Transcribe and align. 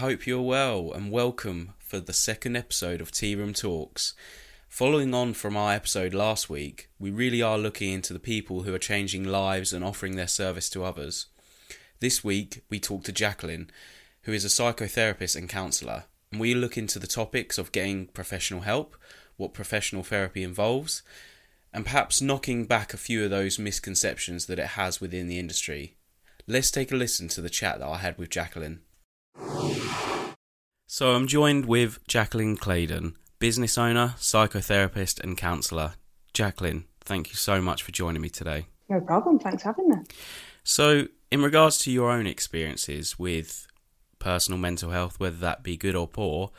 Hope 0.00 0.26
you're 0.26 0.40
well 0.40 0.92
and 0.92 1.10
welcome 1.10 1.74
for 1.78 2.00
the 2.00 2.14
second 2.14 2.56
episode 2.56 3.02
of 3.02 3.12
Tearoom 3.12 3.54
Talks. 3.54 4.14
Following 4.66 5.12
on 5.12 5.34
from 5.34 5.58
our 5.58 5.74
episode 5.74 6.14
last 6.14 6.48
week, 6.48 6.88
we 6.98 7.10
really 7.10 7.42
are 7.42 7.58
looking 7.58 7.92
into 7.92 8.14
the 8.14 8.18
people 8.18 8.62
who 8.62 8.72
are 8.72 8.78
changing 8.78 9.24
lives 9.24 9.74
and 9.74 9.84
offering 9.84 10.16
their 10.16 10.26
service 10.26 10.70
to 10.70 10.84
others. 10.84 11.26
This 11.98 12.24
week, 12.24 12.64
we 12.70 12.80
talk 12.80 13.04
to 13.04 13.12
Jaclyn, 13.12 13.68
who 14.22 14.32
is 14.32 14.42
a 14.42 14.48
psychotherapist 14.48 15.36
and 15.36 15.50
counsellor, 15.50 16.04
and 16.32 16.40
we 16.40 16.54
look 16.54 16.78
into 16.78 16.98
the 16.98 17.06
topics 17.06 17.58
of 17.58 17.70
getting 17.70 18.06
professional 18.06 18.62
help, 18.62 18.96
what 19.36 19.52
professional 19.52 20.02
therapy 20.02 20.42
involves, 20.42 21.02
and 21.74 21.84
perhaps 21.84 22.22
knocking 22.22 22.64
back 22.64 22.94
a 22.94 22.96
few 22.96 23.22
of 23.22 23.28
those 23.28 23.58
misconceptions 23.58 24.46
that 24.46 24.58
it 24.58 24.68
has 24.68 24.98
within 24.98 25.28
the 25.28 25.38
industry. 25.38 25.98
Let's 26.46 26.70
take 26.70 26.90
a 26.90 26.96
listen 26.96 27.28
to 27.28 27.42
the 27.42 27.50
chat 27.50 27.80
that 27.80 27.86
I 27.86 27.98
had 27.98 28.16
with 28.16 28.30
Jaclyn. 28.30 28.78
So 30.92 31.14
I'm 31.14 31.28
joined 31.28 31.66
with 31.66 32.04
Jaclyn 32.08 32.58
Claydon, 32.58 33.14
business 33.38 33.78
owner, 33.78 34.14
psychotherapist, 34.18 35.20
and 35.20 35.38
counsellor. 35.38 35.92
Jaclyn, 36.34 36.82
thank 37.00 37.28
you 37.28 37.36
so 37.36 37.62
much 37.62 37.84
for 37.84 37.92
joining 37.92 38.20
me 38.20 38.28
today. 38.28 38.66
No 38.88 39.00
problem. 39.00 39.38
Thanks 39.38 39.62
for 39.62 39.68
having 39.68 39.88
me. 39.88 39.98
So, 40.64 41.06
in 41.30 41.44
regards 41.44 41.78
to 41.78 41.92
your 41.92 42.10
own 42.10 42.26
experiences 42.26 43.20
with 43.20 43.68
personal 44.18 44.58
mental 44.58 44.90
health, 44.90 45.20
whether 45.20 45.36
that 45.36 45.62
be 45.62 45.76
good 45.76 45.94
or 45.94 46.08
poor, 46.08 46.50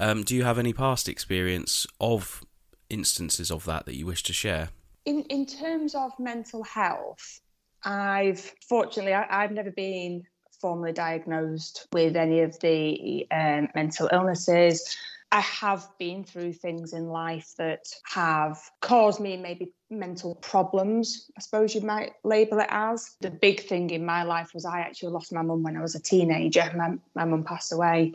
um, 0.00 0.22
do 0.22 0.34
you 0.34 0.44
have 0.44 0.58
any 0.58 0.72
past 0.72 1.06
experience 1.06 1.86
of 2.00 2.42
instances 2.88 3.50
of 3.50 3.66
that 3.66 3.84
that 3.84 3.96
you 3.96 4.06
wish 4.06 4.22
to 4.22 4.32
share? 4.32 4.70
In 5.04 5.24
in 5.24 5.44
terms 5.44 5.94
of 5.94 6.10
mental 6.18 6.64
health, 6.64 7.42
I've 7.84 8.50
fortunately 8.66 9.12
I, 9.12 9.42
have 9.42 9.52
never 9.52 9.70
been 9.70 10.24
formally 10.64 10.92
diagnosed 10.92 11.86
with 11.92 12.16
any 12.16 12.40
of 12.40 12.58
the 12.60 13.26
um, 13.30 13.68
mental 13.74 14.08
illnesses. 14.10 14.96
I 15.30 15.40
have 15.40 15.86
been 15.98 16.24
through 16.24 16.54
things 16.54 16.94
in 16.94 17.08
life 17.08 17.52
that 17.58 17.84
have 18.04 18.58
caused 18.80 19.20
me 19.20 19.36
maybe 19.36 19.74
mental 19.90 20.36
problems, 20.36 21.30
I 21.36 21.42
suppose 21.42 21.74
you 21.74 21.82
might 21.82 22.12
label 22.24 22.60
it 22.60 22.68
as. 22.70 23.14
The 23.20 23.28
big 23.28 23.60
thing 23.60 23.90
in 23.90 24.06
my 24.06 24.22
life 24.22 24.54
was 24.54 24.64
I 24.64 24.80
actually 24.80 25.12
lost 25.12 25.34
my 25.34 25.42
mum 25.42 25.62
when 25.62 25.76
I 25.76 25.82
was 25.82 25.96
a 25.96 26.00
teenager. 26.00 26.72
My, 26.74 26.94
my 27.14 27.26
mum 27.26 27.44
passed 27.44 27.70
away 27.70 28.14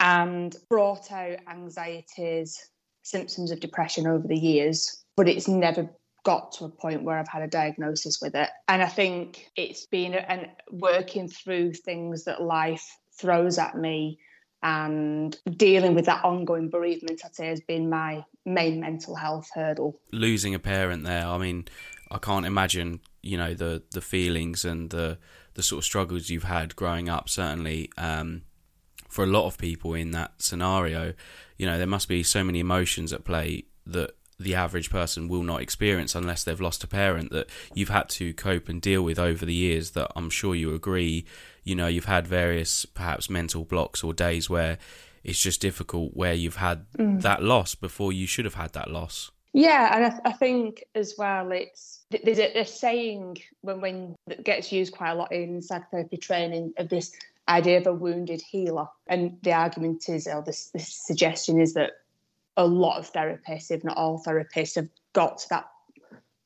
and 0.00 0.56
brought 0.70 1.12
out 1.12 1.36
anxieties, 1.50 2.70
symptoms 3.02 3.50
of 3.50 3.60
depression 3.60 4.06
over 4.06 4.26
the 4.26 4.38
years, 4.38 5.04
but 5.18 5.28
it's 5.28 5.48
never 5.48 5.90
got 6.28 6.52
to 6.52 6.66
a 6.66 6.68
point 6.68 7.04
where 7.04 7.16
I've 7.16 7.26
had 7.26 7.40
a 7.40 7.46
diagnosis 7.48 8.20
with 8.20 8.34
it. 8.34 8.50
And 8.68 8.82
I 8.82 8.86
think 8.86 9.50
it's 9.56 9.86
been 9.86 10.12
and 10.12 10.46
working 10.70 11.26
through 11.26 11.72
things 11.72 12.24
that 12.24 12.42
life 12.42 12.86
throws 13.18 13.56
at 13.56 13.78
me 13.78 14.18
and 14.62 15.34
dealing 15.56 15.94
with 15.94 16.04
that 16.04 16.22
ongoing 16.26 16.68
bereavement, 16.68 17.22
I'd 17.24 17.34
say, 17.34 17.46
has 17.46 17.62
been 17.62 17.88
my 17.88 18.26
main 18.44 18.78
mental 18.78 19.14
health 19.14 19.48
hurdle. 19.54 19.98
Losing 20.12 20.54
a 20.54 20.58
parent 20.58 21.04
there, 21.04 21.26
I 21.26 21.38
mean, 21.38 21.66
I 22.10 22.18
can't 22.18 22.44
imagine, 22.44 23.00
you 23.22 23.38
know, 23.38 23.54
the 23.54 23.82
the 23.92 24.02
feelings 24.02 24.66
and 24.66 24.90
the 24.90 25.16
the 25.54 25.62
sort 25.62 25.78
of 25.78 25.84
struggles 25.86 26.28
you've 26.28 26.44
had 26.44 26.76
growing 26.76 27.08
up. 27.08 27.30
Certainly, 27.30 27.90
um, 27.96 28.42
for 29.08 29.24
a 29.24 29.28
lot 29.28 29.46
of 29.46 29.56
people 29.56 29.94
in 29.94 30.10
that 30.10 30.32
scenario, 30.42 31.14
you 31.56 31.64
know, 31.64 31.78
there 31.78 31.86
must 31.86 32.06
be 32.06 32.22
so 32.22 32.44
many 32.44 32.60
emotions 32.60 33.14
at 33.14 33.24
play 33.24 33.64
that 33.86 34.17
the 34.38 34.54
average 34.54 34.90
person 34.90 35.28
will 35.28 35.42
not 35.42 35.60
experience 35.60 36.14
unless 36.14 36.44
they've 36.44 36.60
lost 36.60 36.84
a 36.84 36.86
parent 36.86 37.30
that 37.32 37.48
you've 37.74 37.88
had 37.88 38.08
to 38.08 38.32
cope 38.34 38.68
and 38.68 38.80
deal 38.80 39.02
with 39.02 39.18
over 39.18 39.44
the 39.44 39.54
years 39.54 39.90
that 39.90 40.10
I'm 40.14 40.30
sure 40.30 40.54
you 40.54 40.74
agree. 40.74 41.24
You 41.64 41.74
know 41.74 41.86
you've 41.86 42.04
had 42.04 42.26
various 42.26 42.84
perhaps 42.84 43.28
mental 43.28 43.64
blocks 43.64 44.02
or 44.02 44.14
days 44.14 44.48
where 44.48 44.78
it's 45.24 45.40
just 45.40 45.60
difficult 45.60 46.14
where 46.14 46.34
you've 46.34 46.56
had 46.56 46.86
mm. 46.92 47.20
that 47.22 47.42
loss 47.42 47.74
before 47.74 48.12
you 48.12 48.26
should 48.26 48.44
have 48.44 48.54
had 48.54 48.72
that 48.74 48.90
loss. 48.90 49.30
Yeah 49.52 49.94
and 49.94 50.04
I, 50.04 50.10
th- 50.10 50.22
I 50.24 50.32
think 50.32 50.84
as 50.94 51.14
well 51.18 51.50
it's 51.50 52.04
there's 52.22 52.38
a, 52.38 52.60
a 52.60 52.64
saying 52.64 53.38
when 53.62 53.80
when 53.80 54.14
that 54.28 54.44
gets 54.44 54.70
used 54.72 54.92
quite 54.92 55.10
a 55.10 55.14
lot 55.14 55.32
in 55.32 55.60
psychotherapy 55.60 56.16
training 56.16 56.72
of 56.78 56.88
this 56.88 57.12
idea 57.48 57.78
of 57.78 57.86
a 57.86 57.92
wounded 57.92 58.42
healer. 58.42 58.86
And 59.06 59.38
the 59.42 59.52
argument 59.52 60.08
is 60.08 60.26
or 60.26 60.42
the, 60.42 60.56
this 60.74 60.94
suggestion 61.06 61.60
is 61.60 61.74
that 61.74 61.92
a 62.58 62.66
lot 62.66 62.98
of 62.98 63.10
therapists, 63.12 63.70
if 63.70 63.84
not 63.84 63.96
all 63.96 64.22
therapists, 64.22 64.74
have 64.74 64.88
got 65.14 65.38
to 65.38 65.48
that 65.48 65.70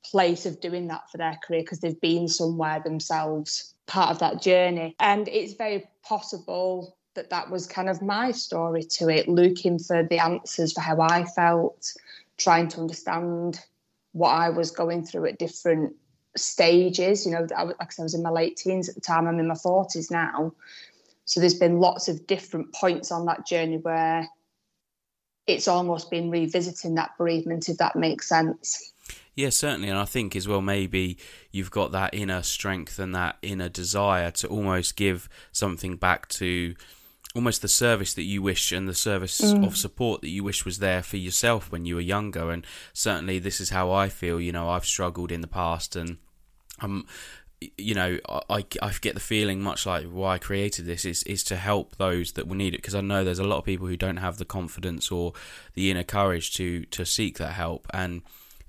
place 0.05 0.47
of 0.47 0.61
doing 0.61 0.87
that 0.89 1.11
for 1.11 1.17
their 1.17 1.39
career 1.43 1.63
because 1.63 1.81
they've 1.81 2.01
been 2.01 2.29
somewhere 2.29 2.81
themselves, 2.85 3.75
part 3.87 4.11
of 4.11 4.19
that 4.19 4.43
journey. 4.43 4.95
And 5.01 5.27
it's 5.27 5.55
very 5.55 5.89
possible 6.05 6.97
that 7.15 7.31
that 7.31 7.51
was 7.51 7.67
kind 7.67 7.89
of 7.89 8.03
my 8.03 8.31
story 8.31 8.83
to 8.83 9.09
it, 9.09 9.29
looking 9.29 9.79
for 9.79 10.03
the 10.03 10.19
answers 10.19 10.73
for 10.73 10.83
how 10.83 11.01
I 11.01 11.25
felt, 11.25 11.93
trying 12.37 12.69
to 12.69 12.81
understand 12.81 13.61
what 14.13 14.31
I 14.31 14.51
was 14.51 14.71
going 14.71 15.05
through 15.05 15.27
at 15.27 15.39
different 15.39 15.95
stages. 16.37 17.25
You 17.25 17.33
know, 17.33 17.47
I, 17.57 17.63
like 17.65 17.77
I, 17.81 17.87
said, 17.89 18.03
I 18.03 18.05
was 18.05 18.15
in 18.15 18.23
my 18.23 18.31
late 18.31 18.59
teens 18.59 18.89
at 18.89 18.95
the 18.95 19.01
time, 19.01 19.27
I'm 19.27 19.39
in 19.39 19.49
my 19.49 19.55
40s 19.55 20.11
now. 20.11 20.53
So 21.25 21.41
there's 21.41 21.55
been 21.55 21.79
lots 21.79 22.09
of 22.09 22.27
different 22.27 22.75
points 22.75 23.11
on 23.11 23.25
that 23.27 23.47
journey 23.47 23.79
where 23.79 24.29
it's 25.47 25.69
almost 25.69 26.11
been 26.11 26.31
revisiting 26.31 26.95
that 26.95 27.17
bereavement, 27.19 27.69
if 27.69 27.79
that 27.79 27.97
makes 27.97 28.29
sense. 28.29 28.93
Yeah, 29.35 29.51
certainly. 29.51 29.89
And 29.89 29.99
I 29.99 30.05
think 30.05 30.37
as 30.37 30.47
well, 30.47 30.61
maybe 30.61 31.17
you've 31.51 31.71
got 31.71 31.93
that 31.93 32.15
inner 32.15 32.43
strength 32.43 32.99
and 32.99 33.15
that 33.15 33.39
inner 33.43 33.69
desire 33.69 34.31
to 34.33 34.49
almost 34.49 34.97
give 34.97 35.29
something 35.53 35.97
back 35.97 36.29
to 36.29 36.75
almost 37.35 37.63
the 37.63 37.69
service 37.69 38.13
that 38.15 38.25
you 38.25 38.43
wish 38.43 38.73
and 38.73 38.87
the 38.87 38.95
service 38.95 39.41
mm. 39.41 39.67
of 39.67 39.77
support 39.77 40.21
that 40.21 40.29
you 40.29 40.45
wish 40.45 40.67
was 40.67 40.81
there 40.81 41.03
for 41.03 41.17
yourself 41.17 41.73
when 41.73 41.87
you 41.87 41.95
were 41.95 42.01
younger. 42.03 42.51
And 42.51 42.67
certainly, 42.93 43.39
this 43.39 43.61
is 43.61 43.71
how 43.71 43.91
I 43.91 44.11
feel. 44.11 44.39
You 44.39 44.53
know, 44.53 44.69
I've 44.69 44.85
struggled 44.85 45.33
in 45.33 45.41
the 45.41 45.49
past 45.49 45.97
and 45.97 46.19
I'm 46.81 47.07
you 47.77 47.95
know, 47.95 48.19
I, 48.49 48.65
I 48.81 48.93
get 49.01 49.15
the 49.15 49.21
feeling 49.21 49.63
much 49.63 49.87
like 49.87 50.07
why 50.07 50.35
I 50.35 50.39
created 50.39 50.87
this 50.87 51.05
is 51.05 51.23
is 51.25 51.45
to 51.45 51.57
help 51.57 51.97
those 51.97 52.33
that 52.33 52.47
will 52.47 52.57
need 52.57 52.75
it. 52.75 52.79
Because 52.79 52.95
I 52.95 53.01
know 53.01 53.25
there's 53.25 53.39
a 53.39 53.45
lot 53.45 53.59
of 53.59 53.65
people 53.65 53.87
who 53.87 53.97
don't 53.97 54.19
have 54.19 54.39
the 54.39 54.45
confidence 54.45 55.11
or 55.11 55.33
the 55.75 55.91
inner 55.91 56.05
courage 56.05 56.55
to 56.55 56.85
to 56.87 57.05
seek 57.05 57.39
that 57.39 57.53
help. 57.53 57.87
And 57.93 58.23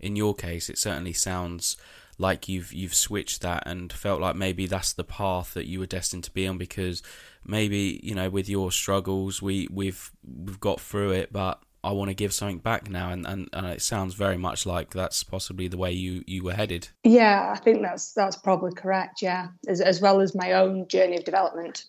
in 0.03 0.18
your 0.18 0.36
case 0.36 0.70
it 0.70 0.78
certainly 0.78 1.14
sounds 1.14 1.78
like 2.18 2.48
you've 2.48 2.72
you've 2.74 2.94
switched 2.94 3.42
that 3.42 3.64
and 3.66 3.92
felt 3.92 4.22
like 4.22 4.36
maybe 4.36 4.68
that's 4.68 4.94
the 4.94 5.03
path 5.03 5.53
that 5.53 5.66
you 5.66 5.80
were 5.80 5.86
destined 5.86 6.24
to 6.26 6.32
be 6.32 6.46
on 6.46 6.58
because 6.58 7.02
maybe 7.46 8.00
you 8.03 8.14
know 8.14 8.30
with 8.30 8.48
your 8.48 8.72
struggles 8.72 9.42
we 9.42 9.68
we've 9.72 10.12
we've 10.24 10.59
got 10.59 10.80
through 10.80 11.12
it 11.12 11.32
but 11.32 11.62
I 11.84 11.92
want 11.92 12.10
to 12.10 12.14
give 12.14 12.34
something 12.34 12.60
back 12.60 12.90
now, 12.90 13.10
and, 13.10 13.28
and, 13.28 13.50
and 13.52 13.66
it 13.68 13.82
sounds 13.82 14.14
very 14.14 14.38
much 14.38 14.66
like 14.66 14.92
that's 14.92 15.22
possibly 15.24 15.68
the 15.68 15.78
way 15.78 15.92
you, 15.92 16.24
you 16.26 16.44
were 16.44 16.54
headed. 16.54 16.88
Yeah, 17.04 17.52
I 17.54 17.60
think 17.60 17.82
that's 17.82 18.14
that's 18.14 18.38
probably 18.38 18.74
correct. 18.74 19.22
Yeah, 19.22 19.48
as 19.68 19.82
as 19.82 20.00
well 20.00 20.22
as 20.22 20.34
my 20.34 20.54
own 20.54 20.88
journey 20.88 21.18
of 21.18 21.26
development, 21.26 21.86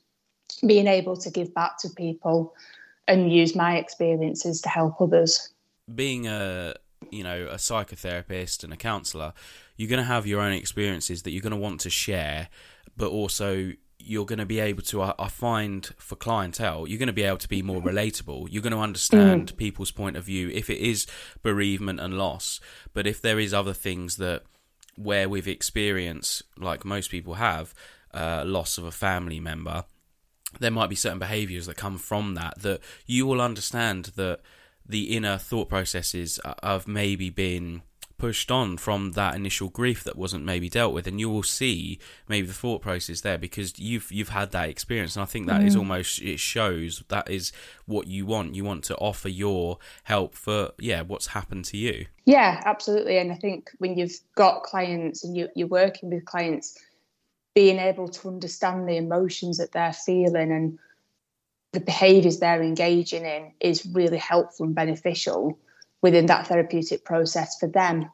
being 0.66 0.88
able 0.88 1.16
to 1.18 1.30
give 1.30 1.54
back 1.54 1.78
to 1.78 1.90
people 1.90 2.54
and 3.06 3.32
use 3.32 3.54
my 3.54 3.76
experiences 3.76 4.60
to 4.62 4.68
help 4.68 5.00
others. 5.00 5.50
Being 5.94 6.26
a 6.26 6.74
you 7.10 7.22
know 7.22 7.46
a 7.46 7.56
psychotherapist 7.56 8.64
and 8.64 8.72
a 8.72 8.76
counsellor, 8.76 9.32
you're 9.76 9.90
going 9.90 9.98
to 9.98 10.04
have 10.04 10.26
your 10.26 10.40
own 10.40 10.52
experiences 10.52 11.22
that 11.22 11.30
you're 11.30 11.42
going 11.42 11.52
to 11.52 11.56
want 11.56 11.80
to 11.82 11.90
share, 11.90 12.48
but 12.96 13.10
also 13.10 13.72
you're 14.04 14.26
going 14.26 14.38
to 14.38 14.46
be 14.46 14.60
able 14.60 14.82
to 14.82 15.02
I, 15.02 15.28
find 15.28 15.86
for 15.96 16.16
clientele 16.16 16.86
you're 16.86 16.98
going 16.98 17.06
to 17.06 17.12
be 17.12 17.22
able 17.22 17.38
to 17.38 17.48
be 17.48 17.62
more 17.62 17.80
relatable. 17.80 18.48
You're 18.50 18.62
going 18.62 18.72
to 18.72 18.78
understand 18.78 19.52
mm. 19.52 19.56
people's 19.56 19.90
point 19.90 20.16
of 20.16 20.24
view 20.24 20.50
if 20.50 20.70
it 20.70 20.78
is 20.78 21.06
bereavement 21.42 22.00
and 22.00 22.18
loss. 22.18 22.60
But 22.92 23.06
if 23.06 23.20
there 23.20 23.38
is 23.38 23.54
other 23.54 23.72
things 23.72 24.16
that 24.16 24.42
where 24.96 25.28
we've 25.28 25.48
experienced 25.48 26.42
like 26.56 26.84
most 26.84 27.10
people 27.10 27.34
have 27.34 27.74
uh, 28.12 28.44
loss 28.46 28.78
of 28.78 28.84
a 28.84 28.92
family 28.92 29.40
member 29.40 29.84
there 30.60 30.70
might 30.70 30.88
be 30.88 30.94
certain 30.94 31.18
behaviors 31.18 31.66
that 31.66 31.76
come 31.76 31.98
from 31.98 32.34
that 32.34 32.60
that 32.60 32.80
you 33.06 33.26
will 33.26 33.40
understand 33.40 34.06
that 34.16 34.40
the 34.86 35.16
inner 35.16 35.38
thought 35.38 35.68
processes 35.68 36.38
have 36.62 36.86
maybe 36.86 37.30
been 37.30 37.82
pushed 38.16 38.50
on 38.50 38.76
from 38.76 39.12
that 39.12 39.34
initial 39.34 39.68
grief 39.68 40.04
that 40.04 40.16
wasn't 40.16 40.44
maybe 40.44 40.68
dealt 40.68 40.94
with. 40.94 41.06
And 41.06 41.20
you 41.20 41.28
will 41.28 41.42
see 41.42 41.98
maybe 42.28 42.46
the 42.46 42.52
thought 42.52 42.82
process 42.82 43.20
there 43.20 43.38
because 43.38 43.78
you've 43.78 44.10
you've 44.12 44.30
had 44.30 44.52
that 44.52 44.68
experience. 44.68 45.16
And 45.16 45.22
I 45.22 45.26
think 45.26 45.46
that 45.46 45.60
mm. 45.60 45.66
is 45.66 45.76
almost 45.76 46.22
it 46.22 46.40
shows 46.40 47.02
that 47.08 47.30
is 47.30 47.52
what 47.86 48.06
you 48.06 48.26
want. 48.26 48.54
You 48.54 48.64
want 48.64 48.84
to 48.84 48.96
offer 48.96 49.28
your 49.28 49.78
help 50.04 50.34
for 50.34 50.70
yeah 50.78 51.02
what's 51.02 51.28
happened 51.28 51.64
to 51.66 51.76
you. 51.76 52.06
Yeah 52.24 52.62
absolutely. 52.64 53.18
And 53.18 53.32
I 53.32 53.36
think 53.36 53.70
when 53.78 53.98
you've 53.98 54.18
got 54.34 54.62
clients 54.62 55.24
and 55.24 55.36
you, 55.36 55.48
you're 55.54 55.68
working 55.68 56.10
with 56.10 56.24
clients 56.24 56.78
being 57.54 57.78
able 57.78 58.08
to 58.08 58.28
understand 58.28 58.88
the 58.88 58.96
emotions 58.96 59.58
that 59.58 59.72
they're 59.72 59.92
feeling 59.92 60.50
and 60.50 60.78
the 61.72 61.80
behaviors 61.80 62.38
they're 62.38 62.62
engaging 62.62 63.24
in 63.24 63.52
is 63.60 63.86
really 63.86 64.16
helpful 64.16 64.66
and 64.66 64.74
beneficial 64.74 65.58
within 66.04 66.26
that 66.26 66.46
therapeutic 66.46 67.02
process 67.02 67.56
for 67.58 67.66
them. 67.66 68.10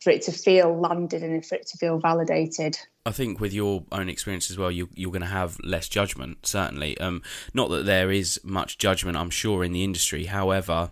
for 0.00 0.10
it 0.10 0.22
to 0.22 0.32
feel 0.32 0.78
landed 0.78 1.22
and 1.22 1.44
for 1.44 1.56
it 1.56 1.66
to 1.66 1.76
feel 1.78 1.98
validated. 1.98 2.78
I 3.04 3.12
think 3.12 3.40
with 3.40 3.52
your 3.52 3.84
own 3.90 4.08
experience 4.08 4.50
as 4.50 4.58
well, 4.58 4.70
you, 4.70 4.88
you're 4.94 5.10
going 5.10 5.20
to 5.22 5.26
have 5.26 5.58
less 5.64 5.88
judgment, 5.88 6.46
certainly. 6.46 6.96
Um, 6.98 7.22
not 7.52 7.70
that 7.70 7.86
there 7.86 8.10
is 8.10 8.40
much 8.44 8.78
judgment, 8.78 9.16
I'm 9.16 9.30
sure, 9.30 9.64
in 9.64 9.72
the 9.72 9.84
industry. 9.84 10.24
However, 10.24 10.90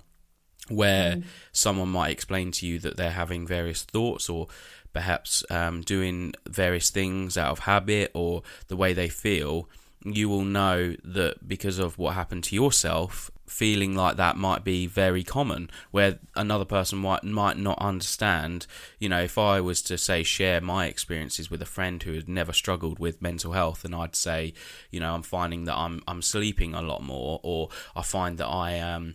where 0.69 1.17
mm. 1.17 1.25
someone 1.53 1.91
might 1.91 2.11
explain 2.11 2.51
to 2.53 2.67
you 2.67 2.79
that 2.81 2.97
they're 2.97 3.11
having 3.11 3.47
various 3.47 3.83
thoughts 3.83 4.29
or 4.29 4.49
perhaps 4.93 5.45
um, 5.51 5.81
doing 5.83 6.35
various 6.47 6.91
things 6.91 7.39
out 7.39 7.53
of 7.53 7.59
habit 7.61 8.11
or 8.15 8.43
the 8.69 8.77
way 8.77 8.93
they 8.95 9.09
feel, 9.09 9.69
you 10.05 10.29
will 10.29 10.45
know 10.45 10.97
that 11.03 11.47
because 11.47 11.79
of 11.79 11.99
what 11.99 12.15
happened 12.15 12.45
to 12.45 12.55
yourself, 12.55 13.31
feeling 13.47 13.95
like 13.95 14.17
that 14.17 14.37
might 14.37 14.65
be 14.65 14.87
very 14.87 15.23
common 15.23 15.71
where 15.91 16.19
another 16.35 16.65
person 16.65 16.99
might 16.99 17.23
might 17.23 17.59
not 17.59 17.79
understand 17.79 18.67
you 18.99 19.09
know 19.09 19.21
if 19.21 19.37
i 19.37 19.61
was 19.61 19.83
to 19.83 19.99
say 19.99 20.23
share 20.23 20.61
my 20.61 20.87
experiences 20.87 21.51
with 21.51 21.61
a 21.61 21.67
friend 21.67 22.03
who 22.05 22.15
had 22.15 22.29
never 22.29 22.53
struggled 22.53 22.99
with 22.99 23.21
mental 23.21 23.53
health 23.53 23.85
and 23.85 23.95
i'd 23.95 24.17
say 24.17 24.53
you 24.91 24.99
know 24.99 25.15
i'm 25.15 25.23
finding 25.23 25.65
that 25.65 25.77
i'm 25.77 26.03
i'm 26.09 26.23
sleeping 26.23 26.75
a 26.75 26.83
lot 26.83 27.03
more 27.03 27.39
or 27.43 27.69
i 27.95 28.03
find 28.03 28.39
that 28.39 28.47
i 28.47 28.73
am 28.73 29.15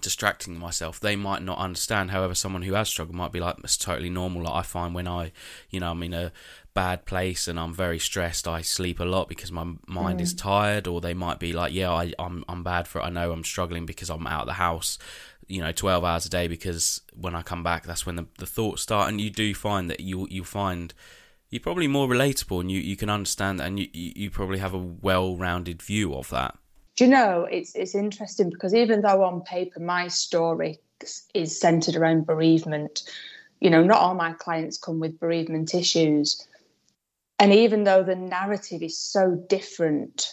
distracting 0.00 0.56
myself 0.56 1.00
they 1.00 1.16
might 1.16 1.42
not 1.42 1.58
understand. 1.58 2.10
However 2.12 2.34
someone 2.34 2.62
who 2.62 2.74
has 2.74 2.88
struggled 2.88 3.16
might 3.16 3.32
be 3.32 3.40
like 3.40 3.56
it's 3.64 3.76
totally 3.76 4.10
normal. 4.10 4.44
Like 4.44 4.54
i 4.54 4.62
find 4.62 4.94
when 4.94 5.08
i 5.08 5.32
you 5.68 5.80
know 5.80 5.90
i'm 5.90 6.02
in 6.02 6.14
a 6.14 6.32
bad 6.74 7.04
place 7.04 7.48
and 7.48 7.58
I'm 7.58 7.74
very 7.74 7.98
stressed, 7.98 8.46
I 8.46 8.62
sleep 8.62 9.00
a 9.00 9.04
lot 9.04 9.28
because 9.28 9.50
my 9.50 9.64
mind 9.86 10.20
mm. 10.20 10.22
is 10.22 10.34
tired. 10.34 10.86
Or 10.86 11.00
they 11.00 11.14
might 11.14 11.38
be 11.38 11.52
like, 11.52 11.72
yeah, 11.72 11.90
I, 11.90 12.12
I'm 12.18 12.44
I'm 12.48 12.62
bad 12.62 12.88
for 12.88 13.00
it. 13.00 13.04
I 13.04 13.10
know 13.10 13.32
I'm 13.32 13.44
struggling 13.44 13.86
because 13.86 14.10
I'm 14.10 14.26
out 14.26 14.42
of 14.42 14.46
the 14.46 14.54
house, 14.54 14.98
you 15.46 15.60
know, 15.60 15.72
12 15.72 16.04
hours 16.04 16.26
a 16.26 16.30
day 16.30 16.48
because 16.48 17.02
when 17.14 17.34
I 17.34 17.42
come 17.42 17.62
back, 17.62 17.84
that's 17.84 18.06
when 18.06 18.16
the, 18.16 18.26
the 18.38 18.46
thoughts 18.46 18.82
start. 18.82 19.08
And 19.08 19.20
you 19.20 19.30
do 19.30 19.54
find 19.54 19.90
that 19.90 20.00
you 20.00 20.26
you 20.30 20.44
find 20.44 20.94
you're 21.50 21.60
probably 21.60 21.88
more 21.88 22.08
relatable 22.08 22.60
and 22.60 22.70
you, 22.70 22.80
you 22.80 22.96
can 22.96 23.10
understand 23.10 23.58
that 23.58 23.66
and 23.66 23.80
you, 23.80 23.88
you 23.92 24.30
probably 24.30 24.58
have 24.58 24.72
a 24.72 24.78
well-rounded 24.78 25.82
view 25.82 26.14
of 26.14 26.30
that. 26.30 26.56
Do 26.94 27.04
you 27.04 27.10
know, 27.10 27.48
it's, 27.50 27.74
it's 27.74 27.96
interesting 27.96 28.50
because 28.50 28.72
even 28.72 29.02
though 29.02 29.24
on 29.24 29.40
paper 29.40 29.80
my 29.80 30.06
story 30.06 30.78
is 31.34 31.58
centered 31.58 31.96
around 31.96 32.24
bereavement, 32.24 33.02
you 33.60 33.68
know, 33.68 33.82
not 33.82 33.98
all 33.98 34.14
my 34.14 34.32
clients 34.32 34.78
come 34.78 35.00
with 35.00 35.18
bereavement 35.18 35.74
issues 35.74 36.46
and 37.40 37.54
even 37.54 37.84
though 37.84 38.02
the 38.02 38.14
narrative 38.14 38.82
is 38.82 39.00
so 39.00 39.34
different 39.48 40.30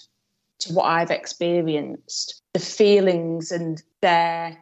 to 0.59 0.73
what 0.73 0.83
I've 0.83 1.09
experienced, 1.09 2.41
the 2.53 2.59
feelings 2.59 3.51
and 3.51 3.81
their 4.01 4.57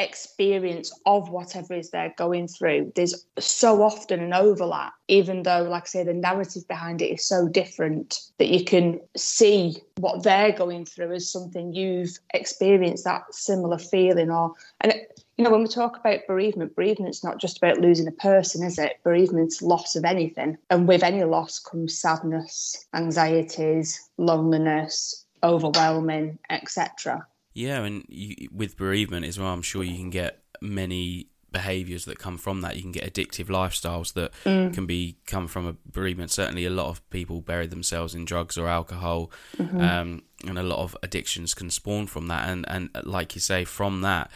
experience 0.00 0.92
of 1.06 1.28
whatever 1.28 1.74
is 1.74 1.90
they're 1.90 2.14
going 2.16 2.48
through, 2.48 2.92
there's 2.96 3.26
so 3.38 3.82
often 3.82 4.20
an 4.20 4.32
overlap, 4.32 4.94
even 5.08 5.42
though, 5.42 5.62
like 5.62 5.84
I 5.84 5.86
say, 5.86 6.04
the 6.04 6.14
narrative 6.14 6.66
behind 6.66 7.02
it 7.02 7.12
is 7.12 7.24
so 7.24 7.48
different 7.48 8.20
that 8.38 8.48
you 8.48 8.64
can 8.64 9.00
see 9.16 9.76
what 9.98 10.22
they're 10.22 10.52
going 10.52 10.86
through 10.86 11.12
as 11.12 11.30
something 11.30 11.74
you've 11.74 12.18
experienced 12.34 13.04
that 13.04 13.32
similar 13.34 13.78
feeling 13.78 14.30
or 14.30 14.54
and 14.80 14.94
you 15.40 15.44
know, 15.44 15.50
when 15.52 15.62
we 15.62 15.68
talk 15.68 15.96
about 15.96 16.26
bereavement, 16.26 16.76
bereavement's 16.76 17.24
not 17.24 17.40
just 17.40 17.56
about 17.56 17.78
losing 17.78 18.06
a 18.06 18.12
person, 18.12 18.62
is 18.62 18.78
it? 18.78 18.98
Bereavement's 19.02 19.62
loss 19.62 19.96
of 19.96 20.04
anything. 20.04 20.58
And 20.68 20.86
with 20.86 21.02
any 21.02 21.24
loss 21.24 21.58
comes 21.58 21.96
sadness, 21.96 22.84
anxieties, 22.92 24.10
loneliness, 24.18 25.24
overwhelming, 25.42 26.38
etc. 26.50 27.26
Yeah, 27.52 27.82
and 27.84 28.04
you, 28.08 28.48
with 28.52 28.76
bereavement 28.76 29.26
as 29.26 29.38
well, 29.38 29.48
I'm 29.48 29.62
sure 29.62 29.82
you 29.82 29.96
can 29.96 30.10
get 30.10 30.38
many 30.60 31.26
behaviors 31.52 32.04
that 32.04 32.18
come 32.18 32.38
from 32.38 32.60
that. 32.60 32.76
You 32.76 32.82
can 32.82 32.92
get 32.92 33.12
addictive 33.12 33.46
lifestyles 33.46 34.12
that 34.12 34.32
mm. 34.44 34.72
can 34.72 34.86
be 34.86 35.16
come 35.26 35.48
from 35.48 35.66
a 35.66 35.74
bereavement. 35.84 36.30
Certainly, 36.30 36.64
a 36.64 36.70
lot 36.70 36.88
of 36.88 37.08
people 37.10 37.40
bury 37.40 37.66
themselves 37.66 38.14
in 38.14 38.24
drugs 38.24 38.56
or 38.56 38.68
alcohol, 38.68 39.32
mm-hmm. 39.56 39.80
um, 39.80 40.22
and 40.46 40.58
a 40.58 40.62
lot 40.62 40.78
of 40.78 40.96
addictions 41.02 41.54
can 41.54 41.70
spawn 41.70 42.06
from 42.06 42.28
that. 42.28 42.48
And 42.48 42.64
and 42.68 42.90
like 43.04 43.34
you 43.34 43.40
say, 43.40 43.64
from 43.64 44.02
that 44.02 44.30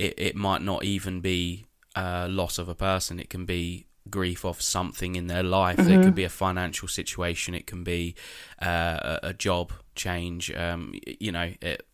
it, 0.00 0.14
it 0.16 0.36
might 0.36 0.62
not 0.62 0.82
even 0.84 1.20
be 1.20 1.66
a 1.94 2.26
loss 2.28 2.58
of 2.58 2.68
a 2.68 2.74
person. 2.74 3.20
It 3.20 3.28
can 3.28 3.44
be 3.44 3.86
grief 4.08 4.44
of 4.44 4.62
something 4.62 5.14
in 5.14 5.26
their 5.26 5.42
life. 5.42 5.76
Mm-hmm. 5.76 5.92
It 5.92 6.04
could 6.04 6.14
be 6.14 6.24
a 6.24 6.30
financial 6.30 6.88
situation. 6.88 7.54
It 7.54 7.66
can 7.66 7.84
be 7.84 8.14
uh, 8.60 9.18
a 9.22 9.34
job 9.34 9.72
change. 9.94 10.50
Um, 10.52 10.94
you 11.20 11.32
know, 11.32 11.52
it, 11.60 11.86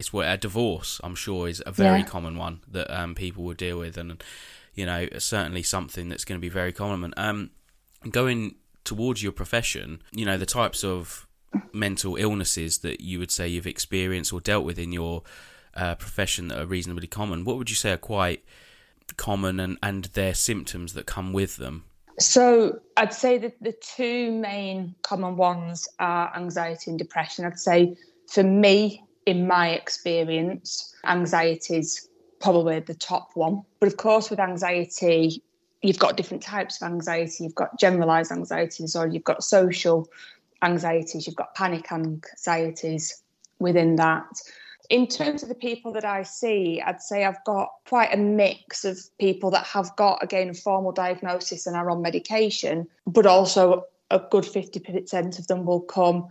it's 0.00 0.14
what 0.14 0.26
a 0.26 0.38
divorce. 0.38 0.98
I'm 1.04 1.14
sure 1.14 1.46
is 1.46 1.62
a 1.66 1.70
very 1.70 1.98
yeah. 1.98 2.06
common 2.06 2.38
one 2.38 2.60
that 2.66 2.90
um, 2.90 3.14
people 3.14 3.44
will 3.44 3.54
deal 3.54 3.78
with, 3.78 3.98
and 3.98 4.24
you 4.74 4.86
know, 4.86 5.06
certainly 5.18 5.62
something 5.62 6.08
that's 6.08 6.24
going 6.24 6.40
to 6.40 6.42
be 6.42 6.48
very 6.48 6.72
common. 6.72 7.12
Um, 7.18 7.50
going 8.10 8.54
towards 8.82 9.22
your 9.22 9.32
profession, 9.32 10.00
you 10.12 10.24
know, 10.24 10.38
the 10.38 10.46
types 10.46 10.82
of 10.82 11.28
mental 11.74 12.16
illnesses 12.16 12.78
that 12.78 13.02
you 13.02 13.18
would 13.18 13.30
say 13.30 13.46
you've 13.46 13.66
experienced 13.66 14.32
or 14.32 14.40
dealt 14.40 14.64
with 14.64 14.78
in 14.78 14.90
your 14.90 15.22
uh, 15.74 15.96
profession 15.96 16.48
that 16.48 16.58
are 16.58 16.66
reasonably 16.66 17.06
common, 17.06 17.44
what 17.44 17.58
would 17.58 17.68
you 17.68 17.76
say 17.76 17.92
are 17.92 17.98
quite 17.98 18.42
common 19.18 19.60
and, 19.60 19.76
and 19.82 20.04
their 20.14 20.32
symptoms 20.32 20.94
that 20.94 21.04
come 21.04 21.34
with 21.34 21.58
them? 21.58 21.84
So 22.18 22.80
I'd 22.96 23.12
say 23.12 23.36
that 23.36 23.60
the 23.60 23.72
two 23.72 24.30
main 24.30 24.94
common 25.02 25.36
ones 25.36 25.86
are 25.98 26.34
anxiety 26.34 26.90
and 26.90 26.98
depression. 26.98 27.44
I'd 27.44 27.58
say 27.58 27.96
for 28.28 28.42
me, 28.42 29.04
in 29.30 29.46
my 29.46 29.70
experience, 29.70 30.94
anxiety 31.04 31.76
is 31.76 32.08
probably 32.40 32.80
the 32.80 32.94
top 32.94 33.30
one. 33.34 33.62
But 33.78 33.88
of 33.88 33.96
course, 33.96 34.30
with 34.30 34.40
anxiety, 34.40 35.42
you've 35.82 35.98
got 35.98 36.16
different 36.16 36.42
types 36.42 36.80
of 36.80 36.90
anxiety. 36.90 37.44
You've 37.44 37.54
got 37.54 37.78
generalized 37.78 38.32
anxieties, 38.32 38.96
or 38.96 39.06
you've 39.06 39.24
got 39.24 39.42
social 39.44 40.08
anxieties, 40.62 41.26
you've 41.26 41.36
got 41.36 41.54
panic 41.54 41.90
anxieties 41.90 43.22
within 43.58 43.96
that 43.96 44.26
in 44.90 45.06
terms 45.06 45.44
of 45.44 45.48
the 45.48 45.54
people 45.54 45.92
that 45.92 46.04
I 46.04 46.24
see, 46.24 46.82
I'd 46.84 47.00
say 47.00 47.24
I've 47.24 47.42
got 47.44 47.70
quite 47.88 48.12
a 48.12 48.16
mix 48.16 48.84
of 48.84 48.98
people 49.18 49.50
that 49.52 49.64
have 49.66 49.94
got, 49.94 50.22
again, 50.22 50.50
a 50.50 50.54
formal 50.54 50.90
diagnosis 50.90 51.66
and 51.66 51.76
are 51.76 51.88
on 51.90 52.02
medication, 52.02 52.88
but 53.06 53.24
also 53.24 53.84
a 54.10 54.18
good 54.18 54.42
50% 54.42 55.38
of 55.38 55.46
them 55.46 55.64
will 55.64 55.80
come 55.80 56.28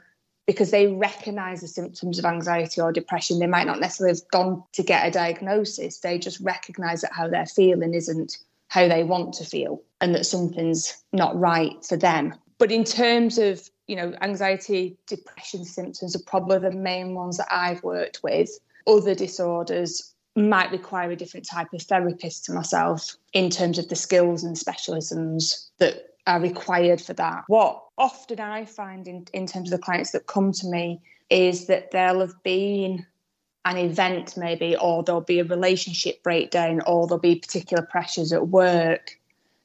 because 0.49 0.71
they 0.71 0.87
recognize 0.87 1.61
the 1.61 1.67
symptoms 1.67 2.17
of 2.17 2.25
anxiety 2.25 2.81
or 2.81 2.91
depression. 2.91 3.37
They 3.37 3.45
might 3.45 3.67
not 3.67 3.79
necessarily 3.79 4.15
have 4.15 4.27
gone 4.31 4.63
to 4.73 4.81
get 4.81 5.07
a 5.07 5.11
diagnosis, 5.11 5.99
they 5.99 6.17
just 6.17 6.39
recognize 6.39 7.01
that 7.01 7.13
how 7.13 7.27
they're 7.27 7.45
feeling 7.45 7.93
isn't 7.93 8.35
how 8.69 8.87
they 8.87 9.03
want 9.03 9.35
to 9.35 9.45
feel 9.45 9.79
and 10.01 10.15
that 10.15 10.25
something's 10.25 11.03
not 11.13 11.39
right 11.39 11.85
for 11.85 11.97
them. 11.97 12.33
But 12.57 12.71
in 12.71 12.83
terms 12.83 13.37
of 13.37 13.69
you 13.85 13.95
know, 13.95 14.11
anxiety, 14.21 14.97
depression 15.05 15.65
symptoms 15.65 16.15
are 16.15 16.23
probably 16.25 16.57
the 16.57 16.71
main 16.71 17.13
ones 17.13 17.37
that 17.37 17.47
I've 17.51 17.83
worked 17.83 18.21
with. 18.23 18.49
Other 18.87 19.13
disorders 19.13 20.15
might 20.35 20.71
require 20.71 21.11
a 21.11 21.15
different 21.15 21.45
type 21.45 21.73
of 21.73 21.83
therapist 21.83 22.45
to 22.45 22.53
myself 22.53 23.17
in 23.33 23.51
terms 23.51 23.77
of 23.77 23.89
the 23.89 23.95
skills 23.95 24.43
and 24.43 24.55
specialisms 24.55 25.69
that 25.77 26.08
are 26.29 26.39
required 26.39 27.01
for 27.01 27.13
that. 27.13 27.43
What 27.47 27.83
often 27.97 28.39
I 28.39 28.65
find 28.65 29.07
in, 29.07 29.25
in 29.33 29.47
terms 29.47 29.71
of 29.71 29.79
the 29.79 29.83
clients 29.83 30.11
that 30.11 30.27
come 30.27 30.51
to 30.53 30.67
me 30.67 31.01
is 31.29 31.65
that 31.65 31.91
there'll 31.91 32.21
have 32.21 32.41
been 32.43 33.05
an 33.65 33.77
event 33.77 34.37
maybe 34.37 34.77
or 34.77 35.03
there'll 35.03 35.21
be 35.21 35.39
a 35.39 35.43
relationship 35.43 36.21
breakdown 36.23 36.81
or 36.85 37.07
there'll 37.07 37.19
be 37.19 37.35
particular 37.35 37.83
pressures 37.83 38.31
at 38.31 38.47
work 38.47 39.17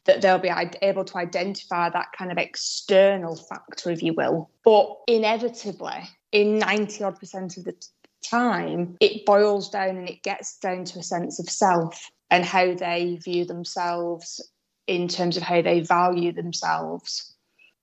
that 0.06 0.20
they'll 0.20 0.38
be 0.38 0.50
able 0.82 1.04
to 1.04 1.16
identify 1.16 1.88
that 1.88 2.12
kind 2.16 2.30
of 2.32 2.38
external 2.38 3.36
factor, 3.36 3.90
if 3.90 4.02
you 4.02 4.12
will. 4.12 4.50
But 4.62 4.88
inevitably, 5.06 6.08
in 6.32 6.58
90 6.58 7.04
odd 7.04 7.18
percent 7.18 7.56
of 7.56 7.64
the 7.64 7.74
time, 8.22 8.96
it 9.00 9.24
boils 9.24 9.70
down 9.70 9.96
and 9.96 10.08
it 10.08 10.22
gets 10.22 10.58
down 10.58 10.84
to 10.84 10.98
a 10.98 11.02
sense 11.02 11.38
of 11.38 11.48
self 11.48 12.10
and 12.30 12.44
how 12.44 12.74
they 12.74 13.16
view 13.22 13.44
themselves 13.44 14.40
in 14.86 15.08
terms 15.08 15.36
of 15.36 15.42
how 15.42 15.62
they 15.62 15.80
value 15.80 16.32
themselves. 16.32 17.34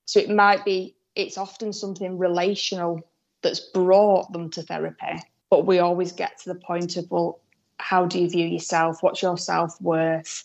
So 0.04 0.20
it 0.20 0.30
might 0.30 0.64
be, 0.64 0.94
it's 1.14 1.38
often 1.38 1.72
something 1.72 2.18
relational 2.18 3.00
that's 3.42 3.60
brought 3.60 4.32
them 4.32 4.50
to 4.50 4.62
therapy. 4.62 5.20
But 5.50 5.66
we 5.66 5.78
always 5.80 6.12
get 6.12 6.38
to 6.38 6.52
the 6.52 6.58
point 6.58 6.96
of, 6.96 7.10
well, 7.10 7.40
how 7.78 8.06
do 8.06 8.20
you 8.20 8.30
view 8.30 8.46
yourself? 8.46 9.02
What's 9.02 9.22
your 9.22 9.36
self 9.36 9.80
worth? 9.80 10.44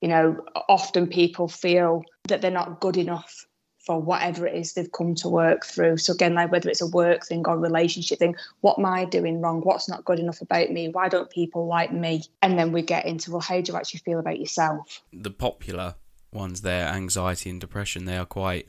you 0.00 0.08
know, 0.08 0.44
often 0.68 1.06
people 1.06 1.48
feel 1.48 2.04
that 2.28 2.40
they're 2.40 2.50
not 2.50 2.80
good 2.80 2.96
enough 2.96 3.46
for 3.86 4.00
whatever 4.00 4.46
it 4.46 4.56
is 4.56 4.72
they've 4.72 4.90
come 4.90 5.14
to 5.14 5.28
work 5.28 5.64
through. 5.64 5.96
So 5.96 6.12
again, 6.12 6.34
like 6.34 6.50
whether 6.50 6.68
it's 6.68 6.82
a 6.82 6.88
work 6.88 7.24
thing 7.24 7.46
or 7.46 7.56
relationship 7.56 8.18
thing, 8.18 8.34
what 8.60 8.78
am 8.78 8.84
I 8.84 9.04
doing 9.04 9.40
wrong? 9.40 9.60
What's 9.60 9.88
not 9.88 10.04
good 10.04 10.18
enough 10.18 10.40
about 10.40 10.70
me? 10.70 10.88
Why 10.88 11.08
don't 11.08 11.30
people 11.30 11.66
like 11.66 11.92
me? 11.92 12.24
And 12.42 12.58
then 12.58 12.72
we 12.72 12.82
get 12.82 13.06
into 13.06 13.30
well, 13.30 13.40
how 13.40 13.60
do 13.60 13.72
you 13.72 13.78
actually 13.78 14.00
feel 14.00 14.18
about 14.18 14.40
yourself? 14.40 15.02
The 15.12 15.30
popular 15.30 15.94
ones 16.32 16.62
there, 16.62 16.88
anxiety 16.88 17.48
and 17.48 17.60
depression, 17.60 18.04
they 18.04 18.16
are 18.16 18.26
quite 18.26 18.66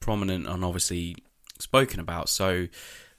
prominent 0.00 0.46
and 0.46 0.64
obviously 0.64 1.16
spoken 1.58 2.00
about. 2.00 2.30
So 2.30 2.66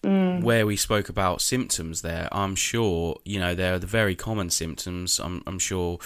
Mm. 0.05 0.43
where 0.43 0.65
we 0.67 0.75
spoke 0.75 1.09
about 1.09 1.41
symptoms 1.41 2.01
there, 2.03 2.27
I'm 2.31 2.55
sure, 2.55 3.17
you 3.25 3.39
know, 3.39 3.55
there 3.55 3.73
are 3.73 3.79
the 3.79 3.87
very 3.87 4.15
common 4.15 4.49
symptoms. 4.51 5.19
I'm, 5.19 5.41
I'm 5.47 5.57
sure, 5.59 5.97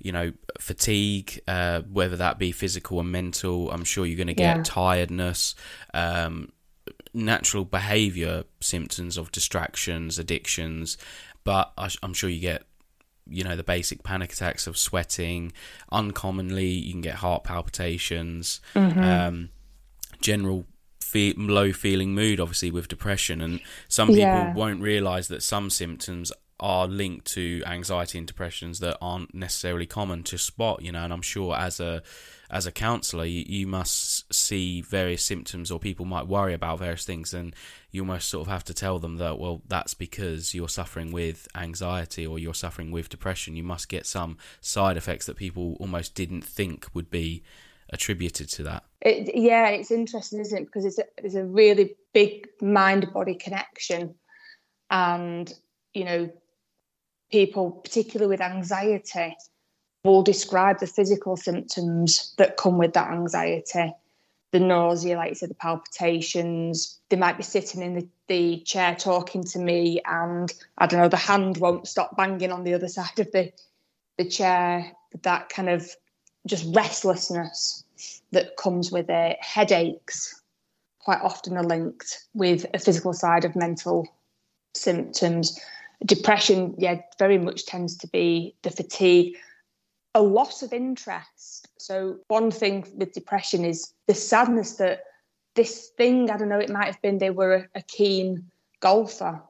you 0.00 0.10
know, 0.10 0.32
fatigue, 0.58 1.40
uh, 1.46 1.82
whether 1.82 2.16
that 2.16 2.38
be 2.38 2.50
physical 2.50 2.98
or 2.98 3.04
mental, 3.04 3.70
I'm 3.70 3.84
sure 3.84 4.06
you're 4.06 4.16
going 4.16 4.26
to 4.26 4.34
get 4.34 4.56
Yeah. 4.56 4.62
tiredness, 4.64 5.54
um, 5.94 6.50
natural 7.12 7.64
behavior 7.64 8.42
symptoms 8.60 9.16
of 9.16 9.30
distractions, 9.30 10.18
addictions, 10.18 10.98
but 11.44 11.72
I, 11.78 11.88
I'm 12.02 12.12
sure 12.14 12.28
you 12.30 12.40
get 12.40 12.64
you 13.26 13.42
know 13.44 13.56
the 13.56 13.64
basic 13.64 14.02
panic 14.02 14.32
attacks 14.34 14.66
of 14.66 14.76
sweating 14.76 15.50
uncommonly 15.90 16.66
you 16.68 16.92
can 16.92 17.00
get 17.00 17.14
heart 17.14 17.42
palpitations 17.44 18.60
Mm-hmm. 18.74 19.02
um, 19.02 19.48
general 20.20 20.66
fe- 21.14 21.34
low 21.36 21.72
feeling 21.72 22.14
mood 22.14 22.40
obviously 22.40 22.70
with 22.72 22.88
depression. 22.88 23.40
And 23.40 23.60
some 23.88 24.08
people 24.08 24.20
Yeah. 24.22 24.52
won't 24.54 24.80
realize 24.82 25.28
that 25.28 25.42
some 25.42 25.70
symptoms 25.70 26.32
are 26.60 26.86
linked 26.86 27.26
to 27.26 27.62
anxiety 27.66 28.16
and 28.16 28.26
depressions 28.28 28.78
that 28.78 28.96
aren't 29.02 29.34
necessarily 29.34 29.86
common 29.86 30.22
to 30.22 30.38
spot 30.38 30.82
you 30.82 30.92
know. 30.92 31.02
And 31.04 31.12
i'm 31.12 31.22
sure 31.22 31.54
as 31.56 31.80
a 31.80 32.02
as 32.50 32.64
a 32.66 32.72
counselor 32.72 33.24
you, 33.24 33.44
you 33.58 33.66
must 33.66 34.32
see 34.32 34.80
various 34.80 35.24
symptoms 35.24 35.70
or 35.72 35.80
people 35.80 36.04
might 36.06 36.28
worry 36.28 36.54
about 36.54 36.78
various 36.78 37.04
things. 37.04 37.34
And 37.34 37.54
you 37.90 38.02
almost 38.02 38.28
sort 38.28 38.46
of 38.46 38.52
have 38.52 38.64
to 38.64 38.74
tell 38.74 38.98
them 39.00 39.16
that 39.16 39.38
well 39.38 39.62
that's 39.66 39.94
because 39.94 40.54
you're 40.54 40.68
suffering 40.80 41.10
with 41.10 41.48
anxiety 41.56 42.24
or 42.26 42.38
you're 42.38 42.54
suffering 42.54 42.90
with 42.92 43.08
depression. 43.08 43.56
You 43.56 43.64
must 43.64 43.88
get 43.88 44.06
some 44.06 44.36
side 44.60 44.96
effects 44.96 45.26
that 45.26 45.36
people 45.36 45.76
almost 45.80 46.14
didn't 46.14 46.44
think 46.44 46.86
would 46.94 47.10
be 47.10 47.42
attributed 47.94 48.48
to 48.50 48.62
that 48.64 48.84
It, 49.00 49.34
yeah, 49.34 49.68
it's 49.68 49.90
interesting, 49.90 50.40
isn't 50.40 50.58
it? 50.58 50.64
Because 50.66 50.84
it's 50.84 50.98
a, 50.98 51.04
it's 51.18 51.34
a 51.34 51.44
really 51.44 51.94
big 52.12 52.48
mind 52.60 53.12
body 53.12 53.34
connection. 53.34 54.14
And, 54.90 55.52
you 55.92 56.04
know, 56.04 56.30
people, 57.30 57.70
particularly 57.70 58.30
with 58.30 58.40
anxiety, 58.40 59.36
will 60.04 60.22
describe 60.22 60.80
the 60.80 60.86
physical 60.86 61.36
symptoms 61.36 62.34
that 62.36 62.56
come 62.56 62.78
with 62.78 62.92
that 62.94 63.10
anxiety 63.10 63.94
the 64.54 64.60
nausea, 64.60 65.16
like 65.16 65.30
you 65.30 65.34
said, 65.34 65.50
the 65.50 65.54
palpitations. 65.54 67.00
They 67.08 67.16
might 67.16 67.36
be 67.36 67.42
sitting 67.42 67.82
in 67.82 67.94
the, 67.94 68.08
the 68.28 68.60
chair 68.60 68.94
talking 68.94 69.42
to 69.42 69.58
me, 69.58 70.00
and 70.04 70.52
I 70.78 70.86
don't 70.86 71.00
know, 71.00 71.08
the 71.08 71.16
hand 71.16 71.56
won't 71.56 71.88
stop 71.88 72.16
banging 72.16 72.52
on 72.52 72.62
the 72.62 72.74
other 72.74 72.86
side 72.86 73.18
of 73.18 73.32
the, 73.32 73.52
the 74.16 74.24
chair. 74.24 74.92
That 75.22 75.48
kind 75.48 75.68
of 75.68 75.90
just 76.46 76.72
restlessness 76.72 77.83
that 78.34 78.56
comes 78.56 78.92
with 78.92 79.06
it, 79.08 79.36
headaches 79.40 80.40
quite 81.00 81.20
often 81.20 81.56
are 81.56 81.64
linked 81.64 82.24
with 82.34 82.66
a 82.74 82.78
physical 82.78 83.12
side 83.12 83.44
of 83.44 83.54
mental 83.54 84.06
symptoms. 84.74 85.58
Depression, 86.04 86.74
yeah, 86.78 87.00
very 87.18 87.38
much 87.38 87.66
tends 87.66 87.96
to 87.98 88.06
be 88.08 88.54
the 88.62 88.70
fatigue, 88.70 89.36
a 90.14 90.22
loss 90.22 90.62
of 90.62 90.72
interest. 90.72 91.68
So, 91.78 92.18
one 92.28 92.50
thing 92.50 92.86
with 92.96 93.12
depression 93.12 93.64
is 93.64 93.92
the 94.06 94.14
sadness 94.14 94.76
that 94.76 95.00
this 95.54 95.90
thing, 95.96 96.30
I 96.30 96.36
don't 96.36 96.48
know, 96.48 96.58
it 96.58 96.70
might 96.70 96.86
have 96.86 97.02
been 97.02 97.18
they 97.18 97.30
were 97.30 97.68
a, 97.74 97.82
keen 97.82 98.50
golfer, 98.80 99.40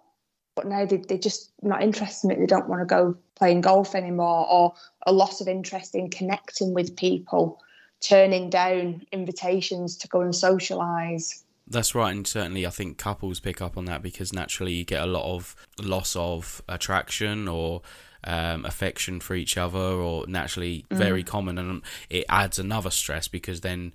but 0.54 0.66
now 0.66 0.84
they, 0.84 0.98
they're 0.98 1.18
just 1.18 1.52
not 1.62 1.82
interested 1.82 2.30
in 2.30 2.36
it. 2.36 2.40
They 2.40 2.46
don't 2.46 2.68
want 2.68 2.82
to 2.82 2.86
go 2.86 3.16
playing 3.36 3.62
golf 3.62 3.94
anymore, 3.94 4.46
or 4.50 4.74
a 5.06 5.12
loss 5.12 5.40
of 5.40 5.48
interest 5.48 5.94
in 5.94 6.10
connecting 6.10 6.74
with 6.74 6.96
people, 6.96 7.60
turning 8.04 8.50
down 8.50 9.06
invitations 9.12 9.96
to 9.96 10.08
go 10.08 10.20
and 10.20 10.32
socialise. 10.32 11.42
That's 11.66 11.94
right, 11.94 12.14
and 12.14 12.26
certainly 12.26 12.66
I 12.66 12.70
think 12.70 12.98
couples 12.98 13.40
pick 13.40 13.62
up 13.62 13.78
on 13.78 13.86
that 13.86 14.02
because 14.02 14.32
naturally 14.32 14.74
you 14.74 14.84
get 14.84 15.02
a 15.02 15.06
lot 15.06 15.24
of 15.24 15.56
loss 15.80 16.14
of 16.14 16.62
attraction 16.68 17.48
or 17.48 17.80
um, 18.22 18.66
affection 18.66 19.20
for 19.20 19.34
each 19.34 19.56
other, 19.56 19.78
or 19.78 20.26
naturally 20.26 20.84
very 20.90 21.22
common, 21.22 21.56
and 21.58 21.82
it 22.10 22.26
adds 22.28 22.58
another 22.58 22.90
stress 22.90 23.28
because 23.28 23.62
then 23.62 23.92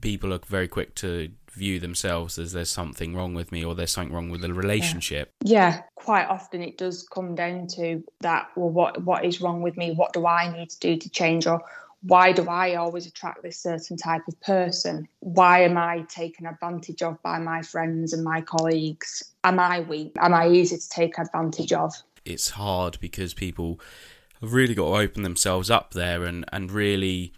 people 0.00 0.32
are 0.32 0.40
very 0.46 0.68
quick 0.68 0.94
to 0.94 1.30
view 1.52 1.80
themselves 1.80 2.38
as 2.38 2.52
there's 2.52 2.70
something 2.70 3.14
wrong 3.14 3.34
with 3.34 3.50
me 3.50 3.64
or 3.64 3.74
there's 3.74 3.90
something 3.90 4.14
wrong 4.14 4.28
with 4.28 4.42
the 4.42 4.52
relationship. 4.52 5.32
Yeah, 5.42 5.82
quite 5.94 6.26
often 6.26 6.62
it 6.62 6.78
does 6.78 7.02
come 7.02 7.34
down 7.34 7.66
to 7.76 8.04
that. 8.20 8.48
Well, 8.56 8.70
what 8.70 9.02
what 9.02 9.24
is 9.24 9.40
wrong 9.40 9.62
with 9.62 9.76
me? 9.76 9.92
What 9.92 10.12
do 10.12 10.26
I 10.26 10.54
need 10.56 10.70
to 10.70 10.78
do 10.80 10.96
to 10.96 11.10
change? 11.10 11.46
Or 11.46 11.62
why 12.06 12.30
do 12.30 12.48
I 12.48 12.76
always 12.76 13.06
attract 13.06 13.42
this 13.42 13.58
certain 13.58 13.96
type 13.96 14.22
of 14.28 14.40
person? 14.40 15.08
Why 15.18 15.62
am 15.62 15.76
I 15.76 16.02
taken 16.08 16.46
advantage 16.46 17.02
of 17.02 17.20
by 17.20 17.40
my 17.40 17.62
friends 17.62 18.12
and 18.12 18.22
my 18.22 18.42
colleagues? 18.42 19.24
Am 19.42 19.58
I 19.58 19.80
weak? 19.80 20.12
Am 20.18 20.32
I 20.32 20.48
easy 20.48 20.76
to 20.76 20.88
take 20.88 21.18
advantage 21.18 21.72
of? 21.72 21.94
It's 22.24 22.50
hard 22.50 22.98
because 23.00 23.34
people 23.34 23.80
have 24.40 24.52
really 24.52 24.74
got 24.74 24.84
to 24.84 24.96
open 24.96 25.24
themselves 25.24 25.68
up 25.68 25.94
there 25.94 26.22
and, 26.24 26.44
and 26.52 26.70
really 26.70 27.32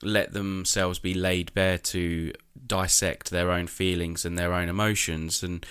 let 0.00 0.32
themselves 0.32 1.00
be 1.00 1.14
laid 1.14 1.52
bare 1.52 1.78
to 1.78 2.32
dissect 2.66 3.30
their 3.30 3.50
own 3.50 3.66
feelings 3.66 4.24
and 4.24 4.38
their 4.38 4.52
own 4.52 4.68
emotions 4.68 5.42
and 5.42 5.66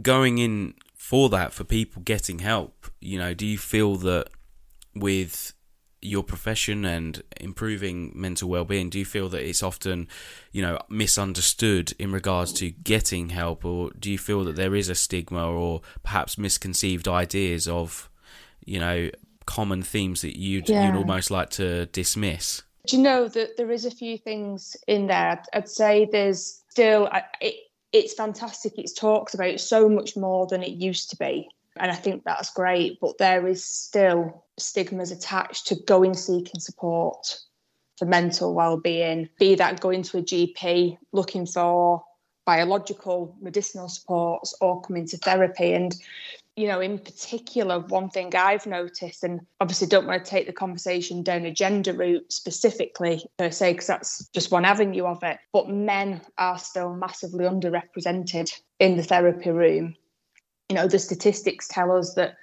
going 0.00 0.38
in 0.38 0.72
for 0.94 1.28
that 1.28 1.52
for 1.52 1.64
people 1.64 2.02
getting 2.02 2.40
help 2.40 2.86
you 3.00 3.18
know 3.18 3.32
do 3.32 3.46
you 3.46 3.56
feel 3.56 3.96
that 3.96 4.28
with 4.94 5.54
your 6.00 6.22
profession 6.22 6.84
and 6.84 7.22
improving 7.40 8.12
mental 8.14 8.48
well-being 8.48 8.88
do 8.88 8.98
you 9.00 9.04
feel 9.04 9.28
that 9.28 9.42
it's 9.46 9.62
often 9.62 10.06
you 10.52 10.62
know 10.62 10.78
misunderstood 10.88 11.92
in 11.98 12.12
regards 12.12 12.52
to 12.52 12.70
getting 12.70 13.30
help 13.30 13.64
or 13.64 13.90
do 13.98 14.10
you 14.10 14.18
feel 14.18 14.44
that 14.44 14.54
there 14.56 14.74
is 14.76 14.88
a 14.88 14.94
stigma 14.94 15.44
or 15.50 15.80
perhaps 16.04 16.38
misconceived 16.38 17.08
ideas 17.08 17.66
of 17.66 18.08
you 18.64 18.78
know 18.78 19.10
common 19.46 19.82
themes 19.82 20.20
that 20.20 20.38
you'd 20.38 20.68
Yeah. 20.68 20.86
you'd 20.86 20.96
almost 20.98 21.30
like 21.30 21.50
to 21.50 21.86
dismiss 21.86 22.62
Do 22.86 22.96
you 22.96 23.02
know 23.02 23.26
that 23.28 23.56
there 23.56 23.70
is 23.72 23.84
a 23.84 23.90
few 23.90 24.16
things 24.18 24.76
in 24.86 25.08
there? 25.08 25.30
I'd, 25.32 25.42
I'd 25.52 25.68
say 25.68 26.08
there's 26.10 26.62
still 26.70 27.08
I- 27.10 27.24
it, 27.40 27.54
it's 27.92 28.12
fantastic. 28.12 28.74
It's 28.76 28.92
talked 28.92 29.32
about 29.34 29.58
so 29.60 29.88
much 29.88 30.14
more 30.16 30.46
than 30.46 30.62
it 30.62 30.72
used 30.72 31.08
to 31.10 31.16
be, 31.16 31.48
and 31.78 31.90
I 31.90 31.94
think 31.94 32.24
that's 32.24 32.52
great. 32.52 32.98
But 33.00 33.18
there 33.18 33.46
is 33.46 33.64
still 33.64 34.44
stigmas 34.58 35.10
attached 35.10 35.66
to 35.68 35.76
going 35.86 36.14
seeking 36.14 36.60
support 36.60 37.38
for 37.96 38.06
mental 38.06 38.54
well-being. 38.54 39.28
Be 39.38 39.54
that 39.56 39.80
going 39.80 40.02
to 40.04 40.18
a 40.18 40.22
GP 40.22 40.98
looking 41.12 41.46
for 41.46 42.04
biological 42.46 43.36
medicinal 43.40 43.88
supports 43.88 44.54
or 44.60 44.80
coming 44.80 45.06
to 45.06 45.18
therapy 45.18 45.74
and 45.74 45.94
you 46.58 46.66
know, 46.66 46.80
in 46.80 46.98
particular, 46.98 47.78
one 47.78 48.10
thing 48.10 48.34
I've 48.34 48.66
noticed, 48.66 49.22
and 49.22 49.42
obviously 49.60 49.86
don't 49.86 50.08
want 50.08 50.24
to 50.24 50.28
take 50.28 50.48
the 50.48 50.52
conversation 50.52 51.22
down 51.22 51.44
a 51.44 51.52
gender 51.52 51.92
route 51.92 52.32
specifically 52.32 53.24
per 53.38 53.52
se, 53.52 53.74
because 53.74 53.86
that's 53.86 54.28
just 54.34 54.50
one 54.50 54.64
avenue 54.64 55.04
of 55.04 55.22
it, 55.22 55.38
but 55.52 55.70
men 55.70 56.20
are 56.36 56.58
still 56.58 56.92
massively 56.94 57.44
underrepresented 57.44 58.52
in 58.80 58.96
the 58.96 59.04
therapy 59.04 59.50
room. 59.50 59.94
You 60.68 60.76
know, 60.76 60.86
the 60.86 60.98
statistics 60.98 61.68
tell 61.68 61.96
us 61.96 62.14
that 62.14 62.36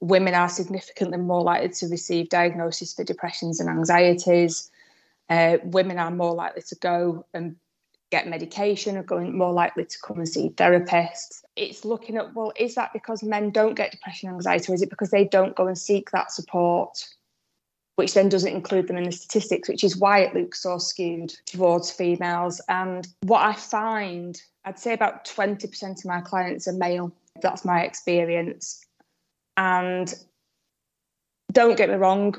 women 0.00 0.34
are 0.34 0.48
significantly 0.48 1.18
more 1.18 1.42
likely 1.42 1.68
to 1.68 1.88
receive 1.88 2.28
diagnosis 2.28 2.94
for 2.94 3.04
depressions 3.04 3.60
and 3.60 3.68
anxieties. 3.68 4.70
Uh, 5.28 5.58
women 5.64 5.98
are 5.98 6.10
more 6.10 6.34
likely 6.34 6.62
to 6.62 6.74
go 6.76 7.24
and 7.34 7.56
get 8.10 8.28
medication 8.28 8.96
or 8.96 9.02
going 9.02 9.36
more 9.36 9.52
likely 9.52 9.84
to 9.84 9.98
come 10.00 10.18
and 10.18 10.28
see 10.28 10.50
therapists. 10.50 11.42
It's 11.56 11.84
looking 11.84 12.16
at, 12.16 12.34
well, 12.34 12.52
is 12.56 12.74
that 12.76 12.92
because 12.92 13.22
men 13.22 13.50
don't 13.50 13.74
get 13.74 13.90
depression 13.90 14.28
and 14.28 14.36
anxiety, 14.36 14.70
or 14.70 14.74
is 14.74 14.82
it 14.82 14.90
because 14.90 15.10
they 15.10 15.24
don't 15.24 15.56
go 15.56 15.66
and 15.66 15.76
seek 15.76 16.10
that 16.12 16.30
support? 16.30 17.08
Which 17.96 18.14
then 18.14 18.28
doesn't 18.28 18.52
include 18.52 18.88
them 18.88 18.98
in 18.98 19.04
the 19.04 19.12
statistics, 19.12 19.68
which 19.68 19.82
is 19.82 19.96
why 19.96 20.20
it 20.20 20.34
looks 20.34 20.62
so 20.62 20.78
skewed 20.78 21.30
towards 21.46 21.90
females. 21.90 22.60
And 22.68 23.08
what 23.22 23.42
I 23.42 23.54
find, 23.54 24.40
I'd 24.64 24.78
say 24.78 24.92
about 24.92 25.24
20% 25.24 25.98
of 25.98 26.04
my 26.04 26.20
clients 26.20 26.68
are 26.68 26.74
male. 26.74 27.10
That's 27.40 27.64
my 27.64 27.82
experience. 27.82 28.84
And 29.56 30.12
don't 31.52 31.76
get 31.76 31.88
me 31.88 31.94
wrong, 31.96 32.34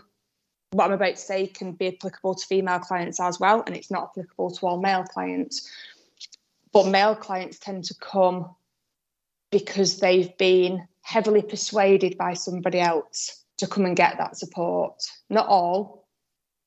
what 0.71 0.85
I'm 0.85 0.91
about 0.91 1.15
to 1.15 1.21
say 1.21 1.47
can 1.47 1.71
be 1.71 1.87
applicable 1.87 2.35
to 2.35 2.45
female 2.45 2.79
clients 2.79 3.19
as 3.19 3.39
well, 3.39 3.63
and 3.65 3.75
it's 3.75 3.91
not 3.91 4.11
applicable 4.11 4.51
to 4.51 4.65
all 4.65 4.79
male 4.79 5.03
clients. 5.03 5.69
But 6.73 6.87
male 6.87 7.15
clients 7.15 7.59
tend 7.59 7.85
to 7.85 7.95
come 7.95 8.53
because 9.51 9.99
they've 9.99 10.37
been 10.37 10.87
heavily 11.01 11.41
persuaded 11.41 12.17
by 12.17 12.33
somebody 12.33 12.79
else 12.79 13.43
to 13.57 13.67
come 13.67 13.85
and 13.85 13.95
get 13.95 14.17
that 14.17 14.37
support. 14.37 15.01
Not 15.29 15.47
all. 15.47 16.05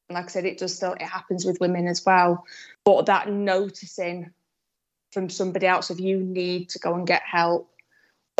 And 0.08 0.16
like 0.16 0.24
I 0.24 0.28
said, 0.28 0.46
it 0.46 0.58
does 0.58 0.74
still 0.74 0.94
it 0.94 1.02
happens 1.02 1.44
with 1.44 1.60
women 1.60 1.86
as 1.86 2.04
well. 2.04 2.44
But 2.84 3.06
that 3.06 3.30
noticing 3.30 4.32
from 5.12 5.28
somebody 5.28 5.66
else 5.66 5.90
of 5.90 6.00
you 6.00 6.18
need 6.18 6.70
to 6.70 6.78
go 6.78 6.94
and 6.94 7.06
get 7.06 7.22
help, 7.22 7.70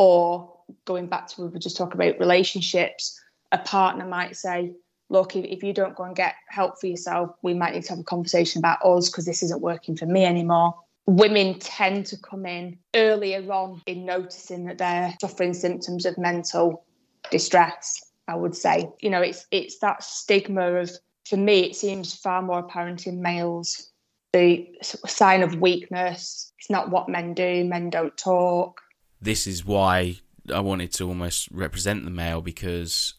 or 0.00 0.50
going 0.86 1.06
back 1.06 1.26
to 1.26 1.38
what 1.38 1.48
we 1.48 1.52
were 1.52 1.58
just 1.58 1.76
talking 1.76 2.00
about 2.00 2.18
relationships, 2.18 3.20
a 3.52 3.58
partner 3.58 4.06
might 4.06 4.34
say, 4.34 4.72
look, 5.10 5.36
if, 5.36 5.44
if 5.44 5.62
you 5.62 5.74
don't 5.74 5.94
go 5.94 6.04
and 6.04 6.16
get 6.16 6.36
help 6.48 6.80
for 6.80 6.86
yourself, 6.86 7.36
we 7.42 7.52
might 7.52 7.74
need 7.74 7.82
to 7.82 7.90
have 7.90 7.98
a 7.98 8.04
conversation 8.04 8.60
about 8.60 8.82
us 8.82 9.10
because 9.10 9.26
this 9.26 9.42
isn't 9.42 9.60
working 9.60 9.94
for 9.94 10.06
me 10.06 10.24
anymore. 10.24 10.74
women 11.06 11.58
tend 11.58 12.06
to 12.06 12.16
come 12.16 12.46
in 12.46 12.78
earlier 12.94 13.42
on 13.52 13.82
in 13.84 14.06
noticing 14.06 14.64
that 14.64 14.78
they're 14.78 15.14
suffering 15.20 15.52
symptoms 15.52 16.06
of 16.06 16.16
mental 16.16 16.82
distress. 17.30 18.02
I 18.26 18.36
would 18.36 18.54
say, 18.54 18.88
you 19.00 19.10
know, 19.10 19.20
it's 19.20 19.44
it's 19.50 19.80
that 19.80 20.02
stigma 20.02 20.76
of 20.76 20.90
for 21.28 21.36
me, 21.36 21.60
it 21.60 21.76
seems 21.76 22.14
far 22.14 22.40
more 22.40 22.60
apparent 22.60 23.06
in 23.06 23.20
males. 23.20 23.90
The 24.32 24.66
sign 24.82 25.42
of 25.42 25.56
weakness. 25.56 26.52
It's 26.58 26.70
not 26.70 26.90
what 26.90 27.10
men 27.10 27.34
do. 27.34 27.64
Men 27.64 27.90
don't 27.90 28.16
talk. 28.16 28.80
This 29.20 29.46
is 29.46 29.64
why 29.64 30.16
I 30.52 30.60
wanted 30.60 30.92
to 30.94 31.06
almost 31.06 31.48
represent 31.50 32.04
the 32.04 32.10
male 32.10 32.40
because, 32.40 33.14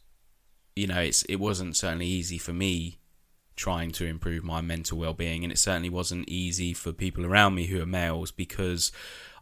you 0.76 0.88
know, 0.88 1.00
it's 1.00 1.24
it 1.24 1.38
wasn't 1.38 1.76
certainly 1.76 2.08
easy 2.08 2.38
for 2.38 2.54
me 2.54 2.98
trying 3.56 3.92
to 3.92 4.06
improve 4.06 4.44
my 4.44 4.62
mental 4.62 4.98
well-being 4.98 5.44
and 5.44 5.52
it 5.52 5.60
certainly 5.60 5.90
wasn't 5.90 6.28
easy 6.28 6.74
for 6.74 6.92
people 6.92 7.26
around 7.26 7.54
me 7.54 7.68
who 7.68 7.82
are 7.82 7.86
males 7.86 8.32
because 8.32 8.92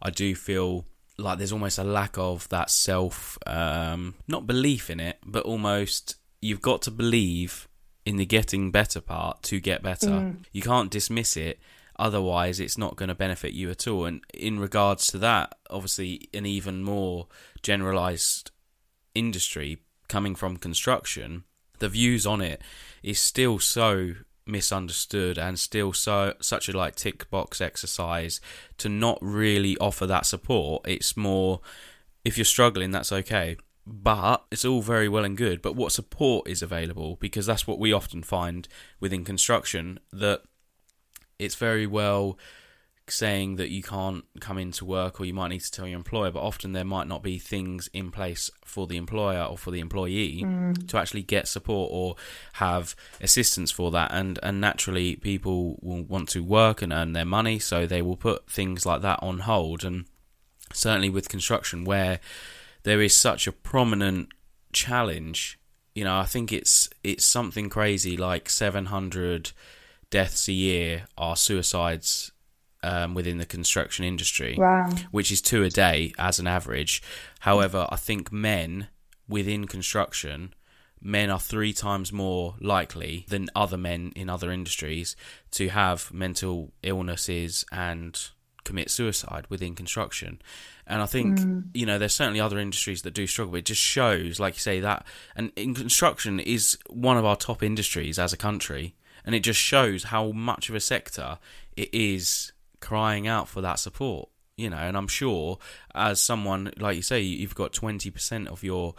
I 0.02 0.10
do 0.10 0.34
feel 0.34 0.84
like 1.16 1.38
there's 1.38 1.52
almost 1.52 1.78
a 1.78 1.84
lack 1.84 2.18
of 2.18 2.48
that 2.50 2.68
self 2.70 3.38
um, 3.46 4.14
not 4.28 4.46
belief 4.46 4.90
in 4.90 5.00
it 5.00 5.18
but 5.24 5.44
almost 5.44 6.16
you've 6.42 6.60
got 6.60 6.82
to 6.82 6.90
believe 6.90 7.66
in 8.04 8.16
the 8.16 8.26
getting 8.26 8.70
better 8.70 9.00
part 9.00 9.42
to 9.44 9.60
get 9.60 9.82
better 9.82 10.08
mm. 10.08 10.36
you 10.52 10.60
can't 10.60 10.90
dismiss 10.90 11.36
it 11.36 11.58
otherwise 12.00 12.58
it's 12.58 12.78
not 12.78 12.96
going 12.96 13.08
to 13.08 13.14
benefit 13.14 13.52
you 13.52 13.70
at 13.70 13.86
all. 13.86 14.06
And 14.06 14.22
in 14.34 14.58
regards 14.58 15.06
to 15.08 15.18
that 15.18 15.54
obviously 15.68 16.28
an 16.34 16.46
even 16.46 16.82
more 16.82 17.28
generalized 17.62 18.50
industry 19.14 19.78
coming 20.08 20.34
from 20.34 20.56
construction 20.56 21.44
the 21.80 21.88
views 21.88 22.26
on 22.26 22.40
it 22.40 22.62
is 23.02 23.18
still 23.18 23.58
so 23.58 24.12
misunderstood 24.46 25.38
and 25.38 25.58
still 25.58 25.92
so 25.92 26.34
such 26.40 26.68
a 26.68 26.76
like 26.76 26.94
tick 26.94 27.28
box 27.30 27.60
exercise 27.60 28.40
to 28.78 28.88
not 28.88 29.18
really 29.20 29.76
offer 29.78 30.06
that 30.06 30.26
support. 30.26 30.82
It's 30.86 31.16
more 31.16 31.60
if 32.24 32.38
you're 32.38 32.44
struggling 32.44 32.92
that's 32.92 33.12
okay. 33.12 33.56
But 33.86 34.44
it's 34.52 34.64
all 34.64 34.82
very 34.82 35.08
well 35.08 35.24
and 35.24 35.36
good 35.36 35.62
but 35.62 35.74
what 35.74 35.90
support 35.90 36.46
is 36.46 36.62
available? 36.62 37.16
Because 37.16 37.46
that's 37.46 37.66
what 37.66 37.78
we 37.80 37.92
often 37.92 38.22
find 38.22 38.68
within 39.00 39.24
construction 39.24 39.98
that 40.12 40.42
it's 41.40 41.54
very 41.54 41.86
well 41.86 42.38
saying 43.08 43.56
that 43.56 43.70
you 43.70 43.82
can't 43.82 44.24
come 44.40 44.58
into 44.58 44.84
work 44.84 45.20
or 45.20 45.24
you 45.24 45.34
might 45.34 45.48
need 45.48 45.60
to 45.60 45.70
tell 45.70 45.86
your 45.86 45.96
employer, 45.96 46.30
but 46.30 46.42
often 46.42 46.72
there 46.72 46.84
might 46.84 47.08
not 47.08 47.22
be 47.22 47.38
things 47.38 47.88
in 47.92 48.10
place 48.10 48.50
for 48.64 48.86
the 48.86 48.96
employer 48.96 49.42
or 49.42 49.58
for 49.58 49.70
the 49.70 49.80
employee 49.80 50.42
mm. 50.44 50.88
to 50.88 50.96
actually 50.96 51.22
get 51.22 51.48
support 51.48 51.90
or 51.92 52.16
have 52.54 52.94
assistance 53.20 53.70
for 53.70 53.90
that. 53.90 54.12
And 54.12 54.38
and 54.42 54.60
naturally, 54.60 55.16
people 55.16 55.78
will 55.82 56.04
want 56.04 56.28
to 56.30 56.44
work 56.44 56.82
and 56.82 56.92
earn 56.92 57.12
their 57.12 57.24
money, 57.24 57.58
so 57.58 57.86
they 57.86 58.02
will 58.02 58.16
put 58.16 58.48
things 58.48 58.86
like 58.86 59.02
that 59.02 59.18
on 59.22 59.40
hold. 59.40 59.84
And 59.84 60.06
certainly 60.72 61.10
with 61.10 61.28
construction, 61.28 61.84
where 61.84 62.20
there 62.82 63.02
is 63.02 63.14
such 63.14 63.46
a 63.46 63.52
prominent 63.52 64.28
challenge, 64.72 65.58
you 65.94 66.04
know, 66.04 66.18
I 66.18 66.24
think 66.24 66.52
it's 66.52 66.88
it's 67.02 67.24
something 67.24 67.68
crazy 67.68 68.16
like 68.16 68.48
seven 68.48 68.86
hundred 68.86 69.52
deaths 70.10 70.48
a 70.48 70.52
year 70.52 71.06
are 71.16 71.36
suicides 71.36 72.32
um, 72.82 73.14
within 73.14 73.38
the 73.38 73.46
construction 73.46 74.04
industry, 74.04 74.54
wow. 74.58 74.90
which 75.10 75.30
is 75.30 75.40
two 75.40 75.62
a 75.62 75.70
day 75.70 76.12
as 76.18 76.38
an 76.38 76.46
average. 76.46 77.02
However, 77.40 77.86
I 77.90 77.96
think 77.96 78.32
men 78.32 78.88
within 79.28 79.66
construction, 79.66 80.54
men 81.00 81.30
are 81.30 81.40
three 81.40 81.72
times 81.72 82.12
more 82.12 82.54
likely 82.60 83.24
than 83.28 83.48
other 83.54 83.76
men 83.76 84.12
in 84.16 84.28
other 84.28 84.50
industries 84.50 85.16
to 85.52 85.68
have 85.68 86.12
mental 86.12 86.72
illnesses 86.82 87.64
and 87.70 88.30
commit 88.64 88.90
suicide 88.90 89.46
within 89.48 89.74
construction. 89.74 90.40
And 90.86 91.00
I 91.00 91.06
think, 91.06 91.38
mm. 91.38 91.64
you 91.72 91.86
know, 91.86 91.98
there's 91.98 92.14
certainly 92.14 92.40
other 92.40 92.58
industries 92.58 93.02
that 93.02 93.14
do 93.14 93.26
struggle. 93.26 93.54
It 93.54 93.64
just 93.64 93.80
shows, 93.80 94.40
like 94.40 94.54
you 94.54 94.60
say, 94.60 94.80
that 94.80 95.06
and 95.36 95.52
in 95.56 95.74
construction 95.74 96.40
is 96.40 96.76
one 96.88 97.16
of 97.16 97.24
our 97.24 97.36
top 97.36 97.62
industries 97.62 98.18
as 98.18 98.32
a 98.32 98.36
country. 98.36 98.94
And 99.24 99.34
it 99.34 99.40
just 99.40 99.60
shows 99.60 100.04
how 100.04 100.32
much 100.32 100.68
of 100.68 100.74
a 100.74 100.80
sector 100.80 101.38
it 101.76 101.92
is 101.92 102.52
crying 102.80 103.26
out 103.26 103.48
for 103.48 103.60
that 103.60 103.78
support 103.78 104.28
you 104.60 104.70
know. 104.70 104.76
And 104.76 104.96
i'm 104.96 105.08
sure 105.08 105.58
as 105.94 106.20
someone 106.20 106.72
like 106.78 106.96
you 106.96 107.02
say 107.02 107.20
you've 107.20 107.54
got 107.54 107.72
20% 107.72 108.46
of 108.48 108.62
your 108.62 108.94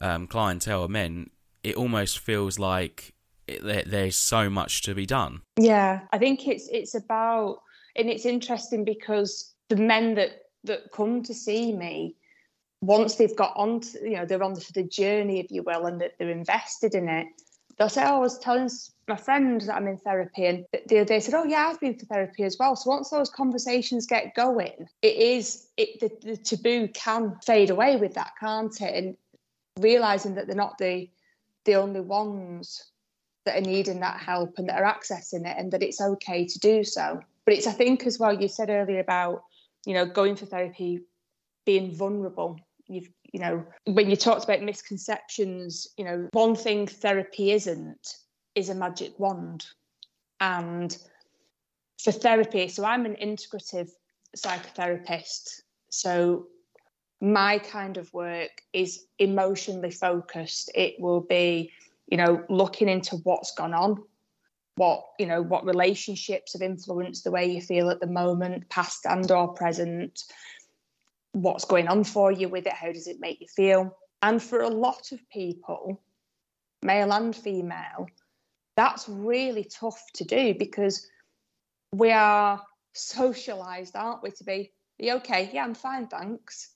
um, 0.00 0.26
clientele 0.26 0.82
are 0.82 0.88
men 0.88 1.30
it 1.62 1.76
almost 1.76 2.18
feels 2.18 2.58
like 2.58 3.14
it, 3.46 3.88
there's 3.88 4.16
so 4.16 4.50
much 4.50 4.82
to 4.82 4.94
be 4.94 5.06
done. 5.06 5.42
Yeah 5.58 6.00
i 6.12 6.18
think 6.18 6.46
it's 6.48 6.68
it's 6.70 6.94
about 6.94 7.60
and 7.96 8.10
it's 8.10 8.26
interesting 8.26 8.84
because 8.84 9.54
the 9.68 9.76
men 9.76 10.14
that 10.14 10.42
that 10.64 10.90
come 10.92 11.22
to 11.22 11.34
see 11.34 11.72
me 11.72 12.16
once 12.80 13.14
they've 13.14 13.36
got 13.36 13.52
on 13.56 13.80
to, 13.80 13.98
you 14.02 14.16
know 14.16 14.26
they're 14.26 14.42
on 14.42 14.54
the, 14.54 14.70
the 14.74 14.82
journey 14.82 15.40
if 15.40 15.50
you 15.50 15.62
will 15.62 15.86
and 15.86 16.00
that 16.00 16.12
they're 16.18 16.30
invested 16.30 16.94
in 16.94 17.08
it 17.08 17.26
they'll 17.78 17.88
say 17.88 18.04
oh, 18.04 18.16
i 18.16 18.18
was 18.18 18.38
telling 18.38 18.68
my 19.08 19.16
friend 19.16 19.60
that 19.60 19.74
I'm 19.74 19.86
in 19.86 19.98
therapy, 19.98 20.46
and 20.46 20.64
the 20.86 20.98
other 20.98 21.04
day 21.04 21.20
said, 21.20 21.34
"Oh 21.34 21.44
yeah, 21.44 21.68
I've 21.68 21.80
been 21.80 21.98
for 21.98 22.06
therapy 22.06 22.44
as 22.44 22.56
well." 22.58 22.76
So 22.76 22.90
once 22.90 23.10
those 23.10 23.30
conversations 23.30 24.06
get 24.06 24.34
going, 24.34 24.88
it 25.02 25.16
is 25.16 25.68
it 25.76 26.00
the, 26.00 26.30
the 26.30 26.36
taboo 26.36 26.88
can 26.88 27.36
fade 27.44 27.70
away 27.70 27.96
with 27.96 28.14
that, 28.14 28.32
can't 28.40 28.74
it? 28.80 29.04
And 29.04 29.16
realizing 29.78 30.34
that 30.36 30.46
they're 30.46 30.56
not 30.56 30.78
the 30.78 31.10
the 31.64 31.74
only 31.74 32.00
ones 32.00 32.90
that 33.44 33.58
are 33.58 33.60
needing 33.60 34.00
that 34.00 34.20
help 34.20 34.54
and 34.58 34.68
that 34.68 34.80
are 34.80 34.94
accessing 34.94 35.46
it, 35.46 35.56
and 35.58 35.72
that 35.72 35.82
it's 35.82 36.00
okay 36.00 36.46
to 36.46 36.58
do 36.58 36.84
so. 36.84 37.20
But 37.44 37.54
it's 37.54 37.66
I 37.66 37.72
think 37.72 38.06
as 38.06 38.18
well. 38.18 38.40
You 38.40 38.48
said 38.48 38.70
earlier 38.70 39.00
about 39.00 39.42
you 39.84 39.94
know 39.94 40.06
going 40.06 40.36
for 40.36 40.46
therapy, 40.46 41.00
being 41.66 41.94
vulnerable. 41.94 42.58
You've 42.86 43.10
you 43.34 43.40
know 43.40 43.64
when 43.86 44.08
you 44.08 44.14
talked 44.14 44.44
about 44.44 44.62
misconceptions, 44.62 45.88
you 45.98 46.04
know 46.04 46.28
one 46.32 46.54
thing 46.54 46.86
therapy 46.86 47.50
isn't 47.50 48.16
is 48.54 48.68
a 48.68 48.74
magic 48.76 49.18
wand. 49.18 49.66
And 50.40 50.96
for 52.00 52.12
therapy, 52.12 52.68
so 52.68 52.84
I'm 52.84 53.06
an 53.06 53.16
integrative 53.20 53.90
psychotherapist. 54.36 55.62
So 55.90 56.46
my 57.20 57.58
kind 57.58 57.96
of 57.96 58.12
work 58.12 58.62
is 58.72 59.04
emotionally 59.18 59.90
focused. 59.90 60.70
It 60.76 60.94
will 61.00 61.22
be, 61.22 61.72
you 62.06 62.16
know, 62.16 62.44
looking 62.48 62.88
into 62.88 63.16
what's 63.24 63.52
gone 63.54 63.74
on, 63.74 63.96
what, 64.76 65.02
you 65.18 65.26
know, 65.26 65.42
what 65.42 65.66
relationships 65.66 66.52
have 66.52 66.62
influenced 66.62 67.24
the 67.24 67.32
way 67.32 67.50
you 67.50 67.60
feel 67.60 67.90
at 67.90 67.98
the 67.98 68.06
moment, 68.06 68.68
past 68.68 69.06
and 69.06 69.28
or 69.32 69.54
present, 69.54 70.22
what's 71.34 71.64
going 71.64 71.88
on 71.88 72.04
for 72.04 72.30
you 72.32 72.48
with 72.48 72.66
it, 72.66 72.72
how 72.72 72.92
does 72.92 73.08
it 73.08 73.20
make 73.20 73.40
you 73.40 73.48
feel? 73.54 73.96
And 74.22 74.42
for 74.42 74.60
a 74.60 74.68
lot 74.68 75.12
of 75.12 75.18
people, 75.30 76.00
male 76.82 77.12
and 77.12 77.34
female, 77.34 78.06
that's 78.76 79.08
really 79.08 79.64
tough 79.64 80.00
to 80.14 80.24
do 80.24 80.54
because 80.54 81.06
we 81.92 82.10
are 82.12 82.62
socialized, 82.92 83.96
aren't 83.96 84.22
we, 84.22 84.30
to 84.30 84.44
be, 84.44 84.72
okay, 85.02 85.50
yeah, 85.52 85.64
I'm 85.64 85.74
fine, 85.74 86.06
thanks. 86.06 86.70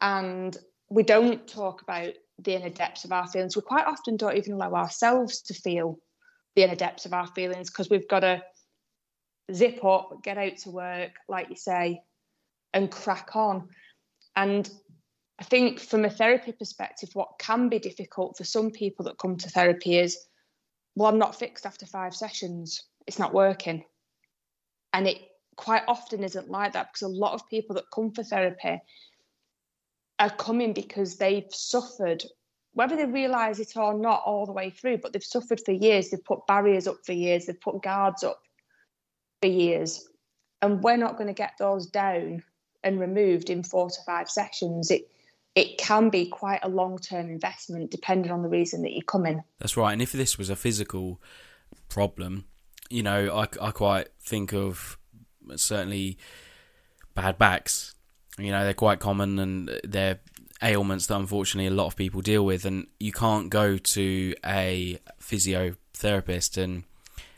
And 0.00 0.56
we 0.90 1.04
don't 1.04 1.46
talk 1.46 1.82
about 1.82 2.12
the 2.38 2.54
inner 2.54 2.70
depths 2.70 3.04
of 3.04 3.12
our 3.12 3.28
feelings. 3.28 3.56
We 3.56 3.62
quite 3.62 3.86
often 3.86 4.16
don't 4.16 4.36
even 4.36 4.54
allow 4.54 4.74
ourselves 4.74 5.40
to 5.42 5.54
feel 5.54 5.98
the 6.56 6.64
inner 6.64 6.74
depths 6.74 7.06
of 7.06 7.14
our 7.14 7.28
feelings 7.28 7.70
because 7.70 7.88
we've 7.88 8.08
got 8.08 8.20
to 8.20 8.42
zip 9.52 9.84
up, 9.84 10.22
get 10.22 10.38
out 10.38 10.56
to 10.58 10.70
work, 10.70 11.12
like 11.28 11.48
you 11.48 11.56
say, 11.56 12.02
and 12.72 12.90
crack 12.90 13.30
on. 13.34 13.68
And 14.36 14.68
I 15.38 15.44
think 15.44 15.80
from 15.80 16.04
a 16.04 16.10
therapy 16.10 16.52
perspective, 16.52 17.10
what 17.14 17.38
can 17.38 17.68
be 17.68 17.78
difficult 17.78 18.36
for 18.36 18.44
some 18.44 18.70
people 18.70 19.04
that 19.06 19.18
come 19.18 19.36
to 19.36 19.50
therapy 19.50 19.98
is 19.98 20.18
well, 20.96 21.10
I'm 21.10 21.18
not 21.18 21.38
fixed 21.38 21.66
after 21.66 21.86
five 21.86 22.14
sessions. 22.14 22.84
It's 23.06 23.18
not 23.18 23.34
working. 23.34 23.84
And 24.92 25.08
it 25.08 25.18
quite 25.56 25.82
often 25.88 26.22
isn't 26.22 26.48
like 26.48 26.72
that 26.72 26.92
because 26.92 27.02
a 27.02 27.08
lot 27.08 27.34
of 27.34 27.48
people 27.48 27.74
that 27.76 27.90
come 27.92 28.12
for 28.12 28.22
therapy 28.22 28.80
are 30.20 30.30
coming 30.30 30.72
because 30.72 31.16
they've 31.16 31.52
suffered, 31.52 32.24
whether 32.74 32.96
they 32.96 33.06
realise 33.06 33.58
it 33.58 33.76
or 33.76 33.94
not, 33.94 34.22
all 34.24 34.46
the 34.46 34.52
way 34.52 34.70
through, 34.70 34.98
but 34.98 35.12
they've 35.12 35.24
suffered 35.24 35.60
for 35.64 35.72
years. 35.72 36.10
They've 36.10 36.24
put 36.24 36.46
barriers 36.46 36.86
up 36.86 36.98
for 37.04 37.12
years. 37.12 37.46
They've 37.46 37.60
put 37.60 37.82
guards 37.82 38.22
up 38.22 38.40
for 39.42 39.48
years. 39.48 40.08
And 40.62 40.82
we're 40.82 40.96
not 40.96 41.16
going 41.16 41.26
to 41.26 41.34
get 41.34 41.54
those 41.58 41.86
down 41.86 42.44
and 42.84 43.00
removed 43.00 43.50
in 43.50 43.62
four 43.62 43.90
to 43.90 44.02
five 44.06 44.30
sessions. 44.30 44.90
It 44.90 45.10
it 45.54 45.78
can 45.78 46.10
be 46.10 46.26
quite 46.26 46.60
a 46.62 46.68
long 46.68 46.98
term 46.98 47.28
investment 47.30 47.90
depending 47.90 48.30
on 48.30 48.42
the 48.42 48.48
reason 48.48 48.82
that 48.82 48.92
you 48.92 49.02
come 49.02 49.26
in. 49.26 49.42
That's 49.58 49.76
right. 49.76 49.92
And 49.92 50.02
if 50.02 50.12
this 50.12 50.36
was 50.36 50.50
a 50.50 50.56
physical 50.56 51.20
problem, 51.88 52.44
you 52.90 53.02
know, 53.02 53.34
I, 53.34 53.48
I 53.60 53.70
quite 53.70 54.08
think 54.20 54.52
of 54.52 54.98
certainly 55.56 56.18
bad 57.14 57.38
backs. 57.38 57.94
You 58.38 58.50
know, 58.50 58.64
they're 58.64 58.74
quite 58.74 58.98
common 58.98 59.38
and 59.38 59.80
they're 59.84 60.18
ailments 60.62 61.06
that 61.06 61.16
unfortunately 61.16 61.68
a 61.68 61.76
lot 61.76 61.86
of 61.86 61.96
people 61.96 62.20
deal 62.20 62.44
with. 62.44 62.64
And 62.64 62.86
you 62.98 63.12
can't 63.12 63.48
go 63.48 63.78
to 63.78 64.34
a 64.44 64.98
physiotherapist 65.20 66.56
and 66.56 66.84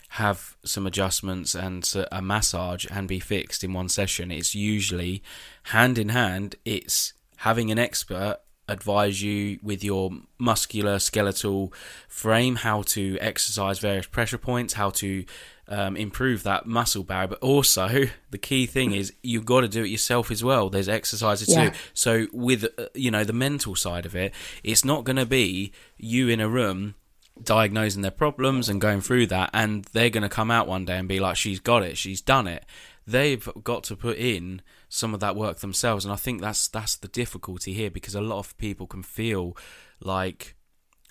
have 0.09 0.55
some 0.63 0.87
adjustments 0.87 1.53
and 1.53 1.91
a 2.11 2.21
massage 2.21 2.85
and 2.89 3.07
be 3.07 3.19
fixed 3.19 3.63
in 3.63 3.73
one 3.73 3.89
session. 3.89 4.31
It's 4.31 4.55
usually 4.55 5.21
hand 5.63 5.97
in 5.97 6.09
hand, 6.09 6.55
it's 6.65 7.13
having 7.37 7.71
an 7.71 7.79
expert 7.79 8.37
advise 8.67 9.21
you 9.21 9.59
with 9.63 9.83
your 9.83 10.11
muscular 10.37 10.99
skeletal 10.99 11.73
frame 12.07 12.57
how 12.57 12.81
to 12.81 13.17
exercise 13.19 13.79
various 13.79 14.07
pressure 14.07 14.37
points, 14.37 14.73
how 14.73 14.89
to 14.89 15.23
um, 15.69 15.95
improve 15.95 16.43
that 16.43 16.65
muscle 16.65 17.03
barrier. 17.03 17.27
But 17.27 17.39
also, 17.39 18.05
the 18.29 18.37
key 18.37 18.65
thing 18.65 18.93
is 18.93 19.13
you've 19.23 19.45
got 19.45 19.61
to 19.61 19.67
do 19.67 19.83
it 19.83 19.89
yourself 19.89 20.31
as 20.31 20.43
well. 20.43 20.69
There's 20.69 20.89
exercises 20.89 21.49
yeah. 21.49 21.69
too. 21.69 21.75
So, 21.93 22.27
with 22.31 22.65
uh, 22.77 22.87
you 22.93 23.11
know 23.11 23.23
the 23.23 23.33
mental 23.33 23.75
side 23.75 24.05
of 24.05 24.15
it, 24.15 24.33
it's 24.63 24.83
not 24.83 25.03
going 25.03 25.17
to 25.17 25.25
be 25.25 25.71
you 25.97 26.29
in 26.29 26.39
a 26.39 26.49
room 26.49 26.95
diagnosing 27.43 28.01
their 28.01 28.11
problems 28.11 28.69
and 28.69 28.81
going 28.81 29.01
through 29.01 29.27
that, 29.27 29.49
and 29.53 29.85
they're 29.93 30.09
going 30.09 30.23
to 30.23 30.29
come 30.29 30.51
out 30.51 30.67
one 30.67 30.85
day 30.85 30.97
and 30.97 31.07
be 31.07 31.19
like, 31.19 31.35
"She's 31.35 31.59
got 31.59 31.83
it. 31.83 31.97
She's 31.97 32.21
done 32.21 32.47
it." 32.47 32.65
They've 33.05 33.47
got 33.63 33.83
to 33.85 33.95
put 33.95 34.17
in 34.17 34.61
some 34.89 35.13
of 35.13 35.19
that 35.21 35.35
work 35.35 35.59
themselves, 35.59 36.05
and 36.05 36.13
I 36.13 36.17
think 36.17 36.41
that's 36.41 36.67
that's 36.67 36.95
the 36.95 37.07
difficulty 37.07 37.73
here 37.73 37.91
because 37.91 38.15
a 38.15 38.21
lot 38.21 38.39
of 38.39 38.57
people 38.57 38.87
can 38.87 39.03
feel 39.03 39.55
like 39.99 40.55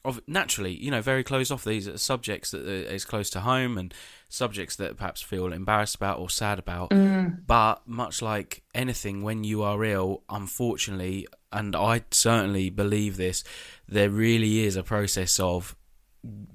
of 0.06 0.20
naturally, 0.28 0.72
you 0.72 0.90
know, 0.90 1.02
very 1.02 1.24
closed 1.24 1.50
off. 1.50 1.64
These 1.64 1.88
are 1.88 1.98
subjects 1.98 2.52
that 2.52 2.64
is 2.64 3.04
close 3.04 3.28
to 3.30 3.40
home 3.40 3.76
and 3.76 3.92
subjects 4.28 4.76
that 4.76 4.96
perhaps 4.96 5.20
feel 5.20 5.52
embarrassed 5.52 5.96
about 5.96 6.20
or 6.20 6.30
sad 6.30 6.58
about. 6.58 6.90
Mm. 6.90 7.44
But 7.44 7.86
much 7.86 8.22
like 8.22 8.62
anything, 8.74 9.22
when 9.22 9.42
you 9.42 9.64
are 9.64 9.82
ill, 9.84 10.22
unfortunately, 10.30 11.26
and 11.52 11.74
I 11.74 12.04
certainly 12.12 12.70
believe 12.70 13.16
this, 13.16 13.42
there 13.88 14.10
really 14.10 14.60
is 14.60 14.76
a 14.76 14.84
process 14.84 15.40
of 15.40 15.74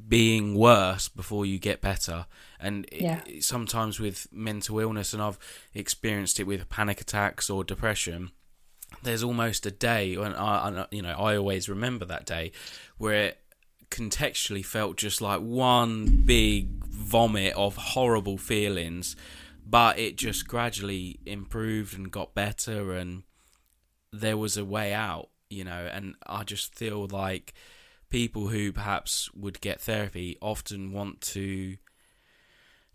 being 0.07 0.55
worse 0.55 1.07
before 1.07 1.45
you 1.45 1.59
get 1.59 1.81
better. 1.81 2.25
And 2.59 2.87
yeah. 2.91 3.21
it, 3.25 3.43
sometimes 3.43 3.99
with 3.99 4.27
mental 4.31 4.79
illness, 4.79 5.13
and 5.13 5.21
I've 5.21 5.39
experienced 5.73 6.39
it 6.39 6.43
with 6.43 6.69
panic 6.69 7.01
attacks 7.01 7.49
or 7.49 7.63
depression 7.63 8.31
there's 9.03 9.23
almost 9.23 9.65
a 9.65 9.71
day 9.71 10.17
when 10.17 10.35
I, 10.35 10.85
you 10.91 11.01
know, 11.01 11.15
I 11.17 11.37
always 11.37 11.69
remember 11.69 12.05
that 12.05 12.25
day 12.25 12.51
where 12.97 13.13
it 13.13 13.39
contextually 13.89 14.65
felt 14.65 14.97
just 14.97 15.21
like 15.21 15.41
one 15.41 16.23
big 16.25 16.85
vomit 16.85 17.53
of 17.55 17.75
horrible 17.75 18.37
feelings, 18.37 19.15
but 19.65 19.99
it 19.99 20.17
just 20.17 20.47
gradually 20.47 21.19
improved 21.25 21.97
and 21.97 22.11
got 22.11 22.33
better, 22.33 22.93
and 22.93 23.23
there 24.11 24.37
was 24.37 24.57
a 24.57 24.65
way 24.65 24.93
out, 24.93 25.29
you 25.49 25.63
know. 25.63 25.89
And 25.91 26.15
I 26.25 26.43
just 26.43 26.75
feel 26.75 27.07
like 27.07 27.53
people 28.11 28.49
who 28.49 28.71
perhaps 28.71 29.33
would 29.33 29.59
get 29.61 29.81
therapy 29.81 30.37
often 30.41 30.91
want 30.91 31.21
to 31.21 31.77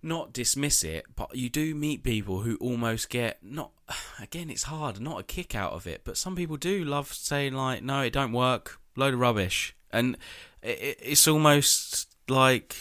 not 0.02 0.32
dismiss 0.32 0.84
it, 0.84 1.04
but 1.16 1.34
you 1.34 1.48
do 1.48 1.74
meet 1.74 2.04
people 2.04 2.40
who 2.40 2.56
almost 2.56 3.10
get 3.10 3.38
not 3.42 3.72
again 4.20 4.50
it's 4.50 4.64
hard, 4.64 5.00
not 5.00 5.20
a 5.20 5.24
kick 5.24 5.54
out 5.54 5.72
of 5.72 5.86
it, 5.86 6.02
but 6.04 6.16
some 6.16 6.36
people 6.36 6.56
do 6.56 6.84
love 6.84 7.12
saying 7.12 7.54
like, 7.54 7.82
no, 7.82 8.02
it 8.02 8.12
don't 8.12 8.32
work, 8.32 8.78
load 8.96 9.14
of 9.14 9.20
rubbish. 9.20 9.74
And 9.90 10.16
it's 10.62 11.26
almost 11.26 12.14
like 12.28 12.76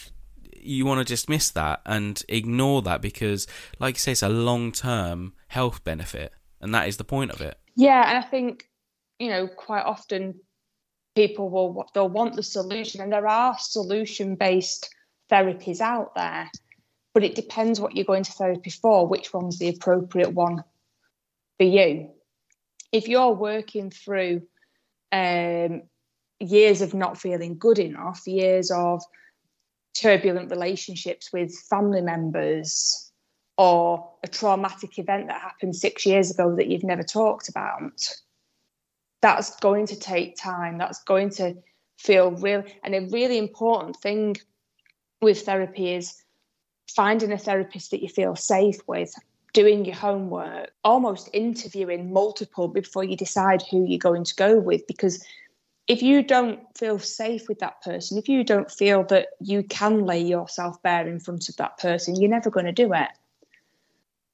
you 0.59 0.85
want 0.85 0.99
to 0.99 1.05
dismiss 1.05 1.51
that 1.51 1.81
and 1.85 2.23
ignore 2.27 2.81
that 2.81 3.01
because 3.01 3.47
like 3.79 3.95
you 3.95 3.99
say 3.99 4.11
it's 4.13 4.23
a 4.23 4.29
long-term 4.29 5.33
health 5.49 5.83
benefit 5.83 6.33
and 6.59 6.73
that 6.73 6.87
is 6.87 6.97
the 6.97 7.03
point 7.03 7.31
of 7.31 7.41
it. 7.41 7.57
Yeah, 7.75 8.09
and 8.09 8.17
I 8.17 8.27
think 8.27 8.67
you 9.19 9.29
know 9.29 9.47
quite 9.47 9.83
often 9.83 10.39
people 11.15 11.49
will 11.49 11.87
they'll 11.93 12.09
want 12.09 12.35
the 12.35 12.43
solution 12.43 13.01
and 13.01 13.11
there 13.11 13.27
are 13.27 13.57
solution 13.57 14.35
based 14.35 14.93
therapies 15.31 15.79
out 15.79 16.13
there 16.15 16.49
but 17.15 17.23
it 17.23 17.33
depends 17.33 17.79
what 17.79 17.95
you're 17.95 18.03
going 18.03 18.25
to 18.25 18.31
therapy 18.33 18.69
for, 18.69 19.07
which 19.07 19.33
one's 19.33 19.57
the 19.57 19.69
appropriate 19.69 20.33
one 20.33 20.65
for 21.57 21.63
you. 21.63 22.09
If 22.91 23.07
you're 23.07 23.31
working 23.31 23.89
through 23.89 24.41
um, 25.13 25.83
years 26.41 26.81
of 26.81 26.93
not 26.93 27.17
feeling 27.17 27.57
good 27.57 27.79
enough, 27.79 28.27
years 28.27 28.69
of 28.69 29.01
turbulent 29.93 30.51
relationships 30.51 31.31
with 31.31 31.57
family 31.69 32.01
members, 32.01 33.13
or 33.57 34.11
a 34.21 34.27
traumatic 34.27 34.99
event 34.99 35.27
that 35.27 35.39
happened 35.39 35.73
six 35.73 36.05
years 36.05 36.31
ago 36.31 36.57
that 36.57 36.67
you've 36.67 36.83
never 36.83 37.03
talked 37.03 37.47
about, 37.47 37.93
that's 39.21 39.55
going 39.59 39.87
to 39.87 39.99
take 39.99 40.37
time. 40.37 40.77
That's 40.77 41.03
going 41.03 41.29
to 41.31 41.55
feel 41.97 42.31
real. 42.31 42.63
And 42.83 42.95
a 42.95 43.07
really 43.11 43.37
important 43.37 43.97
thing 43.97 44.37
with 45.21 45.41
therapy 45.41 45.93
is 45.93 46.21
finding 46.93 47.31
a 47.31 47.37
therapist 47.37 47.91
that 47.91 48.01
you 48.01 48.09
feel 48.09 48.35
safe 48.35 48.77
with, 48.87 49.13
doing 49.53 49.85
your 49.85 49.95
homework, 49.95 50.71
almost 50.83 51.29
interviewing 51.33 52.13
multiple 52.13 52.67
before 52.67 53.03
you 53.03 53.15
decide 53.15 53.63
who 53.63 53.85
you're 53.85 53.97
going 53.97 54.23
to 54.23 54.35
go 54.35 54.59
with. 54.59 54.85
Because 54.87 55.25
if 55.87 56.01
you 56.01 56.23
don't 56.23 56.59
feel 56.77 56.99
safe 56.99 57.47
with 57.47 57.59
that 57.59 57.81
person, 57.81 58.17
if 58.17 58.27
you 58.27 58.43
don't 58.43 58.71
feel 58.71 59.03
that 59.05 59.29
you 59.39 59.63
can 59.63 60.05
lay 60.05 60.21
yourself 60.21 60.81
bare 60.83 61.07
in 61.07 61.19
front 61.19 61.47
of 61.49 61.55
that 61.57 61.77
person, 61.77 62.19
you're 62.19 62.29
never 62.29 62.49
going 62.49 62.65
to 62.65 62.71
do 62.71 62.93
it. 62.93 63.09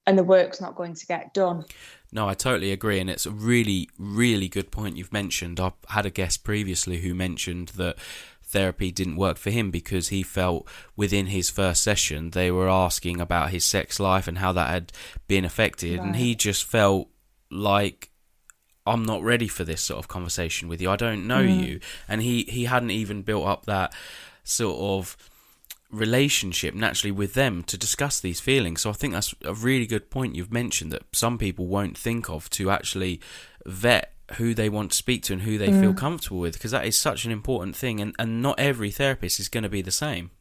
And 0.08 0.18
the 0.18 0.24
work's 0.24 0.60
not 0.60 0.76
going 0.76 0.96
to 0.96 1.06
get 1.06 1.34
done. 1.34 1.66
No, 2.12 2.28
I 2.28 2.34
totally 2.34 2.72
agree. 2.72 3.00
And 3.00 3.10
it's 3.10 3.26
a 3.26 3.32
really, 3.32 3.90
really 3.98 4.50
good 4.50 4.72
point 4.72 4.98
you've 4.98 5.14
mentioned. 5.14 5.60
I 5.60 5.72
had 5.90 6.06
a 6.06 6.10
guest 6.10 6.44
previously 6.44 6.98
who 6.98 7.14
mentioned 7.14 7.70
that 7.70 7.98
therapy 8.44 8.92
didn't 8.92 9.16
work 9.16 9.38
for 9.38 9.50
him 9.50 9.72
because 9.72 10.10
he 10.10 10.24
felt 10.24 10.68
within 10.98 11.28
his 11.28 11.50
first 11.50 11.82
session 11.82 12.32
they 12.32 12.52
were 12.52 12.68
asking 12.68 13.22
about 13.22 13.50
his 13.50 13.64
sex 13.64 13.98
life 13.98 14.28
and 14.28 14.40
how 14.40 14.52
that 14.52 14.70
had 14.70 14.92
been 15.26 15.46
affected 15.46 15.98
right. 15.98 16.06
and 16.06 16.18
he 16.18 16.36
just 16.36 16.66
felt 16.66 17.08
like 17.50 18.12
I'm 18.86 19.06
not 19.06 19.24
ready 19.24 19.48
for 19.48 19.64
this 19.64 19.82
sort 19.82 20.00
of 20.00 20.08
conversation 20.08 20.68
with 20.68 20.82
you. 20.82 20.90
I 20.90 20.96
don't 20.96 21.28
know 21.28 21.44
mm. 21.44 21.66
you. 21.66 21.80
And 22.08 22.22
he 22.22 22.44
he 22.44 22.66
hadn't 22.66 22.92
even 22.92 23.22
built 23.22 23.48
up 23.48 23.66
that 23.66 23.94
sort 24.44 24.80
of 24.80 25.16
relationship 25.92 26.74
naturally 26.74 27.12
with 27.12 27.34
them 27.34 27.64
to 27.64 27.78
discuss 27.78 28.20
these 28.20 28.40
feelings. 28.40 28.82
So 28.82 28.90
I 28.90 28.94
think 28.94 29.14
that's 29.14 29.36
a 29.44 29.54
really 29.54 29.86
good 29.86 30.10
point 30.10 30.36
you've 30.36 30.52
mentioned 30.52 30.92
that 30.92 31.04
some 31.12 31.38
people 31.38 31.68
won't 31.68 31.98
think 31.98 32.30
of 32.30 32.50
to 32.52 32.72
actually 32.72 33.20
vet 33.66 34.14
who 34.34 34.54
they 34.54 34.70
want 34.70 34.92
to 34.92 34.98
speak 34.98 35.24
to 35.24 35.34
and 35.34 35.42
who 35.42 35.58
they 35.58 35.68
mm. 35.68 35.82
feel 35.82 35.94
comfortable 35.94 36.40
with 36.40 36.54
because 36.54 36.72
that 36.72 36.86
is 36.86 36.98
such 36.98 37.26
an 37.26 37.32
important 37.32 37.76
thing 37.76 38.00
and, 38.00 38.16
and 38.18 38.42
not 38.42 38.58
every 38.60 38.90
therapist 38.90 39.40
is 39.40 39.50
going 39.50 39.64
to 39.64 39.70
be 39.70 39.82
the 39.82 39.92
same. 39.92 40.32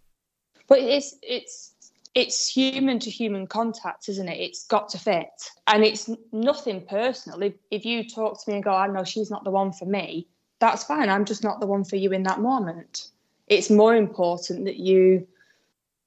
But 0.68 0.78
it's 0.78 1.16
it's 1.22 1.72
it's 2.14 2.48
human 2.48 3.00
to 3.00 3.10
human 3.10 3.46
contact 3.46 4.08
isn't 4.08 4.28
it? 4.28 4.38
It's 4.38 4.66
got 4.66 4.88
to 4.90 4.98
fit. 4.98 5.50
And 5.66 5.84
it's 5.84 6.08
nothing 6.32 6.86
personal. 6.86 7.42
If, 7.42 7.54
if 7.70 7.84
you 7.84 8.08
talk 8.08 8.42
to 8.42 8.50
me 8.50 8.56
and 8.56 8.64
go 8.64 8.72
i 8.72 8.86
know 8.86 9.02
she's 9.04 9.30
not 9.30 9.42
the 9.42 9.50
one 9.50 9.72
for 9.72 9.86
me 9.86 10.28
that's 10.60 10.84
fine. 10.84 11.08
I'm 11.08 11.24
just 11.24 11.42
not 11.42 11.58
the 11.58 11.66
one 11.66 11.84
for 11.84 11.96
you 11.96 12.12
in 12.12 12.22
that 12.24 12.40
moment. 12.40 13.08
It's 13.48 13.70
more 13.70 13.96
important 13.96 14.66
that 14.66 14.76
you 14.76 15.26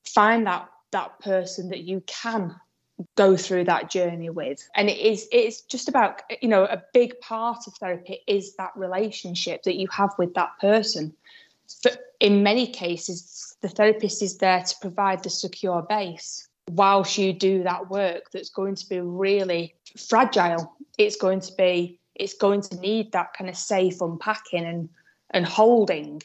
find 0.06 0.48
that 0.48 0.70
that 0.92 1.20
person 1.20 1.70
that 1.70 1.82
you 1.82 2.02
can 2.06 2.56
go 3.16 3.36
through 3.36 3.66
that 3.66 3.89
journey 3.89 4.30
with. 4.30 4.68
And 4.76 4.89
it 4.89 4.98
is 4.98 5.28
it's 5.32 5.62
just 5.62 5.89
about 5.89 6.22
you 6.42 6.48
know 6.48 6.66
a 6.66 6.82
big 6.94 7.20
part 7.20 7.68
of 7.68 7.74
therapy 7.76 8.20
is 8.28 8.56
that 8.56 8.72
relationship 8.76 9.63
that 9.63 9.76
you 9.76 9.88
have 9.92 10.12
with 10.18 10.34
that 10.36 10.52
person. 10.60 11.13
But 11.84 12.00
in 12.20 12.44
many 12.44 12.68
cases 12.68 13.56
the 13.62 13.70
therapist 13.70 14.22
is 14.22 14.38
there 14.38 14.62
to 14.62 14.76
provide 14.82 15.24
the 15.24 15.30
secure 15.30 15.82
base 15.82 16.48
whilst 16.72 17.18
you 17.18 17.34
do 17.34 17.63
that 17.63 17.89
work 17.89 18.32
that's 18.32 18.50
going 18.50 18.76
to 18.76 18.88
be 18.88 19.00
really 19.00 19.76
fragile. 19.98 20.76
It's 20.98 21.18
going 21.18 21.42
to 21.42 21.54
be 21.58 22.00
it's 22.16 22.36
going 22.36 22.62
to 22.62 22.80
need 22.80 23.12
that 23.12 23.34
kind 23.34 23.50
of 23.50 23.58
safe 23.58 24.02
unpacking 24.02 24.66
and 24.66 24.89
and 25.32 25.46
holding 25.46 26.22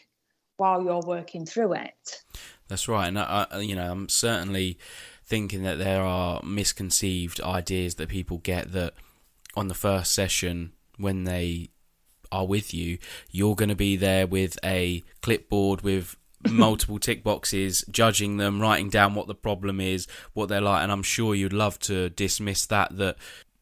while 0.59 0.83
you're 0.83 1.01
working 1.07 1.47
through 1.47 1.73
it 1.73 2.23
that's 2.69 2.89
right 2.89 3.09
and 3.09 3.19
I, 3.19 3.47
you 3.61 3.75
know 3.75 3.91
i'm 3.91 4.09
certainly 4.09 4.79
thinking 5.25 5.63
that 5.65 5.79
there 5.79 6.03
are 6.03 6.41
misconceived 6.43 7.41
ideas 7.41 7.97
that 7.97 8.09
people 8.09 8.39
get 8.39 8.73
that 8.73 8.95
on 9.55 9.69
the 9.69 9.75
first 9.75 10.13
session 10.13 10.73
when 10.97 11.25
they 11.25 11.69
are 12.31 12.47
with 12.47 12.75
you, 12.75 12.99
you're 13.31 13.55
going 13.55 13.69
to 13.69 13.75
be 13.75 13.97
there 13.97 14.27
with 14.27 14.59
a 14.65 15.03
clipboard 15.23 15.83
with 15.83 16.17
multiple 16.49 16.99
tick 16.99 17.23
boxes, 17.25 17.85
judging 17.91 18.37
them, 18.37 18.61
writing 18.61 18.89
down 18.89 19.15
what 19.15 19.27
the 19.27 19.35
problem 19.35 19.81
is, 19.81 20.07
what 20.33 20.49
they're 20.49 20.61
like, 20.61 20.83
and 20.83 20.93
I'm 20.93 21.03
sure 21.03 21.35
you'd 21.35 21.53
love 21.53 21.79
to 21.81 22.11
dismiss 22.11 22.67
that 22.67 22.97
that 22.97 23.17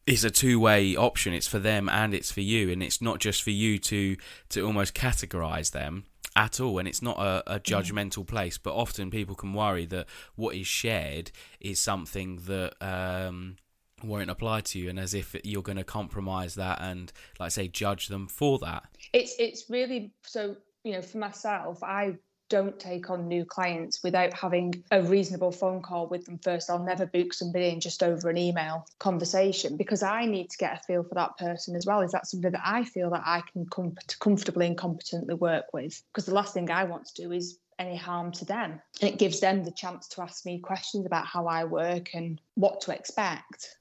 is 0.05 0.23
a 0.23 0.31
two-way 0.31 0.95
option. 0.95 1.33
It's 1.33 1.47
for 1.47 1.59
them 1.59 1.89
and 1.89 2.13
it's 2.13 2.31
for 2.31 2.41
you, 2.41 2.69
and 2.69 2.83
it's 2.83 3.01
not 3.01 3.19
just 3.19 3.43
for 3.43 3.51
you 3.51 3.79
to 3.79 4.15
to 4.49 4.65
almost 4.65 4.93
categorize 4.93 5.71
them 5.71 6.05
at 6.37 6.59
all 6.59 6.77
and 6.77 6.87
it's 6.87 7.01
not 7.01 7.17
a, 7.17 7.55
a, 7.55 7.59
judgmental 7.59 8.25
place 8.25 8.59
but 8.59 8.73
often 8.73 9.09
people 9.09 9.35
can 9.35 9.53
worry 9.53 9.85
that 9.85 10.05
what 10.35 10.55
is 10.55 10.67
shared 10.67 11.31
is 11.59 11.81
something 11.81 12.37
that 12.45 12.75
um, 12.79 13.57
won't 14.03 14.29
apply 14.29 14.61
to 14.61 14.77
you 14.77 14.87
and 14.87 14.99
as 14.99 15.15
if 15.15 15.35
you're 15.43 15.63
going 15.63 15.77
to 15.77 15.83
compromise 15.83 16.53
that 16.53 16.79
and 16.79 17.11
like 17.39 17.51
say 17.51 17.67
judge 17.67 18.07
them 18.07 18.27
for 18.27 18.59
that. 18.59 18.83
It's 19.13 19.35
it's 19.39 19.67
really 19.67 20.11
so 20.21 20.55
you 20.83 20.93
know 20.93 21.01
for 21.01 21.17
myself 21.17 21.83
i 21.83 22.15
don't 22.49 22.79
take 22.79 23.09
on 23.09 23.27
new 23.27 23.45
clients 23.45 24.01
without 24.03 24.33
having 24.33 24.83
a 24.91 25.01
reasonable 25.01 25.51
phone 25.51 25.81
call 25.81 26.07
with 26.07 26.25
them 26.25 26.37
first. 26.37 26.69
I'll 26.69 26.83
never 26.83 27.05
book 27.05 27.33
somebody 27.33 27.69
in 27.69 27.79
just 27.79 28.03
over 28.03 28.29
an 28.29 28.37
email 28.37 28.85
conversation 28.99 29.77
because 29.77 30.03
I 30.03 30.25
need 30.25 30.49
to 30.51 30.57
get 30.57 30.79
a 30.79 30.83
feel 30.83 31.03
for 31.03 31.15
that 31.15 31.37
person 31.37 31.75
as 31.75 31.85
well. 31.85 32.01
Is 32.01 32.11
that 32.11 32.27
somebody 32.27 32.53
that 32.53 32.63
I 32.65 32.83
feel 32.83 33.09
that 33.11 33.23
I 33.25 33.41
can 33.51 33.65
com- 33.65 33.95
comfortably 34.19 34.67
and 34.67 34.77
competently 34.77 35.35
work 35.35 35.73
with? 35.73 36.01
Because 36.11 36.25
the 36.25 36.33
last 36.33 36.53
thing 36.53 36.71
I 36.71 36.85
want 36.85 37.05
to 37.07 37.21
do 37.21 37.31
is 37.31 37.59
any 37.79 37.95
harm 37.95 38.31
to 38.33 38.45
them. 38.45 38.81
And 39.01 39.09
it 39.11 39.19
gives 39.19 39.39
them 39.39 39.63
the 39.63 39.71
chance 39.71 40.07
to 40.09 40.21
ask 40.21 40.45
me 40.45 40.59
questions 40.59 41.05
about 41.05 41.25
how 41.25 41.47
I 41.47 41.65
work 41.65 42.13
and 42.13 42.39
what 42.55 42.81
to 42.81 42.91
expect. 42.93 43.77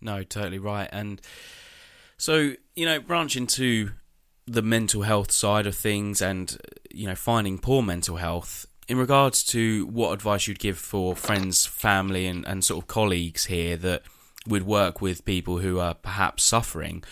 No, 0.00 0.22
totally 0.22 0.58
right. 0.58 0.88
And 0.92 1.20
so, 2.16 2.54
you 2.76 2.86
know, 2.86 3.00
branch 3.00 3.36
into 3.36 3.92
the 4.46 4.62
mental 4.62 5.02
health 5.02 5.30
side 5.30 5.66
of 5.66 5.74
things 5.74 6.20
and 6.20 6.58
you 6.90 7.06
know 7.06 7.14
finding 7.14 7.58
poor 7.58 7.82
mental 7.82 8.16
health 8.16 8.66
in 8.88 8.98
regards 8.98 9.44
to 9.44 9.86
what 9.86 10.12
advice 10.12 10.46
you'd 10.48 10.58
give 10.58 10.78
for 10.78 11.14
friends 11.14 11.64
family 11.64 12.26
and, 12.26 12.46
and 12.46 12.64
sort 12.64 12.82
of 12.82 12.88
colleagues 12.88 13.46
here 13.46 13.76
that 13.76 14.02
would 14.46 14.64
work 14.64 15.00
with 15.00 15.24
people 15.24 15.58
who 15.58 15.78
are 15.78 15.94
perhaps 15.94 16.42
suffering 16.42 17.02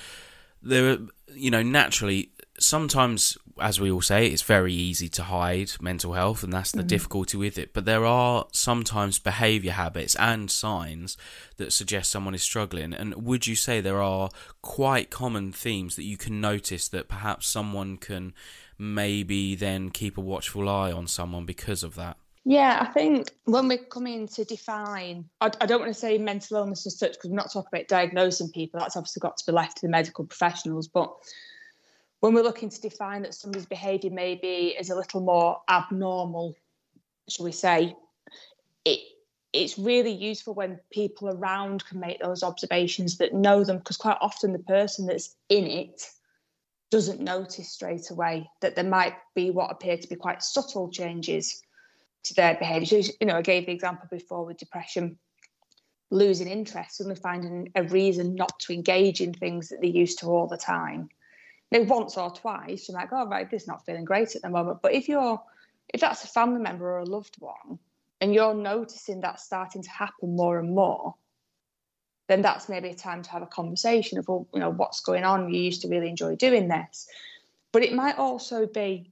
there 0.62 0.90
are 0.90 0.98
you 1.34 1.50
know 1.50 1.62
naturally 1.62 2.30
sometimes 2.58 3.38
as 3.60 3.80
we 3.80 3.90
all 3.90 4.00
say, 4.00 4.26
it's 4.26 4.42
very 4.42 4.72
easy 4.72 5.08
to 5.10 5.22
hide 5.24 5.72
mental 5.80 6.14
health, 6.14 6.42
and 6.42 6.52
that's 6.52 6.72
the 6.72 6.78
mm-hmm. 6.78 6.88
difficulty 6.88 7.36
with 7.36 7.58
it. 7.58 7.72
But 7.72 7.84
there 7.84 8.04
are 8.04 8.46
sometimes 8.52 9.18
behaviour 9.18 9.72
habits 9.72 10.14
and 10.16 10.50
signs 10.50 11.16
that 11.56 11.72
suggest 11.72 12.10
someone 12.10 12.34
is 12.34 12.42
struggling. 12.42 12.92
And 12.92 13.14
would 13.14 13.46
you 13.46 13.56
say 13.56 13.80
there 13.80 14.02
are 14.02 14.30
quite 14.62 15.10
common 15.10 15.52
themes 15.52 15.96
that 15.96 16.04
you 16.04 16.16
can 16.16 16.40
notice 16.40 16.88
that 16.88 17.08
perhaps 17.08 17.46
someone 17.46 17.96
can 17.96 18.34
maybe 18.78 19.54
then 19.54 19.90
keep 19.90 20.16
a 20.16 20.22
watchful 20.22 20.68
eye 20.68 20.90
on 20.90 21.06
someone 21.06 21.44
because 21.44 21.82
of 21.82 21.94
that? 21.96 22.16
Yeah, 22.44 22.78
I 22.80 22.86
think 22.86 23.32
when 23.44 23.68
we're 23.68 23.78
coming 23.78 24.26
to 24.28 24.44
define, 24.44 25.28
I, 25.42 25.50
I 25.60 25.66
don't 25.66 25.80
want 25.80 25.92
to 25.92 25.98
say 25.98 26.16
mental 26.16 26.56
illness 26.56 26.86
as 26.86 26.98
such 26.98 27.12
because 27.12 27.30
we're 27.30 27.36
not 27.36 27.52
talking 27.52 27.68
about 27.72 27.88
diagnosing 27.88 28.50
people. 28.50 28.80
That's 28.80 28.96
obviously 28.96 29.20
got 29.20 29.36
to 29.36 29.46
be 29.46 29.52
left 29.52 29.76
to 29.76 29.86
the 29.86 29.90
medical 29.90 30.24
professionals. 30.24 30.88
But 30.88 31.14
when 32.20 32.34
we're 32.34 32.42
looking 32.42 32.68
to 32.68 32.80
define 32.80 33.22
that 33.22 33.34
somebody's 33.34 33.66
behaviour 33.66 34.10
maybe 34.10 34.74
is 34.78 34.90
a 34.90 34.94
little 34.94 35.20
more 35.20 35.60
abnormal, 35.68 36.54
shall 37.28 37.44
we 37.44 37.52
say, 37.52 37.96
it 38.84 39.00
it's 39.52 39.78
really 39.78 40.12
useful 40.12 40.54
when 40.54 40.78
people 40.92 41.28
around 41.28 41.84
can 41.84 41.98
make 41.98 42.20
those 42.20 42.44
observations 42.44 43.18
that 43.18 43.34
know 43.34 43.64
them 43.64 43.78
because 43.78 43.96
quite 43.96 44.18
often 44.20 44.52
the 44.52 44.60
person 44.60 45.06
that's 45.06 45.34
in 45.48 45.66
it 45.66 46.06
doesn't 46.92 47.20
notice 47.20 47.68
straight 47.68 48.10
away 48.10 48.48
that 48.60 48.76
there 48.76 48.84
might 48.84 49.14
be 49.34 49.50
what 49.50 49.72
appear 49.72 49.96
to 49.96 50.08
be 50.08 50.14
quite 50.14 50.40
subtle 50.40 50.88
changes 50.88 51.62
to 52.22 52.34
their 52.34 52.54
behaviour. 52.54 53.02
So, 53.02 53.12
you 53.20 53.26
know, 53.26 53.38
I 53.38 53.42
gave 53.42 53.66
the 53.66 53.72
example 53.72 54.06
before 54.08 54.44
with 54.44 54.58
depression, 54.58 55.18
losing 56.12 56.46
interest, 56.46 56.98
suddenly 56.98 57.18
finding 57.18 57.72
a 57.74 57.82
reason 57.82 58.36
not 58.36 58.56
to 58.60 58.72
engage 58.72 59.20
in 59.20 59.34
things 59.34 59.70
that 59.70 59.80
they 59.80 59.88
used 59.88 60.20
to 60.20 60.26
all 60.26 60.46
the 60.46 60.56
time 60.56 61.08
know, 61.70 61.82
once 61.84 62.16
or 62.16 62.30
twice, 62.30 62.88
you're 62.88 62.98
like, 62.98 63.12
oh, 63.12 63.26
right, 63.26 63.50
this 63.50 63.62
is 63.62 63.68
not 63.68 63.84
feeling 63.84 64.04
great 64.04 64.34
at 64.34 64.42
the 64.42 64.50
moment. 64.50 64.80
But 64.82 64.94
if 64.94 65.08
you're, 65.08 65.40
if 65.92 66.00
that's 66.00 66.24
a 66.24 66.28
family 66.28 66.60
member 66.60 66.90
or 66.90 66.98
a 66.98 67.04
loved 67.04 67.36
one, 67.38 67.78
and 68.20 68.34
you're 68.34 68.54
noticing 68.54 69.20
that 69.22 69.40
starting 69.40 69.82
to 69.82 69.90
happen 69.90 70.36
more 70.36 70.58
and 70.58 70.74
more, 70.74 71.14
then 72.28 72.42
that's 72.42 72.68
maybe 72.68 72.90
a 72.90 72.94
time 72.94 73.22
to 73.22 73.30
have 73.30 73.42
a 73.42 73.46
conversation 73.46 74.18
of, 74.18 74.28
well, 74.28 74.46
you 74.54 74.60
know, 74.60 74.70
what's 74.70 75.00
going 75.00 75.24
on? 75.24 75.52
You 75.52 75.60
used 75.60 75.82
to 75.82 75.88
really 75.88 76.08
enjoy 76.08 76.36
doing 76.36 76.68
this. 76.68 77.08
But 77.72 77.82
it 77.82 77.92
might 77.92 78.18
also 78.18 78.66
be 78.66 79.10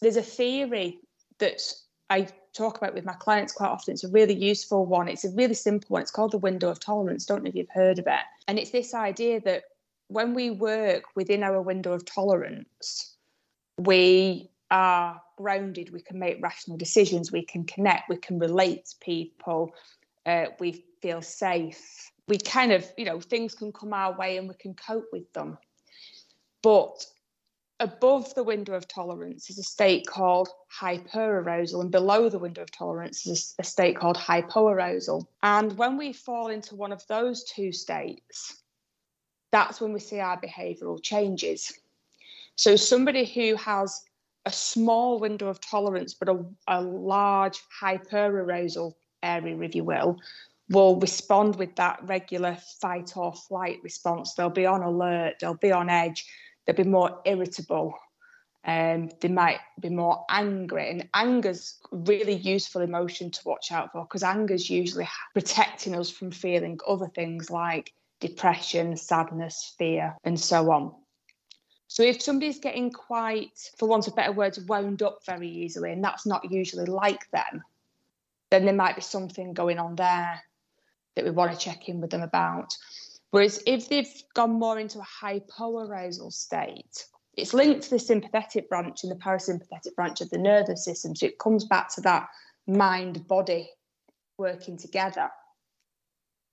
there's 0.00 0.16
a 0.16 0.22
theory 0.22 0.98
that 1.38 1.62
I 2.10 2.28
talk 2.52 2.76
about 2.76 2.94
with 2.94 3.04
my 3.04 3.14
clients 3.14 3.52
quite 3.52 3.68
often. 3.68 3.94
It's 3.94 4.04
a 4.04 4.08
really 4.08 4.34
useful 4.34 4.84
one. 4.84 5.08
It's 5.08 5.24
a 5.24 5.30
really 5.30 5.54
simple 5.54 5.94
one. 5.94 6.02
It's 6.02 6.10
called 6.10 6.32
the 6.32 6.38
window 6.38 6.68
of 6.68 6.80
tolerance. 6.80 7.24
Don't 7.24 7.42
know 7.42 7.48
if 7.48 7.54
you've 7.54 7.70
heard 7.70 7.98
of 7.98 8.06
it. 8.06 8.20
And 8.48 8.58
it's 8.58 8.70
this 8.70 8.92
idea 8.92 9.40
that 9.42 9.64
when 10.12 10.34
we 10.34 10.50
work 10.50 11.04
within 11.14 11.42
our 11.42 11.60
window 11.60 11.92
of 11.92 12.04
tolerance, 12.04 13.16
we 13.78 14.50
are 14.70 15.20
grounded, 15.36 15.92
we 15.92 16.00
can 16.00 16.18
make 16.18 16.42
rational 16.42 16.76
decisions, 16.76 17.32
we 17.32 17.44
can 17.44 17.64
connect, 17.64 18.08
we 18.08 18.16
can 18.16 18.38
relate 18.38 18.86
to 18.86 18.96
people, 19.00 19.74
uh, 20.26 20.46
we 20.60 20.84
feel 21.00 21.22
safe. 21.22 22.10
We 22.28 22.38
kind 22.38 22.72
of, 22.72 22.90
you 22.96 23.04
know, 23.04 23.20
things 23.20 23.54
can 23.54 23.72
come 23.72 23.92
our 23.92 24.16
way 24.16 24.36
and 24.36 24.48
we 24.48 24.54
can 24.54 24.74
cope 24.74 25.06
with 25.12 25.30
them. 25.32 25.58
But 26.62 27.04
above 27.80 28.32
the 28.34 28.44
window 28.44 28.74
of 28.74 28.86
tolerance 28.86 29.50
is 29.50 29.58
a 29.58 29.64
state 29.64 30.06
called 30.06 30.48
hyperarousal, 30.80 31.80
and 31.80 31.90
below 31.90 32.28
the 32.28 32.38
window 32.38 32.62
of 32.62 32.70
tolerance 32.70 33.26
is 33.26 33.54
a 33.58 33.64
state 33.64 33.96
called 33.96 34.16
hypoarousal. 34.16 35.26
And 35.42 35.76
when 35.76 35.96
we 35.96 36.12
fall 36.12 36.48
into 36.48 36.76
one 36.76 36.92
of 36.92 37.04
those 37.08 37.42
two 37.44 37.72
states, 37.72 38.61
that's 39.52 39.80
when 39.80 39.92
we 39.92 40.00
see 40.00 40.18
our 40.18 40.40
behavioural 40.40 41.00
changes. 41.02 41.72
So, 42.56 42.74
somebody 42.74 43.24
who 43.24 43.54
has 43.56 44.02
a 44.44 44.52
small 44.52 45.20
window 45.20 45.46
of 45.48 45.60
tolerance 45.60 46.14
but 46.14 46.28
a, 46.28 46.44
a 46.66 46.80
large 46.82 47.60
hyperarousal 47.80 48.94
area, 49.22 49.58
if 49.60 49.74
you 49.74 49.84
will, 49.84 50.18
will 50.68 50.98
respond 50.98 51.56
with 51.56 51.76
that 51.76 52.00
regular 52.04 52.56
fight 52.80 53.16
or 53.16 53.32
flight 53.32 53.78
response. 53.82 54.34
They'll 54.34 54.50
be 54.50 54.66
on 54.66 54.82
alert, 54.82 55.36
they'll 55.40 55.54
be 55.54 55.70
on 55.70 55.88
edge, 55.88 56.26
they'll 56.66 56.76
be 56.76 56.84
more 56.84 57.20
irritable, 57.24 57.94
um, 58.64 59.10
they 59.20 59.28
might 59.28 59.60
be 59.80 59.90
more 59.90 60.24
angry. 60.30 60.90
And 60.90 61.08
anger's 61.14 61.78
really 61.90 62.34
useful 62.34 62.80
emotion 62.80 63.30
to 63.30 63.40
watch 63.44 63.70
out 63.70 63.92
for 63.92 64.04
because 64.04 64.22
anger's 64.22 64.70
usually 64.70 65.08
protecting 65.34 65.94
us 65.94 66.10
from 66.10 66.30
feeling 66.30 66.78
other 66.86 67.08
things 67.08 67.50
like 67.50 67.92
depression, 68.22 68.96
sadness, 68.96 69.74
fear, 69.76 70.16
and 70.24 70.38
so 70.38 70.70
on. 70.70 70.94
So 71.88 72.04
if 72.04 72.22
somebody's 72.22 72.60
getting 72.60 72.90
quite, 72.90 73.58
for 73.76 73.88
want 73.88 74.06
of 74.06 74.16
better 74.16 74.32
words, 74.32 74.58
wound 74.60 75.02
up 75.02 75.18
very 75.26 75.48
easily, 75.48 75.92
and 75.92 76.02
that's 76.02 76.24
not 76.24 76.50
usually 76.50 76.86
like 76.86 77.30
them, 77.32 77.62
then 78.50 78.64
there 78.64 78.74
might 78.74 78.94
be 78.94 79.02
something 79.02 79.52
going 79.52 79.78
on 79.78 79.96
there 79.96 80.40
that 81.16 81.24
we 81.24 81.30
want 81.32 81.52
to 81.52 81.58
check 81.58 81.88
in 81.88 82.00
with 82.00 82.10
them 82.10 82.22
about. 82.22 82.72
Whereas 83.32 83.62
if 83.66 83.88
they've 83.88 84.22
gone 84.34 84.52
more 84.52 84.78
into 84.78 85.00
a 85.00 85.06
hypoarousal 85.22 86.32
state, 86.32 87.06
it's 87.36 87.52
linked 87.52 87.82
to 87.82 87.90
the 87.90 87.98
sympathetic 87.98 88.68
branch 88.68 89.02
and 89.02 89.10
the 89.10 89.16
parasympathetic 89.16 89.94
branch 89.96 90.20
of 90.20 90.30
the 90.30 90.38
nervous 90.38 90.84
system. 90.84 91.16
So 91.16 91.26
it 91.26 91.38
comes 91.38 91.64
back 91.64 91.92
to 91.94 92.00
that 92.02 92.28
mind 92.66 93.26
body 93.26 93.68
working 94.38 94.78
together 94.78 95.30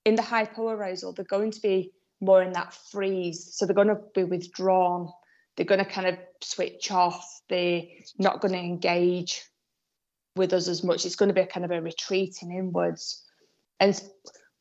in 0.10 0.16
the 0.16 0.24
hypoarousal, 0.24 1.16
they're 1.16 1.24
going 1.26 1.52
to 1.52 1.62
be 1.62 1.92
more 2.20 2.42
in 2.42 2.52
that 2.54 2.74
freeze. 2.74 3.56
So 3.56 3.66
they're 3.66 3.76
going 3.76 3.88
to 3.90 4.00
be 4.16 4.24
withdrawn. 4.24 5.12
They're 5.56 5.68
going 5.68 5.86
to 5.86 5.90
kind 5.90 6.08
of 6.08 6.18
switch 6.42 6.92
off. 6.92 7.42
They're 7.48 7.84
not 8.18 8.42
going 8.42 8.54
to 8.54 8.60
engage 8.60 9.44
with 10.36 10.52
us 10.52 10.68
as 10.68 10.84
much. 10.84 11.06
It's 11.06 11.16
going 11.16 11.30
to 11.30 11.36
be 11.36 11.42
a 11.42 11.48
kind 11.48 11.64
of 11.64 11.72
a 11.72 11.80
retreating 11.80 12.52
inwards. 12.52 13.24
And 13.80 14.02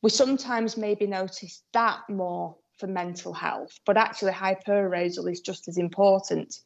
we 0.03 0.11
sometimes 0.11 0.77
maybe 0.77 1.07
notice 1.07 1.63
that 1.73 1.99
more 2.09 2.55
for 2.77 2.87
mental 2.87 3.33
health, 3.33 3.77
but 3.87 3.97
actually 3.97 4.31
hyperarousal 4.31 5.29
is 5.31 5.41
just 5.41 5.67
as 5.67 5.77
important 5.77 6.59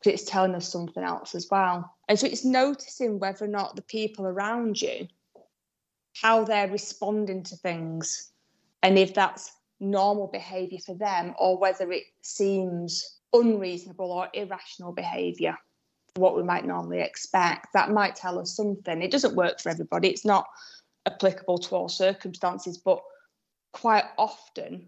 because 0.00 0.20
it's 0.20 0.30
telling 0.30 0.54
us 0.54 0.72
something 0.72 1.04
else 1.04 1.34
as 1.34 1.46
well. 1.50 1.94
And 2.08 2.18
so 2.18 2.26
it's 2.26 2.44
noticing 2.44 3.18
whether 3.18 3.44
or 3.44 3.48
not 3.48 3.76
the 3.76 3.82
people 3.82 4.26
around 4.26 4.80
you 4.80 5.08
how 6.20 6.44
they're 6.44 6.68
responding 6.68 7.42
to 7.42 7.56
things 7.56 8.30
and 8.82 8.98
if 8.98 9.14
that's 9.14 9.52
normal 9.80 10.28
behavior 10.28 10.78
for 10.84 10.94
them 10.94 11.34
or 11.38 11.58
whether 11.58 11.90
it 11.92 12.04
seems 12.22 13.18
unreasonable 13.32 14.10
or 14.10 14.28
irrational 14.32 14.92
behavior 14.92 15.56
what 16.16 16.36
we 16.36 16.44
might 16.44 16.64
normally 16.64 17.00
expect. 17.00 17.66
That 17.74 17.90
might 17.90 18.14
tell 18.14 18.38
us 18.38 18.54
something. 18.54 19.02
It 19.02 19.10
doesn't 19.10 19.34
work 19.34 19.60
for 19.60 19.70
everybody. 19.70 20.10
It's 20.10 20.24
not 20.24 20.46
applicable 21.06 21.58
to 21.58 21.74
all 21.74 21.88
circumstances 21.88 22.78
but 22.78 23.02
quite 23.72 24.04
often 24.16 24.86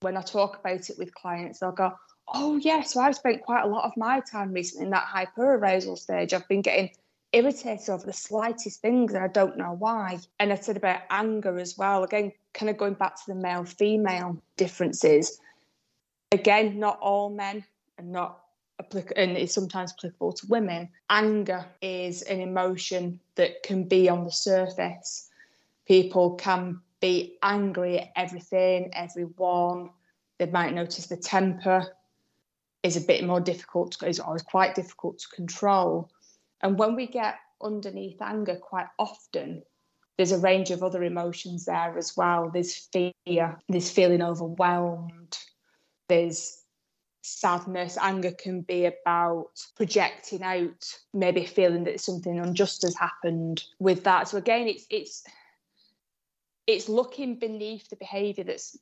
when 0.00 0.16
i 0.16 0.22
talk 0.22 0.58
about 0.60 0.90
it 0.90 0.98
with 0.98 1.14
clients 1.14 1.58
they'll 1.58 1.72
go 1.72 1.92
oh 2.34 2.56
yeah 2.58 2.82
so 2.82 3.00
i've 3.00 3.16
spent 3.16 3.42
quite 3.42 3.62
a 3.62 3.66
lot 3.66 3.84
of 3.84 3.92
my 3.96 4.20
time 4.30 4.52
recently 4.52 4.84
in 4.84 4.90
that 4.90 5.06
hyperarousal 5.06 5.96
stage. 5.96 6.32
I've 6.32 6.48
been 6.48 6.62
getting 6.62 6.90
irritated 7.36 7.90
over 7.90 8.06
the 8.06 8.12
slightest 8.12 8.80
things 8.80 9.12
and 9.12 9.22
I 9.22 9.28
don't 9.28 9.58
know 9.58 9.76
why. 9.78 10.18
And 10.40 10.50
I 10.52 10.56
said 10.56 10.78
about 10.78 11.02
anger 11.10 11.58
as 11.58 11.76
well. 11.76 12.02
Again, 12.02 12.32
kind 12.54 12.70
of 12.70 12.78
going 12.78 12.94
back 12.94 13.16
to 13.16 13.22
the 13.28 13.34
male 13.34 13.64
female 13.64 14.40
differences. 14.56 15.38
Again, 16.32 16.78
not 16.78 16.98
all 17.00 17.28
men 17.28 17.62
and 17.98 18.10
not 18.10 18.40
applicable 18.80 19.20
and 19.20 19.36
it's 19.36 19.54
sometimes 19.54 19.92
applicable 19.92 20.32
to 20.32 20.46
women. 20.46 20.88
Anger 21.10 21.66
is 21.82 22.22
an 22.22 22.40
emotion 22.40 23.20
that 23.34 23.62
can 23.62 23.84
be 23.84 24.08
on 24.08 24.24
the 24.24 24.32
surface. 24.32 25.28
People 25.86 26.36
can 26.36 26.80
be 27.00 27.36
angry 27.42 28.00
at 28.00 28.12
everything, 28.16 28.90
everyone. 28.94 29.90
They 30.38 30.46
might 30.46 30.74
notice 30.74 31.06
the 31.06 31.18
temper 31.18 31.86
is 32.82 32.96
a 32.96 33.00
bit 33.00 33.24
more 33.24 33.40
difficult, 33.40 34.02
is 34.02 34.20
always 34.20 34.42
quite 34.42 34.74
difficult 34.74 35.18
to 35.18 35.28
control 35.28 36.10
And 36.62 36.78
when 36.78 36.96
we 36.96 37.06
get 37.06 37.36
underneath 37.62 38.20
anger, 38.20 38.56
quite 38.56 38.88
often, 38.98 39.62
there's 40.16 40.32
a 40.32 40.38
range 40.38 40.70
of 40.70 40.82
other 40.82 41.02
emotions 41.02 41.66
there 41.66 41.96
as 41.98 42.16
well. 42.16 42.50
There's 42.52 42.88
fear, 42.92 43.58
there's 43.68 43.90
feeling 43.90 44.22
overwhelmed, 44.22 45.38
there's 46.08 46.62
sadness. 47.22 47.98
Anger 48.00 48.30
can 48.30 48.62
be 48.62 48.86
about 48.86 49.50
projecting 49.76 50.42
out, 50.42 50.86
maybe 51.12 51.44
feeling 51.44 51.84
that 51.84 52.00
something 52.00 52.38
unjust 52.38 52.82
has 52.82 52.96
happened 52.96 53.64
with 53.78 54.04
that. 54.04 54.28
So 54.28 54.38
again, 54.38 54.68
it's 54.68 54.86
it's 54.90 55.24
it's 56.66 56.88
looking 56.88 57.38
beneath 57.38 57.88
the 57.88 57.96
behaviour 57.96 58.44
that's 58.44 58.76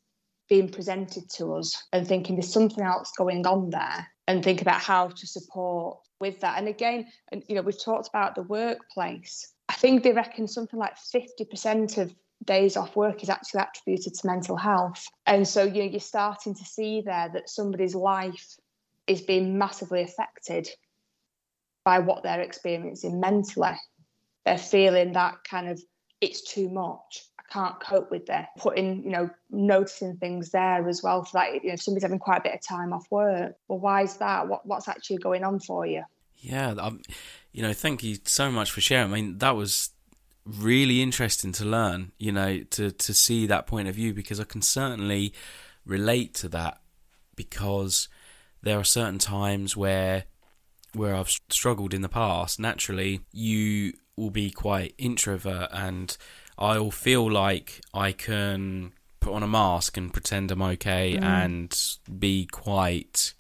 being 0.49 0.69
presented 0.69 1.29
to 1.31 1.55
us 1.55 1.83
and 1.93 2.07
thinking 2.07 2.37
there's 2.37 2.53
something 2.53 2.85
else 2.85 3.13
going 3.17 3.47
on 3.47 3.71
there 3.71 4.07
and 4.29 4.45
think 4.45 4.61
about 4.61 4.81
how 4.81 5.09
to 5.09 5.27
support 5.27 5.99
with 6.21 6.41
that. 6.41 6.59
And 6.59 6.69
again, 6.69 7.07
and 7.31 7.43
you 7.49 7.55
know, 7.55 7.63
we've 7.63 7.83
talked 7.83 8.09
about 8.09 8.35
the 8.35 8.43
workplace. 8.43 9.53
I 9.69 9.75
think 9.75 10.03
they 10.03 10.13
reckon 10.13 10.47
something 10.47 10.79
like 10.79 10.97
50% 10.97 11.99
of 11.99 12.15
days 12.45 12.77
off 12.77 12.97
work 12.97 13.23
is 13.23 13.31
actually 13.31 13.63
attributed 13.63 14.15
to 14.15 14.27
mental 14.27 14.57
health. 14.57 15.07
And 15.27 15.47
so 15.47 15.65
you 15.65 15.83
know, 15.83 15.91
you're 15.91 16.01
starting 16.01 16.55
to 16.55 16.65
see 16.65 17.03
there 17.05 17.31
that 17.33 17.49
somebody's 17.49 17.95
life 17.95 18.57
is 19.07 19.23
being 19.23 19.59
massively 19.59 20.03
affected 20.03 20.69
by 21.85 21.99
what 21.99 22.23
they're 22.23 22.41
experiencing 22.41 23.21
mentally. 23.21 23.77
They're 24.45 24.59
feeling 24.59 25.13
that 25.13 25.37
kind 25.49 25.69
of 25.69 25.81
it's 26.21 26.43
too 26.43 26.71
much 26.71 27.25
can't 27.55 27.79
cope 27.79 28.11
with 28.11 28.27
this. 28.27 28.47
Putting, 28.59 29.05
you 29.05 29.11
know, 29.11 29.31
noticing 29.51 30.17
things 30.17 30.51
there 30.51 30.89
as 30.89 31.03
well. 31.03 31.25
For 31.25 31.39
that, 31.39 31.55
you 31.55 31.69
know, 31.69 31.75
if 31.75 31.83
somebody's 31.83 32.03
having 32.03 32.19
quite 32.19 32.39
a 32.39 32.43
bit 32.43 32.55
of 32.55 32.61
time 32.61 32.93
off 32.93 33.07
work, 33.11 33.57
well, 33.69 33.79
why 33.79 34.03
is 34.03 34.17
that? 34.17 34.49
What 34.49 34.67
what's 34.67 34.89
actually 34.89 35.19
going 35.19 35.45
on 35.45 35.61
for 35.61 35.87
you? 35.87 36.03
Yeah, 36.39 36.71
I'm, 36.73 36.79
um, 36.79 37.03
you 37.53 37.63
know, 37.63 37.73
thank 37.73 38.03
you 38.03 38.17
so 38.25 38.51
much 38.51 38.71
for 38.71 38.81
sharing. 38.81 39.13
I 39.13 39.15
mean, 39.15 39.39
that 39.39 39.55
was 39.55 39.91
really 40.45 41.01
interesting 41.01 41.53
to 41.53 41.65
learn. 41.65 42.13
You 42.19 42.33
know, 42.33 42.63
to 42.71 42.91
to 42.91 43.15
see 43.15 43.47
that 43.47 43.67
point 43.67 43.89
of 43.89 43.95
view 43.95 44.13
because 44.13 44.41
I 44.41 44.45
can 44.45 44.63
certainly 44.63 45.33
relate 45.87 46.35
to 46.35 46.49
that 46.49 46.81
because 47.37 48.09
there 48.63 48.79
are 48.79 48.85
certain 48.85 49.19
times 49.19 49.77
where 49.77 50.25
where 50.93 51.15
I've 51.15 51.31
struggled 51.51 51.95
in 51.95 52.03
the 52.03 52.09
past. 52.09 52.59
Naturally, 52.59 53.21
you 53.33 53.95
will 54.17 54.31
be 54.31 54.51
quite 54.51 54.95
introvert 54.97 55.69
and 55.73 56.17
I'll 56.59 56.91
feel 56.91 57.31
like 57.31 57.81
I 57.93 58.13
can 58.13 58.93
put 59.21 59.33
on 59.33 59.43
a 59.43 59.49
mask 59.49 59.97
and 59.97 60.13
pretend 60.13 60.51
I'm 60.51 60.63
okay 60.63 61.17
mm. 61.17 61.23
and 61.23 61.77
be 62.21 62.47
quite 62.47 63.33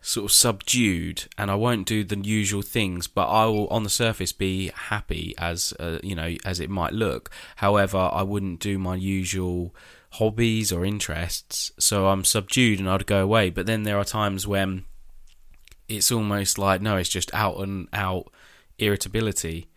sort 0.00 0.24
of 0.24 0.32
subdued 0.32 1.24
and 1.36 1.50
I 1.50 1.54
won't 1.54 1.86
do 1.86 2.02
the 2.04 2.16
usual 2.16 2.62
things 2.62 3.06
but 3.06 3.26
I 3.28 3.44
will 3.46 3.66
on 3.68 3.82
the 3.82 3.90
surface 3.90 4.32
be 4.32 4.70
happy 4.74 5.34
as 5.36 5.74
uh, 5.78 5.98
you 6.02 6.14
know 6.14 6.36
as 6.44 6.60
it 6.60 6.70
might 6.70 6.92
look. 6.92 7.30
However 7.56 7.98
I 7.98 8.22
wouldn't 8.22 8.60
do 8.60 8.78
my 8.78 8.96
usual 8.96 9.74
hobbies 10.12 10.72
or 10.72 10.86
interests 10.86 11.70
so 11.78 12.08
I'm 12.08 12.24
subdued 12.24 12.80
and 12.80 12.88
I'd 12.88 13.06
go 13.06 13.22
away. 13.22 13.50
But 13.50 13.66
then 13.66 13.82
there 13.82 13.98
are 13.98 14.04
times 14.04 14.46
when 14.46 14.84
it's 15.88 16.10
almost 16.10 16.58
like 16.58 16.80
no 16.80 16.96
it's 16.96 17.08
just 17.08 17.32
out 17.34 17.58
and 17.58 17.88
out 17.92 18.32
irritability 18.78 19.68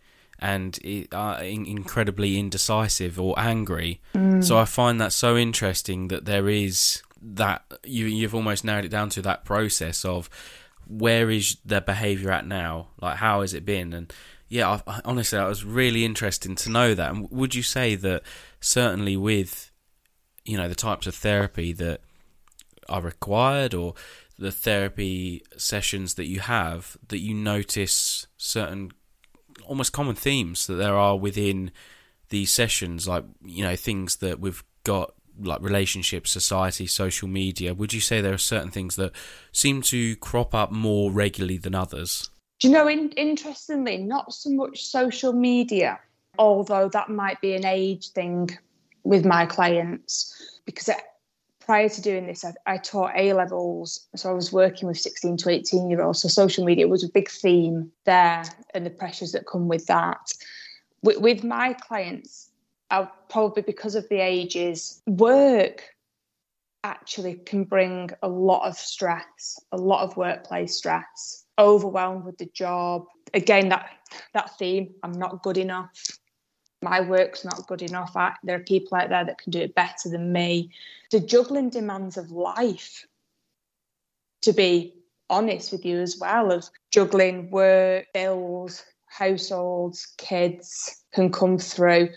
and 0.42 1.06
uh, 1.12 1.38
incredibly 1.40 2.36
indecisive 2.36 3.18
or 3.18 3.38
angry. 3.38 4.00
Mm. 4.14 4.42
So 4.42 4.58
I 4.58 4.64
find 4.64 5.00
that 5.00 5.12
so 5.12 5.36
interesting 5.36 6.08
that 6.08 6.24
there 6.24 6.48
is 6.48 7.02
that 7.22 7.62
you 7.84 8.06
you've 8.06 8.34
almost 8.34 8.64
narrowed 8.64 8.84
it 8.84 8.90
down 8.90 9.08
to 9.10 9.22
that 9.22 9.44
process 9.44 10.04
of 10.04 10.28
where 10.88 11.30
is 11.30 11.58
their 11.64 11.80
behaviour 11.80 12.32
at 12.32 12.44
now? 12.44 12.88
Like 13.00 13.18
how 13.18 13.42
has 13.42 13.54
it 13.54 13.64
been? 13.64 13.92
And 13.92 14.12
yeah, 14.48 14.80
I, 14.84 15.00
honestly, 15.04 15.38
that 15.38 15.46
was 15.46 15.64
really 15.64 16.04
interesting 16.04 16.56
to 16.56 16.70
know 16.70 16.92
that. 16.92 17.12
And 17.12 17.30
would 17.30 17.54
you 17.54 17.62
say 17.62 17.94
that 17.94 18.24
certainly 18.60 19.16
with 19.16 19.70
you 20.44 20.56
know 20.56 20.68
the 20.68 20.74
types 20.74 21.06
of 21.06 21.14
therapy 21.14 21.72
that 21.74 22.00
are 22.88 23.00
required 23.00 23.74
or 23.74 23.94
the 24.36 24.50
therapy 24.50 25.44
sessions 25.56 26.14
that 26.14 26.26
you 26.26 26.40
have 26.40 26.96
that 27.06 27.18
you 27.18 27.32
notice 27.32 28.26
certain 28.36 28.90
almost 29.66 29.92
common 29.92 30.14
themes 30.14 30.66
that 30.66 30.74
there 30.74 30.96
are 30.96 31.16
within 31.16 31.70
these 32.28 32.50
sessions, 32.50 33.06
like 33.06 33.24
you 33.44 33.62
know 33.62 33.76
things 33.76 34.16
that 34.16 34.40
we've 34.40 34.64
got 34.84 35.14
like 35.40 35.62
relationships, 35.62 36.30
society, 36.30 36.86
social 36.86 37.28
media. 37.28 37.74
Would 37.74 37.92
you 37.92 38.00
say 38.00 38.20
there 38.20 38.34
are 38.34 38.38
certain 38.38 38.70
things 38.70 38.96
that 38.96 39.12
seem 39.52 39.82
to 39.82 40.16
crop 40.16 40.54
up 40.54 40.70
more 40.70 41.10
regularly 41.10 41.58
than 41.58 41.74
others? 41.74 42.30
Do 42.60 42.68
you 42.68 42.74
know, 42.74 42.88
in, 42.88 43.10
interestingly, 43.12 43.98
not 43.98 44.32
so 44.32 44.50
much 44.50 44.84
social 44.84 45.32
media, 45.32 45.98
although 46.38 46.88
that 46.90 47.08
might 47.08 47.40
be 47.40 47.54
an 47.54 47.64
age 47.64 48.10
thing 48.10 48.50
with 49.04 49.24
my 49.24 49.46
clients, 49.46 50.60
because 50.64 50.88
it, 50.88 50.98
prior 51.64 51.88
to 51.88 52.02
doing 52.02 52.26
this, 52.26 52.44
I, 52.44 52.52
I, 52.66 52.76
taught 52.76 53.12
A 53.16 53.32
levels. 53.32 54.06
So 54.16 54.30
I 54.30 54.32
was 54.32 54.52
working 54.52 54.88
with 54.88 54.98
16 54.98 55.36
to 55.38 55.50
18 55.50 55.90
year 55.90 56.02
olds. 56.02 56.22
So 56.22 56.28
social 56.28 56.64
media 56.64 56.88
was 56.88 57.04
a 57.04 57.08
big 57.08 57.28
theme 57.28 57.90
there 58.04 58.44
and 58.74 58.84
the 58.84 58.90
pressures 58.90 59.32
that 59.32 59.46
come 59.46 59.68
with 59.68 59.86
that. 59.86 60.32
With, 61.02 61.18
with 61.18 61.44
my 61.44 61.74
clients, 61.74 62.50
I'll 62.90 63.12
probably 63.28 63.62
because 63.62 63.94
of 63.94 64.08
the 64.08 64.20
ages, 64.20 65.00
work 65.06 65.82
actually 66.84 67.34
can 67.34 67.64
bring 67.64 68.10
a 68.22 68.28
lot 68.28 68.66
of 68.68 68.76
stress, 68.76 69.58
a 69.70 69.76
lot 69.76 70.02
of 70.02 70.16
workplace 70.16 70.76
stress, 70.76 71.44
overwhelmed 71.58 72.24
with 72.24 72.38
the 72.38 72.46
job. 72.46 73.06
Again, 73.34 73.68
that 73.70 73.88
that 74.34 74.58
theme, 74.58 74.94
I'm 75.02 75.12
not 75.12 75.42
good 75.42 75.56
enough 75.56 75.90
my 76.82 77.00
work's 77.00 77.44
not 77.44 77.66
good 77.66 77.82
enough. 77.82 78.16
I, 78.16 78.34
there 78.42 78.56
are 78.56 78.64
people 78.64 78.98
out 78.98 79.08
there 79.08 79.24
that 79.24 79.38
can 79.38 79.52
do 79.52 79.60
it 79.60 79.74
better 79.74 80.08
than 80.08 80.32
me. 80.32 80.70
The 81.10 81.20
juggling 81.20 81.70
demands 81.70 82.16
of 82.16 82.30
life, 82.30 83.06
to 84.42 84.52
be 84.52 84.94
honest 85.30 85.72
with 85.72 85.84
you 85.84 86.00
as 86.00 86.18
well, 86.20 86.50
of 86.50 86.68
juggling 86.90 87.50
work, 87.50 88.06
bills, 88.12 88.84
households, 89.06 90.12
kids 90.18 91.02
can 91.12 91.30
come 91.30 91.58
through. 91.58 92.08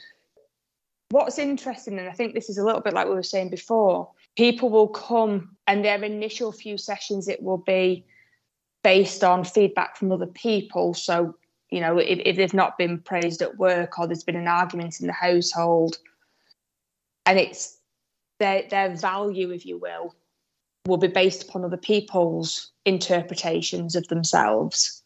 What's 1.10 1.38
interesting, 1.38 2.00
and 2.00 2.10
I 2.10 2.14
think 2.14 2.34
this 2.34 2.50
is 2.50 2.58
a 2.58 2.66
little 2.66 2.82
bit 2.82 2.94
like 2.94 3.08
we 3.08 3.14
were 3.14 3.24
saying 3.24 3.50
before, 3.50 4.10
people 4.36 4.70
will 4.70 4.88
come 4.88 5.56
and 5.68 5.86
their 5.86 6.04
initial 6.04 6.52
few 6.52 6.78
sessions, 6.78 7.28
it 7.28 7.44
will 7.44 7.60
be 7.60 8.06
based 8.84 9.24
on 9.24 9.44
feedback 9.44 9.98
from 9.98 10.12
other 10.12 10.28
people. 10.28 10.94
So 10.94 11.36
you 11.70 11.82
know, 11.82 11.98
if, 11.98 12.20
if 12.26 12.36
they've 12.36 12.54
not 12.54 12.78
been 12.78 13.00
praised 13.00 13.42
at 13.42 13.58
work 13.58 13.98
or 13.98 14.08
there's 14.08 14.24
been 14.24 14.36
an 14.36 14.48
argument 14.48 15.00
in 15.00 15.08
the 15.08 15.14
household, 15.14 15.98
and 17.26 17.40
it's 17.40 17.78
their 18.40 18.64
their 18.70 18.96
value, 18.96 19.52
if 19.52 19.66
you 19.66 19.78
will, 19.78 20.16
will 20.86 20.98
be 20.98 21.08
based 21.08 21.44
upon 21.44 21.66
other 21.66 21.78
people's 21.78 22.72
interpretations 22.86 23.96
of 23.96 24.08
themselves 24.08 25.02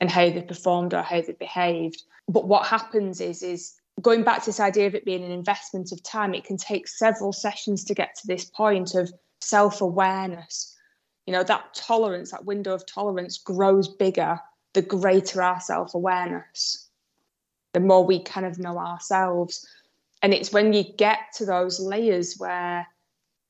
and 0.00 0.10
how 0.10 0.28
they 0.28 0.42
performed 0.42 0.92
or 0.92 1.02
how 1.02 1.20
they 1.20 1.32
behaved. 1.32 2.02
But 2.28 2.48
what 2.48 2.66
happens 2.66 3.20
is 3.20 3.42
is 3.42 3.74
going 4.02 4.24
back 4.24 4.40
to 4.40 4.46
this 4.46 4.60
idea 4.60 4.86
of 4.86 4.94
it 4.94 5.04
being 5.04 5.24
an 5.24 5.30
investment 5.30 5.92
of 5.92 6.02
time, 6.02 6.34
it 6.34 6.44
can 6.44 6.56
take 6.56 6.88
several 6.88 7.32
sessions 7.32 7.84
to 7.84 7.94
get 7.94 8.14
to 8.16 8.26
this 8.26 8.44
point 8.44 8.94
of 8.94 9.12
self-awareness. 9.40 10.76
You 11.26 11.32
know, 11.32 11.44
that 11.44 11.74
tolerance, 11.74 12.32
that 12.32 12.44
window 12.44 12.74
of 12.74 12.84
tolerance 12.86 13.38
grows 13.38 13.88
bigger 13.88 14.38
the 14.74 14.82
greater 14.82 15.42
our 15.42 15.60
self 15.60 15.94
awareness, 15.94 16.88
the 17.72 17.80
more 17.80 18.04
we 18.04 18.22
kind 18.22 18.46
of 18.46 18.58
know 18.58 18.78
ourselves. 18.78 19.66
And 20.22 20.34
it's 20.34 20.52
when 20.52 20.72
you 20.72 20.84
get 20.84 21.18
to 21.34 21.46
those 21.46 21.80
layers 21.80 22.36
where 22.38 22.86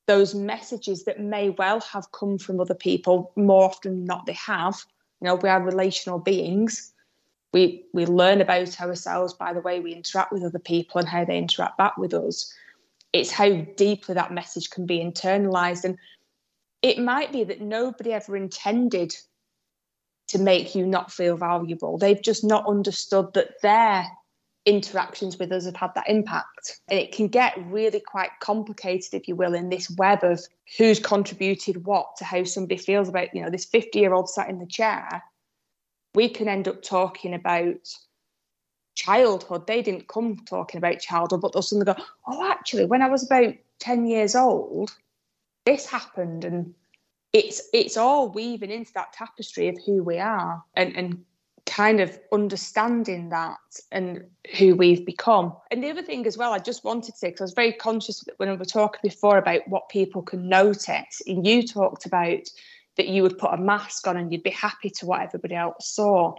those 0.07 0.35
messages 0.35 1.03
that 1.05 1.19
may 1.19 1.49
well 1.49 1.79
have 1.81 2.11
come 2.11 2.37
from 2.37 2.59
other 2.59 2.75
people, 2.75 3.31
more 3.35 3.65
often 3.65 3.93
than 3.93 4.05
not, 4.05 4.25
they 4.25 4.33
have. 4.33 4.75
You 5.21 5.27
know, 5.27 5.35
we 5.35 5.49
are 5.49 5.61
relational 5.61 6.19
beings. 6.19 6.93
We 7.53 7.85
we 7.93 8.05
learn 8.05 8.41
about 8.41 8.79
ourselves 8.81 9.33
by 9.33 9.53
the 9.53 9.61
way 9.61 9.79
we 9.79 9.93
interact 9.93 10.31
with 10.31 10.43
other 10.43 10.59
people 10.59 10.99
and 10.99 11.07
how 11.07 11.25
they 11.25 11.37
interact 11.37 11.77
back 11.77 11.97
with 11.97 12.13
us. 12.13 12.53
It's 13.13 13.31
how 13.31 13.49
deeply 13.77 14.13
that 14.13 14.33
message 14.33 14.69
can 14.69 14.85
be 14.85 14.99
internalized. 14.99 15.85
And 15.85 15.97
it 16.81 16.99
might 16.99 17.31
be 17.31 17.45
that 17.45 17.61
nobody 17.61 18.11
ever 18.11 18.35
intended 18.35 19.15
to 20.29 20.39
make 20.39 20.75
you 20.75 20.85
not 20.85 21.11
feel 21.11 21.37
valuable. 21.37 21.97
They've 21.97 22.21
just 22.21 22.43
not 22.43 22.67
understood 22.67 23.33
that 23.33 23.61
their 23.61 24.05
interactions 24.65 25.37
with 25.37 25.51
us 25.51 25.65
have 25.65 25.75
had 25.75 25.91
that 25.95 26.09
impact. 26.09 26.79
And 26.87 26.99
it 26.99 27.11
can 27.11 27.27
get 27.27 27.53
really 27.67 27.99
quite 27.99 28.31
complicated, 28.39 29.13
if 29.13 29.27
you 29.27 29.35
will, 29.35 29.53
in 29.53 29.69
this 29.69 29.89
web 29.91 30.23
of 30.23 30.41
who's 30.77 30.99
contributed 30.99 31.85
what 31.85 32.17
to 32.17 32.25
how 32.25 32.43
somebody 32.43 32.77
feels 32.77 33.07
about, 33.07 33.33
you 33.33 33.43
know, 33.43 33.49
this 33.49 33.65
50 33.65 33.99
year 33.99 34.13
old 34.13 34.29
sat 34.29 34.49
in 34.49 34.59
the 34.59 34.65
chair. 34.65 35.23
We 36.15 36.29
can 36.29 36.47
end 36.47 36.67
up 36.67 36.81
talking 36.81 37.33
about 37.33 37.95
childhood. 38.95 39.67
They 39.67 39.81
didn't 39.81 40.07
come 40.07 40.37
talking 40.47 40.79
about 40.79 40.99
childhood, 40.99 41.41
but 41.41 41.53
they'll 41.53 41.61
suddenly 41.61 41.93
go, 41.93 42.01
oh, 42.27 42.49
actually, 42.49 42.85
when 42.85 43.01
I 43.01 43.09
was 43.09 43.23
about 43.23 43.53
10 43.79 44.07
years 44.07 44.35
old, 44.35 44.95
this 45.65 45.85
happened. 45.85 46.45
And 46.45 46.73
it's 47.35 47.61
it's 47.73 47.97
all 47.97 48.29
weaving 48.29 48.71
into 48.71 48.93
that 48.93 49.11
tapestry 49.11 49.67
of 49.67 49.77
who 49.85 50.01
we 50.01 50.17
are 50.17 50.63
and 50.75 50.95
and 50.95 51.25
kind 51.65 51.99
of 51.99 52.17
understanding 52.31 53.29
that 53.29 53.57
and 53.91 54.23
who 54.57 54.75
we've 54.75 55.05
become. 55.05 55.51
And 55.71 55.83
the 55.83 55.89
other 55.89 56.03
thing 56.03 56.27
as 56.27 56.37
well, 56.37 56.53
I 56.53 56.59
just 56.59 56.83
wanted 56.83 57.13
to 57.13 57.17
say, 57.17 57.29
because 57.29 57.41
I 57.41 57.45
was 57.45 57.53
very 57.53 57.73
conscious 57.73 58.23
when 58.37 58.49
we 58.51 58.55
were 58.55 58.65
talking 58.65 58.99
before 59.01 59.39
about 59.39 59.67
what 59.67 59.89
people 59.89 60.21
can 60.21 60.47
notice, 60.47 61.21
and 61.27 61.45
you 61.45 61.67
talked 61.67 62.05
about 62.05 62.47
that 62.97 63.07
you 63.07 63.23
would 63.23 63.37
put 63.37 63.53
a 63.53 63.57
mask 63.57 64.07
on 64.07 64.15
and 64.15 64.31
you'd 64.31 64.43
be 64.43 64.51
happy 64.51 64.89
to 64.89 65.05
what 65.05 65.21
everybody 65.21 65.55
else 65.55 65.89
saw. 65.89 66.35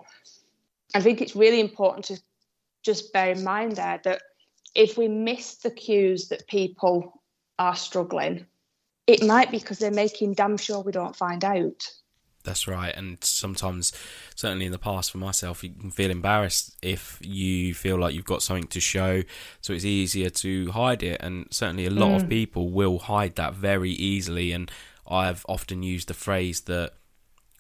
I 0.95 1.03
think 1.03 1.21
it's 1.21 1.37
really 1.37 1.61
important 1.61 2.07
to 2.07 2.23
just 2.83 3.13
bear 3.13 3.33
in 3.33 3.45
mind 3.45 3.73
there 3.73 4.01
that 4.05 4.23
if 4.75 4.97
we 4.97 5.09
miss 5.09 5.57
the 5.57 5.71
cues 5.71 6.29
that 6.29 6.47
people 6.47 7.21
are 7.59 7.77
struggling, 7.77 8.47
it 9.07 9.23
might 9.23 9.51
be 9.51 9.59
because 9.59 9.79
they're 9.79 9.91
making 9.91 10.35
damn 10.35 10.57
sure 10.57 10.81
we 10.81 10.93
don't 10.93 11.17
find 11.17 11.45
out. 11.45 11.91
That's 12.47 12.69
right. 12.69 12.95
And 12.95 13.23
sometimes, 13.23 13.93
certainly 14.37 14.67
in 14.67 14.73
the 14.73 14.79
past 14.79 15.11
for 15.11 15.19
myself, 15.19 15.65
you 15.65 15.71
can 15.71 15.91
feel 15.91 16.11
embarrassed 16.11 16.77
if 16.81 17.19
you 17.21 17.75
feel 17.75 17.99
like 17.99 18.15
you've 18.15 18.25
got 18.25 18.43
something 18.43 18.69
to 18.69 18.81
show. 18.81 19.23
So 19.61 19.73
it's 19.73 19.85
easier 19.85 20.31
to 20.31 20.71
hide 20.71 21.03
it. 21.03 21.21
And 21.21 21.49
certainly 21.51 21.87
a 21.87 21.91
lot 21.91 22.11
mm. 22.11 22.23
of 22.23 22.29
people 22.29 22.71
will 22.71 23.01
hide 23.01 23.35
that 23.35 23.55
very 23.55 23.91
easily. 23.91 24.53
And 24.53 24.71
I've 25.09 25.45
often 25.49 25.83
used 25.83 26.07
the 26.07 26.15
phrase 26.15 26.63
that 26.63 26.93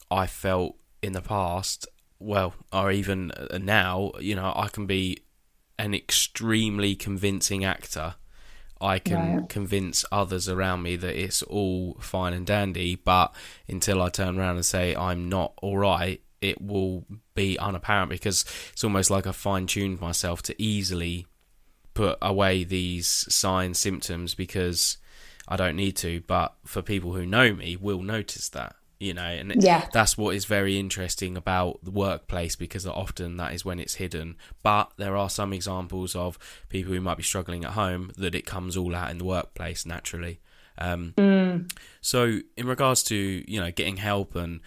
I 0.08 0.28
felt 0.28 0.76
in 1.02 1.12
the 1.12 1.20
past, 1.20 1.88
well, 2.20 2.54
or 2.72 2.92
even 2.92 3.32
now, 3.60 4.12
you 4.20 4.36
know, 4.36 4.52
I 4.54 4.68
can 4.68 4.86
be 4.86 5.18
an 5.78 5.94
extremely 5.94 6.94
convincing 6.94 7.64
actor 7.64 8.14
I 8.80 8.98
can 8.98 9.36
right. 9.36 9.48
convince 9.48 10.04
others 10.12 10.48
around 10.48 10.82
me 10.82 10.96
that 10.96 11.20
it's 11.20 11.42
all 11.42 11.96
fine 12.00 12.32
and 12.32 12.46
dandy, 12.46 12.96
but 12.96 13.34
until 13.68 14.02
I 14.02 14.10
turn 14.10 14.38
around 14.38 14.56
and 14.56 14.66
say 14.66 14.94
I'm 14.94 15.28
not 15.28 15.54
all 15.62 15.78
right, 15.78 16.20
it 16.40 16.60
will 16.60 17.04
be 17.34 17.58
unapparent 17.58 18.10
because 18.10 18.44
it's 18.72 18.84
almost 18.84 19.10
like 19.10 19.26
I 19.26 19.32
fine 19.32 19.66
tuned 19.66 20.00
myself 20.00 20.42
to 20.42 20.62
easily 20.62 21.26
put 21.94 22.18
away 22.20 22.64
these 22.64 23.06
signs, 23.32 23.78
symptoms 23.78 24.34
because 24.34 24.98
I 25.48 25.56
don't 25.56 25.76
need 25.76 25.96
to. 25.96 26.20
But 26.26 26.54
for 26.64 26.82
people 26.82 27.14
who 27.14 27.24
know 27.24 27.54
me, 27.54 27.76
will 27.76 28.02
notice 28.02 28.48
that 28.50 28.76
you 28.98 29.12
know 29.12 29.22
and 29.22 29.62
yeah. 29.62 29.86
that's 29.92 30.16
what 30.16 30.34
is 30.34 30.44
very 30.46 30.78
interesting 30.78 31.36
about 31.36 31.78
the 31.82 31.90
workplace 31.90 32.56
because 32.56 32.86
often 32.86 33.36
that 33.36 33.52
is 33.52 33.64
when 33.64 33.78
it's 33.78 33.94
hidden 33.94 34.36
but 34.62 34.90
there 34.96 35.16
are 35.16 35.28
some 35.28 35.52
examples 35.52 36.16
of 36.16 36.38
people 36.68 36.92
who 36.92 37.00
might 37.00 37.16
be 37.16 37.22
struggling 37.22 37.64
at 37.64 37.72
home 37.72 38.10
that 38.16 38.34
it 38.34 38.46
comes 38.46 38.76
all 38.76 38.94
out 38.94 39.10
in 39.10 39.18
the 39.18 39.24
workplace 39.24 39.84
naturally 39.84 40.40
um, 40.78 41.14
mm. 41.16 41.70
so 42.00 42.40
in 42.56 42.66
regards 42.66 43.02
to 43.04 43.16
you 43.46 43.60
know 43.60 43.70
getting 43.70 43.98
help 43.98 44.34
and 44.34 44.60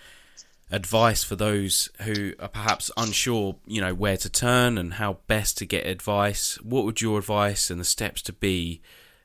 advice 0.71 1.23
for 1.23 1.35
those 1.35 1.89
who 2.01 2.33
are 2.39 2.47
perhaps 2.47 2.91
unsure 2.97 3.55
you 3.65 3.81
know 3.81 3.93
where 3.93 4.17
to 4.17 4.29
turn 4.29 4.77
and 4.77 4.95
how 4.95 5.17
best 5.25 5.57
to 5.57 5.65
get 5.65 5.85
advice 5.87 6.59
what 6.61 6.85
would 6.85 7.01
your 7.01 7.17
advice 7.17 7.71
and 7.71 7.79
the 7.79 7.85
steps 7.85 8.21
to 8.21 8.33
be 8.33 8.81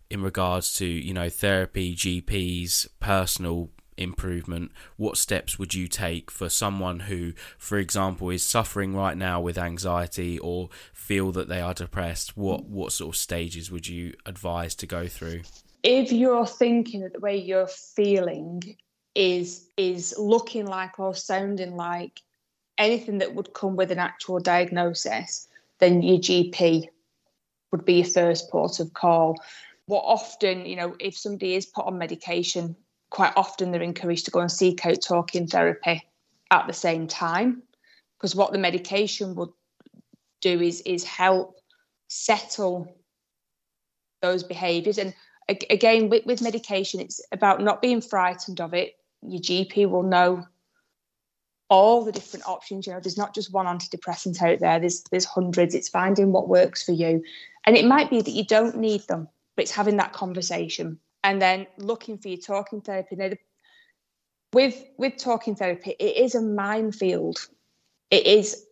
in 0.09 0.23
regards 0.23 0.73
to 0.75 0.87
you 0.87 1.13
know 1.13 1.29
therapy 1.29 1.95
gps 1.95 2.87
personal 2.99 3.69
improvement, 3.97 4.73
what 4.97 5.17
steps 5.17 5.59
would 5.59 5.75
you 5.75 5.89
take 5.89 6.31
for 6.31 6.49
someone 6.49 7.01
who, 7.01 7.33
for 7.59 7.79
example, 7.79 8.31
is 8.31 8.43
suffering 8.43 8.95
right 8.95 9.17
now 9.17 9.41
with 9.41 9.59
anxiety 9.59 10.39
or 10.39 10.69
feel 10.93 11.33
that 11.33 11.49
they 11.49 11.61
are 11.61 11.75
depressed? 11.75 12.37
What 12.37 12.65
what 12.65 12.93
sort 12.93 13.15
of 13.15 13.19
stages 13.19 13.71
would 13.71 13.89
you 13.89 14.15
advise 14.27 14.75
to 14.77 14.87
go 14.87 15.07
through? 15.09 15.43
If 15.83 16.13
you're 16.13 16.47
thinking 16.47 17.03
that 17.03 17.13
the 17.13 17.21
way 17.21 17.37
you're 17.37 17.67
feeling 17.67 18.77
is 19.15 19.69
is 19.77 20.15
looking 20.19 20.67
like 20.67 20.99
or 20.99 21.15
sounding 21.15 21.77
like 21.77 22.21
anything 22.79 23.19
that 23.19 23.35
would 23.35 23.53
come 23.53 23.77
with 23.77 23.91
an 23.93 23.99
actual 23.99 24.41
diagnosis, 24.41 25.49
then 25.79 26.03
your 26.03 26.19
GP 26.19 26.89
would 27.71 27.85
be 27.85 27.95
your 27.95 28.05
first 28.05 28.51
port 28.51 28.81
of 28.81 28.93
call. 28.95 29.37
What 29.87 30.03
often, 30.05 30.65
you 30.67 30.77
know, 30.77 30.97
if 30.99 31.17
somebody 31.17 31.55
is 31.55 31.67
put 31.67 31.87
on 31.87 31.99
medication 31.99 32.77
quite 33.15 33.33
often 33.37 33.71
they're 33.71 33.81
encouraged 33.81 34.25
to 34.25 34.33
go 34.33 34.41
and 34.41 34.51
seek 34.51 34.85
out 34.85 35.01
talking 35.01 35.47
therapy 35.47 36.03
at 36.51 36.67
the 36.67 36.73
same 36.73 37.07
time 37.07 37.63
because 38.19 38.35
what 38.35 38.51
the 38.51 38.59
medication 38.59 39.37
would 39.37 39.51
do 40.41 40.61
is 40.61 40.81
is 40.81 41.05
help 41.05 41.61
settle 42.09 42.93
those 44.21 44.43
behaviors 44.43 44.99
and 44.99 45.15
again 45.71 46.09
with, 46.09 46.27
with 46.27 46.43
medication 46.43 46.99
it's 46.99 47.21
about 47.31 47.61
not 47.61 47.81
being 47.81 48.01
frightened 48.01 48.61
of 48.61 48.75
it. 48.75 48.95
Your 49.23 49.41
gp 49.41 49.89
will 49.89 50.03
know 50.03 50.45
all 51.71 52.05
the 52.05 52.11
different 52.11 52.49
options 52.49 52.85
you 52.85 52.93
know 52.93 52.99
there's 52.99 53.17
not 53.17 53.33
just 53.33 53.53
one 53.53 53.67
antidepressant 53.67 54.43
out 54.43 54.59
there 54.59 54.81
there's 54.81 55.05
there's 55.13 55.25
hundreds 55.25 55.73
it's 55.77 55.89
finding 55.89 56.33
what 56.33 56.49
works 56.49 56.83
for 56.83 56.93
you. 56.93 57.23
And 57.65 57.77
it 57.77 57.87
might 57.87 58.11
be 58.11 58.23
that 58.23 58.33
you 58.33 58.45
don't 58.45 58.77
need 58.77 59.03
them 59.03 59.29
but 59.55 59.63
it's 59.63 59.71
having 59.71 59.99
that 59.99 60.13
conversation 60.13 60.99
and 61.25 61.41
then 61.43 61.67
looking 61.79 62.19
for 62.19 62.29
your 62.29 62.39
talking 62.39 62.83
therapy. 62.83 63.17
Now, 63.17 63.31
with 64.53 64.85
with 64.99 65.17
talking 65.17 65.57
therapy, 65.57 65.97
it 65.99 66.17
is 66.19 66.37
a 66.37 66.43
minefield. 66.43 67.49
It 68.11 68.27
is 68.27 68.65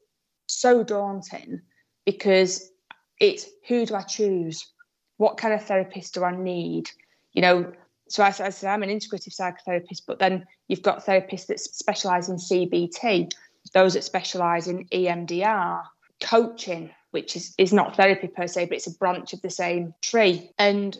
so 0.46 0.84
daunting 0.84 1.62
because 2.04 2.70
it's 3.18 3.46
who 3.66 3.86
do 3.86 3.96
I 3.96 4.02
choose? 4.02 4.68
What 5.16 5.38
kind 5.38 5.54
of 5.54 5.64
therapist 5.64 6.14
do 6.14 6.24
I 6.24 6.36
need? 6.36 6.90
You 7.32 7.42
know, 7.42 7.72
so 8.08 8.22
as 8.22 8.40
I 8.40 8.50
said, 8.50 8.70
I'm 8.70 8.82
an 8.82 8.90
integrative 8.90 9.34
psychotherapist, 9.34 10.02
but 10.06 10.18
then 10.18 10.44
you've 10.68 10.82
got 10.82 11.04
therapists 11.04 11.46
that 11.46 11.58
specialise 11.58 12.28
in 12.28 12.36
CBT, 12.36 13.32
those 13.72 13.94
that 13.94 14.04
specialise 14.04 14.66
in 14.66 14.86
EMDR, 14.88 15.82
coaching, 16.20 16.90
which 17.12 17.36
is, 17.36 17.54
is 17.56 17.72
not 17.72 17.96
therapy 17.96 18.28
per 18.28 18.46
se, 18.46 18.66
but 18.66 18.76
it's 18.76 18.86
a 18.86 18.98
branch 18.98 19.32
of 19.32 19.40
the 19.40 19.50
same 19.50 19.94
tree. 20.02 20.50
And 20.58 20.98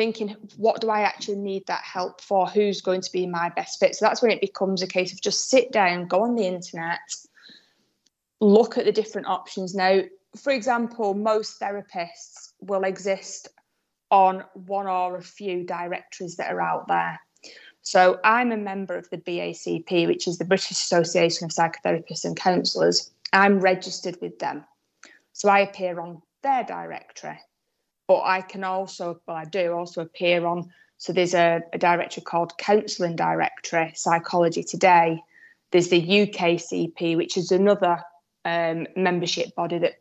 thinking, 0.00 0.34
what 0.56 0.80
do 0.80 0.88
I 0.88 1.02
actually 1.02 1.36
need 1.36 1.66
that 1.66 1.82
help 1.82 2.22
for? 2.22 2.46
Who's 2.46 2.80
going 2.80 3.02
to 3.02 3.12
be 3.12 3.26
my 3.26 3.50
best 3.50 3.78
fit? 3.78 3.94
So 3.94 4.06
that's 4.06 4.22
when 4.22 4.30
it 4.30 4.40
becomes 4.40 4.80
a 4.80 4.86
case 4.86 5.12
of 5.12 5.20
just 5.20 5.50
sit 5.50 5.72
down, 5.72 6.06
go 6.06 6.22
on 6.22 6.36
the 6.36 6.46
internet, 6.46 7.00
look 8.40 8.78
at 8.78 8.86
the 8.86 8.92
different 8.92 9.26
options. 9.26 9.74
Now, 9.74 10.00
for 10.42 10.54
example, 10.54 11.12
most 11.12 11.60
therapists 11.60 12.54
will 12.62 12.84
exist 12.84 13.48
on 14.10 14.42
one 14.54 14.86
or 14.86 15.18
a 15.18 15.22
few 15.22 15.64
directories 15.64 16.36
that 16.36 16.50
are 16.50 16.62
out 16.62 16.88
there. 16.88 17.20
So 17.82 18.20
I'm 18.24 18.52
a 18.52 18.56
member 18.56 18.96
of 18.96 19.10
the 19.10 19.18
BACP, 19.18 20.06
which 20.06 20.26
is 20.26 20.38
the 20.38 20.46
British 20.46 20.70
Association 20.70 21.44
of 21.44 21.50
Psychotherapists 21.50 22.24
and 22.24 22.38
Counsellors. 22.38 23.10
I'm 23.34 23.60
registered 23.60 24.16
with 24.22 24.38
them. 24.38 24.64
So 25.34 25.50
I 25.50 25.58
appear 25.58 26.00
on 26.00 26.22
their 26.42 26.64
directory 26.64 27.38
but 28.10 28.22
I 28.24 28.40
can 28.40 28.64
also, 28.64 29.20
well, 29.28 29.36
I 29.36 29.44
do 29.44 29.72
also 29.72 30.00
appear 30.00 30.44
on. 30.44 30.68
So 30.98 31.12
there's 31.12 31.32
a, 31.32 31.62
a 31.72 31.78
directory 31.78 32.24
called 32.24 32.58
Counselling 32.58 33.14
Directory 33.14 33.92
Psychology 33.94 34.64
Today. 34.64 35.22
There's 35.70 35.90
the 35.90 36.02
UKCP, 36.04 37.16
which 37.16 37.36
is 37.36 37.52
another 37.52 38.02
um, 38.44 38.88
membership 38.96 39.54
body 39.54 39.78
that 39.78 40.00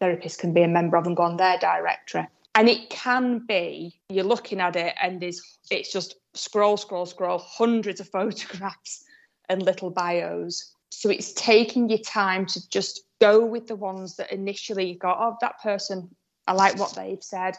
therapists 0.00 0.38
can 0.38 0.54
be 0.54 0.62
a 0.62 0.68
member 0.68 0.96
of 0.96 1.08
and 1.08 1.16
go 1.16 1.24
on 1.24 1.36
their 1.36 1.58
directory. 1.58 2.28
And 2.54 2.68
it 2.68 2.90
can 2.90 3.44
be 3.48 3.98
you're 4.08 4.22
looking 4.22 4.60
at 4.60 4.76
it 4.76 4.94
and 5.02 5.20
there's 5.20 5.42
it's 5.68 5.92
just 5.92 6.14
scroll, 6.34 6.76
scroll, 6.76 7.06
scroll, 7.06 7.38
hundreds 7.40 7.98
of 7.98 8.08
photographs 8.12 9.02
and 9.48 9.62
little 9.62 9.90
bios. 9.90 10.72
So 10.90 11.10
it's 11.10 11.32
taking 11.32 11.88
your 11.88 11.98
time 11.98 12.46
to 12.46 12.68
just 12.68 13.02
go 13.20 13.44
with 13.44 13.66
the 13.66 13.74
ones 13.74 14.14
that 14.14 14.30
initially 14.30 14.92
you 14.92 14.96
go, 14.96 15.08
oh, 15.08 15.36
that 15.40 15.60
person 15.60 16.08
I 16.48 16.52
like 16.52 16.78
what 16.78 16.94
they've 16.94 17.22
said. 17.22 17.56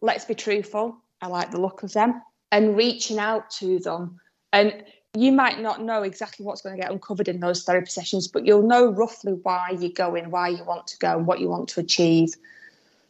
Let's 0.00 0.24
be 0.24 0.34
truthful. 0.34 0.96
I 1.22 1.28
like 1.28 1.50
the 1.50 1.60
look 1.60 1.82
of 1.82 1.92
them. 1.92 2.22
And 2.52 2.76
reaching 2.76 3.18
out 3.18 3.50
to 3.52 3.78
them. 3.78 4.20
And 4.52 4.84
you 5.14 5.32
might 5.32 5.60
not 5.60 5.82
know 5.82 6.02
exactly 6.02 6.44
what's 6.44 6.60
going 6.60 6.76
to 6.76 6.80
get 6.80 6.92
uncovered 6.92 7.28
in 7.28 7.40
those 7.40 7.64
therapy 7.64 7.90
sessions, 7.90 8.28
but 8.28 8.44
you'll 8.44 8.66
know 8.66 8.90
roughly 8.90 9.32
why 9.32 9.70
you're 9.80 9.90
going, 9.90 10.30
why 10.30 10.48
you 10.48 10.62
want 10.64 10.86
to 10.88 10.98
go, 10.98 11.16
and 11.16 11.26
what 11.26 11.40
you 11.40 11.48
want 11.48 11.68
to 11.70 11.80
achieve. 11.80 12.34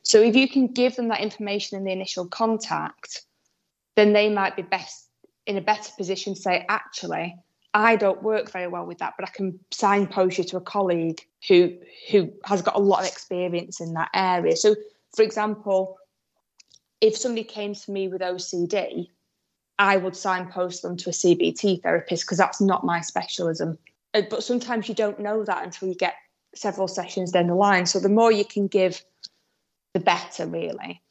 So 0.04 0.22
if 0.22 0.36
you 0.36 0.48
can 0.48 0.68
give 0.68 0.94
them 0.94 1.08
that 1.08 1.20
information 1.20 1.76
in 1.76 1.84
the 1.84 1.90
initial 1.90 2.26
contact, 2.26 3.22
then 3.96 4.12
they 4.12 4.28
might 4.28 4.54
be 4.54 4.62
best 4.62 5.08
in 5.46 5.56
a 5.56 5.60
better 5.60 5.90
position 5.96 6.34
to 6.34 6.40
say, 6.40 6.64
actually, 6.68 7.36
I 7.74 7.96
don't 7.96 8.22
work 8.22 8.50
very 8.52 8.68
well 8.68 8.86
with 8.86 8.98
that, 8.98 9.14
but 9.18 9.28
I 9.28 9.32
can 9.32 9.58
signpost 9.72 10.38
you 10.38 10.44
to 10.44 10.56
a 10.58 10.60
colleague 10.60 11.20
who 11.48 11.76
who 12.10 12.32
has 12.44 12.62
got 12.62 12.76
a 12.76 12.80
lot 12.80 13.00
of 13.00 13.08
experience 13.08 13.80
in 13.80 13.94
that 13.94 14.10
area. 14.14 14.56
So 14.56 14.76
for 15.16 15.22
example, 15.22 15.96
if 17.00 17.16
somebody 17.16 17.44
came 17.44 17.74
to 17.74 17.90
me 17.90 18.08
with 18.08 18.20
OCD, 18.20 19.08
I 19.78 19.96
would 19.96 20.14
signpost 20.14 20.82
them 20.82 20.96
to 20.98 21.10
a 21.10 21.12
CBT 21.12 21.82
therapist 21.82 22.24
because 22.24 22.38
that's 22.38 22.60
not 22.60 22.84
my 22.84 23.00
specialism. 23.00 23.78
Uh, 24.14 24.22
but 24.28 24.44
sometimes 24.44 24.88
you 24.88 24.94
don't 24.94 25.18
know 25.18 25.44
that 25.44 25.64
until 25.64 25.88
you 25.88 25.94
get 25.94 26.14
several 26.54 26.88
sessions 26.88 27.32
down 27.32 27.48
the 27.48 27.54
line. 27.54 27.86
So 27.86 27.98
the 27.98 28.08
more 28.08 28.30
you 28.30 28.44
can 28.44 28.66
give, 28.66 29.02
the 29.94 30.00
better, 30.00 30.46
really. 30.46 31.02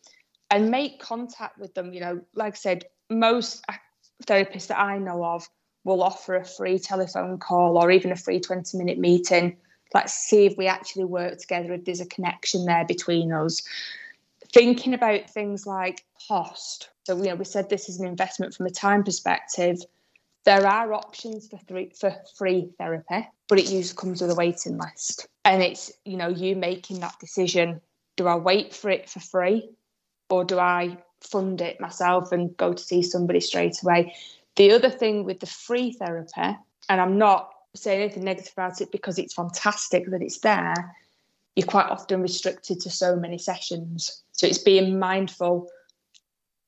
And 0.51 0.69
make 0.69 0.99
contact 0.99 1.57
with 1.57 1.73
them. 1.73 1.93
You 1.93 2.01
know, 2.01 2.21
like 2.35 2.53
I 2.53 2.57
said, 2.57 2.85
most 3.09 3.65
therapists 4.25 4.67
that 4.67 4.79
I 4.79 4.99
know 4.99 5.23
of 5.23 5.47
will 5.83 6.01
offer 6.01 6.35
a 6.35 6.45
free 6.45 6.79
telephone 6.79 7.39
call 7.39 7.77
or 7.77 7.91
even 7.91 8.11
a 8.11 8.15
free 8.15 8.39
20 8.39 8.77
minute 8.77 8.97
meeting 8.97 9.57
Let's 9.95 10.13
see 10.13 10.45
if 10.45 10.57
we 10.57 10.67
actually 10.67 11.05
work 11.05 11.37
together, 11.37 11.71
if 11.71 11.85
there's 11.85 12.01
a 12.01 12.05
connection 12.05 12.65
there 12.65 12.83
between 12.83 13.31
us. 13.31 13.63
Thinking 14.51 14.93
about 14.93 15.29
things 15.29 15.65
like 15.65 16.03
cost. 16.27 16.89
So, 17.05 17.15
you 17.15 17.29
know, 17.29 17.35
we 17.35 17.45
said 17.45 17.69
this 17.69 17.87
is 17.87 18.01
an 18.01 18.05
investment 18.05 18.53
from 18.53 18.65
a 18.65 18.71
time 18.71 19.05
perspective. 19.05 19.77
There 20.43 20.67
are 20.67 20.91
options 20.91 21.47
for 21.47 21.57
three, 21.65 21.93
for 21.97 22.13
free 22.37 22.67
therapy, 22.77 23.25
but 23.47 23.57
it 23.57 23.69
usually 23.69 23.95
comes 23.95 24.21
with 24.21 24.31
a 24.31 24.35
waiting 24.35 24.77
list. 24.77 25.29
And 25.45 25.63
it's, 25.63 25.93
you 26.03 26.17
know, 26.17 26.27
you 26.27 26.57
making 26.57 26.99
that 26.99 27.17
decision. 27.21 27.79
Do 28.17 28.27
I 28.27 28.35
wait 28.35 28.75
for 28.75 28.89
it 28.89 29.09
for 29.09 29.21
free 29.21 29.69
or 30.29 30.43
do 30.43 30.59
I 30.59 30.97
fund 31.21 31.61
it 31.61 31.79
myself 31.79 32.33
and 32.33 32.55
go 32.57 32.73
to 32.73 32.83
see 32.83 33.01
somebody 33.01 33.39
straight 33.39 33.81
away? 33.81 34.13
The 34.57 34.73
other 34.73 34.89
thing 34.89 35.23
with 35.23 35.39
the 35.39 35.45
free 35.45 35.93
therapy, 35.93 36.57
and 36.89 36.99
I'm 37.01 37.17
not 37.17 37.54
saying 37.75 38.01
anything 38.01 38.23
negative 38.23 38.53
about 38.55 38.81
it 38.81 38.91
because 38.91 39.17
it's 39.17 39.33
fantastic 39.33 40.09
that 40.09 40.21
it's 40.21 40.39
there, 40.39 40.95
you're 41.55 41.65
quite 41.65 41.89
often 41.89 42.21
restricted 42.21 42.79
to 42.81 42.89
so 42.89 43.15
many 43.15 43.37
sessions. 43.37 44.23
So 44.31 44.47
it's 44.47 44.57
being 44.57 44.99
mindful 44.99 45.69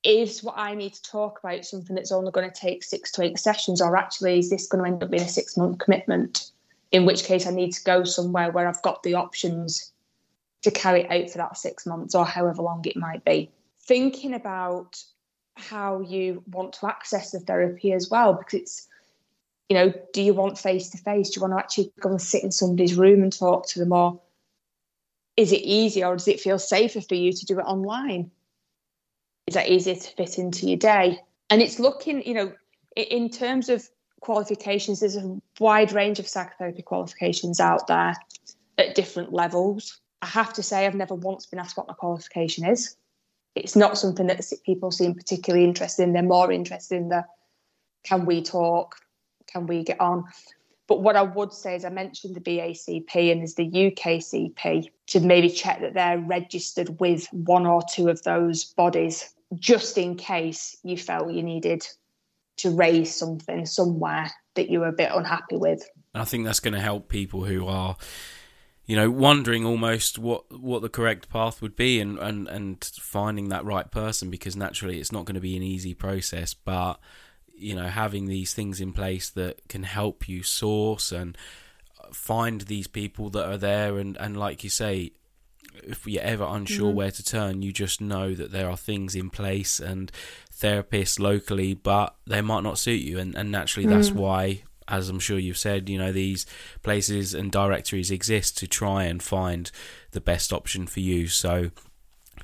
is 0.04 0.42
what 0.42 0.54
I 0.56 0.74
need 0.74 0.94
to 0.94 1.02
talk 1.02 1.40
about 1.42 1.64
something 1.64 1.96
that's 1.96 2.12
only 2.12 2.30
going 2.30 2.50
to 2.50 2.60
take 2.60 2.84
six 2.84 3.10
to 3.12 3.22
eight 3.22 3.38
sessions, 3.38 3.82
or 3.82 3.96
actually 3.96 4.38
is 4.38 4.50
this 4.50 4.66
going 4.66 4.84
to 4.84 4.90
end 4.90 5.02
up 5.02 5.10
being 5.10 5.22
a 5.22 5.28
six 5.28 5.56
month 5.56 5.78
commitment? 5.78 6.50
In 6.92 7.04
which 7.04 7.24
case, 7.24 7.46
I 7.46 7.50
need 7.50 7.72
to 7.72 7.84
go 7.84 8.04
somewhere 8.04 8.50
where 8.50 8.66
I've 8.66 8.82
got 8.82 9.02
the 9.02 9.14
options 9.14 9.92
to 10.62 10.70
carry 10.70 11.02
it 11.02 11.10
out 11.10 11.30
for 11.30 11.38
that 11.38 11.58
six 11.58 11.84
months 11.84 12.14
or 12.14 12.24
however 12.24 12.62
long 12.62 12.84
it 12.86 12.96
might 12.96 13.24
be. 13.24 13.50
Thinking 13.80 14.34
about 14.34 15.02
how 15.56 16.00
you 16.00 16.42
want 16.46 16.72
to 16.74 16.86
access 16.86 17.32
the 17.32 17.40
therapy 17.40 17.92
as 17.92 18.08
well, 18.08 18.32
because 18.32 18.60
it's 18.60 18.88
you 19.68 19.76
know, 19.76 19.92
do 20.12 20.22
you 20.22 20.34
want 20.34 20.58
face 20.58 20.90
to 20.90 20.98
face? 20.98 21.30
Do 21.30 21.38
you 21.38 21.42
want 21.46 21.52
to 21.52 21.62
actually 21.62 21.92
go 22.00 22.10
and 22.10 22.22
sit 22.22 22.42
in 22.42 22.52
somebody's 22.52 22.94
room 22.94 23.22
and 23.22 23.32
talk 23.32 23.66
to 23.68 23.78
them? 23.78 23.92
Or 23.92 24.20
is 25.36 25.52
it 25.52 25.60
easier 25.62 26.06
or 26.06 26.16
does 26.16 26.28
it 26.28 26.40
feel 26.40 26.58
safer 26.58 27.00
for 27.00 27.14
you 27.14 27.32
to 27.32 27.46
do 27.46 27.58
it 27.58 27.64
online? 27.64 28.30
Is 29.46 29.54
that 29.54 29.68
easier 29.68 29.94
to 29.94 30.10
fit 30.16 30.38
into 30.38 30.66
your 30.66 30.78
day? 30.78 31.20
And 31.50 31.62
it's 31.62 31.78
looking, 31.78 32.22
you 32.26 32.34
know, 32.34 32.52
in 32.96 33.30
terms 33.30 33.68
of 33.68 33.88
qualifications, 34.20 35.00
there's 35.00 35.16
a 35.16 35.40
wide 35.60 35.92
range 35.92 36.18
of 36.18 36.28
psychotherapy 36.28 36.82
qualifications 36.82 37.60
out 37.60 37.86
there 37.86 38.14
at 38.78 38.94
different 38.94 39.32
levels. 39.32 40.00
I 40.22 40.26
have 40.26 40.52
to 40.54 40.62
say, 40.62 40.86
I've 40.86 40.94
never 40.94 41.14
once 41.14 41.46
been 41.46 41.58
asked 41.58 41.76
what 41.76 41.88
my 41.88 41.94
qualification 41.94 42.66
is. 42.66 42.96
It's 43.54 43.76
not 43.76 43.98
something 43.98 44.26
that 44.26 44.42
people 44.64 44.90
seem 44.90 45.14
particularly 45.14 45.64
interested 45.64 46.02
in. 46.02 46.12
They're 46.12 46.22
more 46.22 46.50
interested 46.50 46.96
in 46.96 47.08
the 47.08 47.24
can 48.04 48.26
we 48.26 48.42
talk? 48.42 48.96
Can 49.50 49.66
we 49.66 49.82
get 49.82 50.00
on? 50.00 50.24
But 50.86 51.02
what 51.02 51.16
I 51.16 51.22
would 51.22 51.52
say 51.52 51.76
is, 51.76 51.84
I 51.84 51.90
mentioned 51.90 52.34
the 52.34 52.40
BACP 52.40 53.30
and 53.30 53.40
there's 53.40 53.54
the 53.54 53.68
UKCP 53.68 54.90
to 55.08 55.20
maybe 55.20 55.50
check 55.50 55.80
that 55.80 55.92
they're 55.92 56.18
registered 56.18 56.98
with 56.98 57.28
one 57.30 57.66
or 57.66 57.82
two 57.92 58.08
of 58.08 58.22
those 58.22 58.64
bodies, 58.64 59.34
just 59.54 59.98
in 59.98 60.16
case 60.16 60.78
you 60.82 60.96
felt 60.96 61.30
you 61.30 61.42
needed 61.42 61.86
to 62.58 62.70
raise 62.70 63.14
something 63.14 63.66
somewhere 63.66 64.30
that 64.54 64.70
you 64.70 64.80
were 64.80 64.88
a 64.88 64.92
bit 64.92 65.10
unhappy 65.12 65.56
with. 65.56 65.88
I 66.14 66.24
think 66.24 66.46
that's 66.46 66.60
going 66.60 66.74
to 66.74 66.80
help 66.80 67.08
people 67.08 67.44
who 67.44 67.66
are, 67.66 67.96
you 68.86 68.96
know, 68.96 69.10
wondering 69.10 69.66
almost 69.66 70.18
what 70.18 70.50
what 70.58 70.80
the 70.80 70.88
correct 70.88 71.28
path 71.28 71.60
would 71.60 71.76
be 71.76 72.00
and 72.00 72.18
and 72.18 72.48
and 72.48 72.82
finding 72.98 73.50
that 73.50 73.64
right 73.64 73.90
person 73.90 74.30
because 74.30 74.56
naturally 74.56 74.98
it's 74.98 75.12
not 75.12 75.26
going 75.26 75.34
to 75.34 75.40
be 75.40 75.56
an 75.56 75.62
easy 75.62 75.92
process, 75.92 76.54
but 76.54 76.98
you 77.58 77.74
know 77.74 77.86
having 77.88 78.26
these 78.26 78.54
things 78.54 78.80
in 78.80 78.92
place 78.92 79.30
that 79.30 79.60
can 79.68 79.82
help 79.82 80.28
you 80.28 80.42
source 80.42 81.12
and 81.12 81.36
find 82.12 82.62
these 82.62 82.86
people 82.86 83.30
that 83.30 83.46
are 83.46 83.58
there 83.58 83.98
and 83.98 84.16
and 84.18 84.36
like 84.36 84.64
you 84.64 84.70
say 84.70 85.12
if 85.84 86.06
you're 86.06 86.22
ever 86.22 86.44
unsure 86.44 86.88
mm-hmm. 86.88 86.96
where 86.96 87.10
to 87.10 87.22
turn 87.22 87.62
you 87.62 87.72
just 87.72 88.00
know 88.00 88.34
that 88.34 88.50
there 88.50 88.68
are 88.68 88.76
things 88.76 89.14
in 89.14 89.30
place 89.30 89.78
and 89.78 90.10
therapists 90.52 91.20
locally 91.20 91.74
but 91.74 92.16
they 92.26 92.40
might 92.40 92.62
not 92.62 92.78
suit 92.78 93.00
you 93.00 93.18
and, 93.18 93.34
and 93.34 93.50
naturally 93.52 93.86
mm. 93.86 93.90
that's 93.90 94.10
why 94.10 94.62
as 94.88 95.08
I'm 95.08 95.20
sure 95.20 95.38
you've 95.38 95.58
said, 95.58 95.88
you 95.88 95.98
know, 95.98 96.12
these 96.12 96.46
places 96.82 97.34
and 97.34 97.52
directories 97.52 98.10
exist 98.10 98.56
to 98.58 98.66
try 98.66 99.04
and 99.04 99.22
find 99.22 99.70
the 100.12 100.20
best 100.20 100.52
option 100.52 100.86
for 100.86 101.00
you. 101.00 101.28
So, 101.28 101.70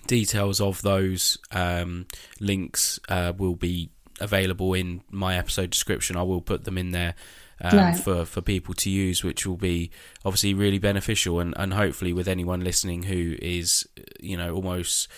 details 0.06 0.60
of 0.60 0.82
those 0.82 1.38
um, 1.50 2.06
links 2.40 3.00
uh, 3.08 3.32
will 3.36 3.56
be 3.56 3.90
available 4.20 4.74
in 4.74 5.02
my 5.10 5.36
episode 5.36 5.70
description. 5.70 6.16
I 6.16 6.22
will 6.22 6.40
put 6.40 6.64
them 6.64 6.78
in 6.78 6.90
there 6.90 7.14
um, 7.60 7.78
right. 7.78 7.96
for 7.96 8.24
for 8.24 8.40
people 8.40 8.74
to 8.74 8.90
use, 8.90 9.22
which 9.22 9.46
will 9.46 9.56
be 9.56 9.90
obviously 10.24 10.54
really 10.54 10.78
beneficial, 10.78 11.40
and 11.40 11.54
and 11.56 11.74
hopefully 11.74 12.12
with 12.12 12.28
anyone 12.28 12.62
listening 12.62 13.04
who 13.04 13.36
is 13.40 13.88
you 14.20 14.36
know 14.36 14.54
almost 14.54 15.08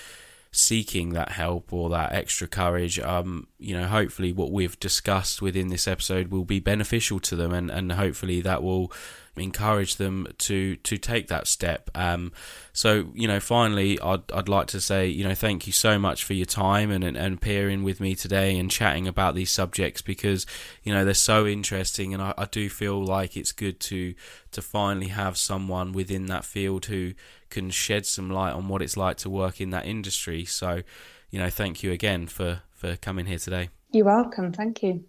seeking 0.57 1.13
that 1.13 1.33
help 1.33 1.73
or 1.73 1.91
that 1.91 2.13
extra 2.13 2.49
courage 2.49 2.99
um 3.01 3.47
you 3.59 3.79
know 3.79 3.87
hopefully 3.87 4.33
what 4.33 4.51
we've 4.51 4.79
discussed 4.81 5.43
within 5.43 5.69
this 5.69 5.87
episode 5.87 6.29
will 6.29 6.45
be 6.45 6.61
beneficial 6.61 7.21
to 7.21 7.37
them 7.37 7.53
and 7.53 7.71
and 7.71 7.93
hopefully 7.93 8.41
that 8.41 8.63
will 8.63 8.93
encourage 9.39 9.97
them 9.97 10.27
to 10.39 10.77
to 10.77 10.97
take 10.97 11.29
that 11.29 11.47
step. 11.47 11.91
Um, 11.95 12.33
so 12.73 13.11
you 13.15 13.29
know, 13.29 13.41
finally, 13.41 14.01
I'd 14.01 14.31
I'd 14.33 14.49
like 14.49 14.69
to 14.69 14.81
say 14.81 15.07
you 15.09 15.27
know 15.27 15.35
thank 15.35 15.67
you 15.67 15.73
so 15.73 15.99
much 15.99 16.25
for 16.25 16.35
your 16.35 16.47
time 16.47 16.91
and 16.91 17.05
and, 17.05 17.17
and 17.17 17.85
with 17.85 18.01
me 18.01 18.15
today 18.15 18.59
and 18.59 18.71
chatting 18.71 19.07
about 19.07 19.35
these 19.35 19.51
subjects 19.51 20.03
because 20.03 20.47
you 20.83 20.93
know 20.93 21.05
they're 21.05 21.15
so 21.15 21.47
interesting 21.47 22.15
and 22.15 22.23
I, 22.23 22.35
I 22.37 22.47
do 22.47 22.69
feel 22.69 23.03
like 23.05 23.37
it's 23.37 23.53
good 23.53 23.81
to 23.81 24.15
to 24.53 24.63
finally 24.63 25.09
have 25.09 25.37
someone 25.37 25.93
within 25.93 26.27
that 26.27 26.45
field 26.45 26.87
who 26.87 27.13
can 27.51 27.71
shed 27.71 28.07
some 28.07 28.31
light 28.31 28.53
on 28.53 28.69
what 28.69 28.83
it's 28.83 28.97
like 28.97 29.17
to 29.19 29.31
work 29.31 29.61
in 29.61 29.71
that 29.71 29.87
industry. 29.87 30.45
So 30.45 30.83
you 31.31 31.39
know, 31.39 31.51
thank 31.51 31.83
you 31.83 31.93
again 31.93 32.27
for 32.27 32.63
for 32.73 32.97
coming 32.97 33.27
here 33.27 33.39
today. 33.39 33.71
You're 33.91 34.07
welcome. 34.07 34.53
Thank 34.53 34.83
you. 34.83 35.05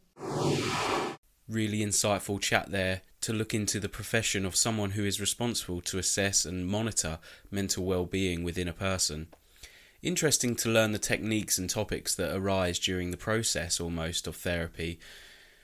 Really 1.47 1.79
insightful 1.79 2.39
chat 2.39 2.71
there 2.71 3.01
to 3.21 3.33
look 3.33 3.53
into 3.53 3.79
the 3.79 3.89
profession 3.89 4.45
of 4.45 4.55
someone 4.55 4.91
who 4.91 5.03
is 5.03 5.19
responsible 5.19 5.81
to 5.81 5.97
assess 5.97 6.45
and 6.45 6.67
monitor 6.67 7.19
mental 7.49 7.83
well-being 7.83 8.43
within 8.43 8.67
a 8.67 8.73
person. 8.73 9.27
Interesting 10.01 10.55
to 10.57 10.69
learn 10.69 10.91
the 10.91 10.99
techniques 10.99 11.57
and 11.57 11.69
topics 11.69 12.13
that 12.15 12.35
arise 12.35 12.77
during 12.77 13.11
the 13.11 13.17
process 13.17 13.79
almost 13.79 14.27
of 14.27 14.35
therapy 14.35 14.99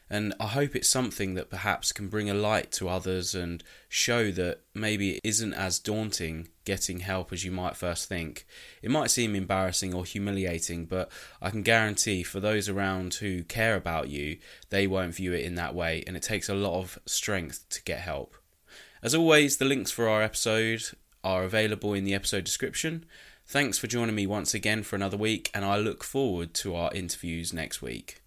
and 0.10 0.34
I 0.39 0.47
hope 0.47 0.76
it's 0.76 0.89
something 0.89 1.34
that 1.36 1.49
perhaps 1.49 1.91
can 1.91 2.08
bring 2.08 2.30
a 2.30 2.34
light 2.34 2.72
to 2.74 2.89
others 2.89 3.34
and 3.34 3.64
show 3.89 4.32
that 4.32 4.62
maybe 4.74 5.14
it 5.14 5.22
isn't 5.24 5.54
as 5.54 5.80
daunting 5.80 6.49
getting 6.66 6.99
help 6.99 7.34
as 7.34 7.43
you 7.43 7.51
might 7.51 7.76
first 7.76 8.08
think. 8.08 8.45
It 8.82 8.91
might 8.91 9.12
seem 9.12 9.36
embarrassing 9.36 9.93
or 9.93 10.06
humiliating, 10.06 10.86
but 10.86 11.12
I 11.41 11.49
can 11.49 11.62
guarantee 11.62 12.24
for 12.24 12.39
those 12.39 12.70
around 12.70 13.16
who 13.16 13.43
care 13.43 13.76
about 13.76 14.10
you, 14.10 14.38
they 14.70 14.88
won't 14.88 15.16
view 15.16 15.34
it 15.34 15.45
in 15.45 15.56
that 15.56 15.76
way, 15.76 16.04
and 16.06 16.16
it 16.16 16.24
takes 16.24 16.49
a 16.49 16.56
lot 16.56 16.80
of 16.80 16.99
strength 17.06 17.68
to 17.70 17.84
get 17.84 17.99
help. 17.99 18.36
As 19.01 19.14
always, 19.14 19.58
the 19.58 19.66
links 19.66 19.91
for 19.91 20.08
our 20.08 20.22
episode 20.22 20.84
are 21.24 21.43
available 21.43 21.93
in 21.93 22.04
the 22.06 22.14
episode 22.14 22.43
description. 22.43 23.06
Thanks 23.45 23.78
for 23.78 23.88
joining 23.88 24.16
me 24.16 24.26
once 24.26 24.54
again 24.54 24.84
for 24.84 24.95
another 24.95 25.18
week, 25.18 25.51
and 25.54 25.66
I 25.66 25.78
look 25.78 26.04
forward 26.04 26.54
to 26.56 26.76
our 26.76 26.93
interviews 26.93 27.51
next 27.51 27.82
week. 27.82 28.23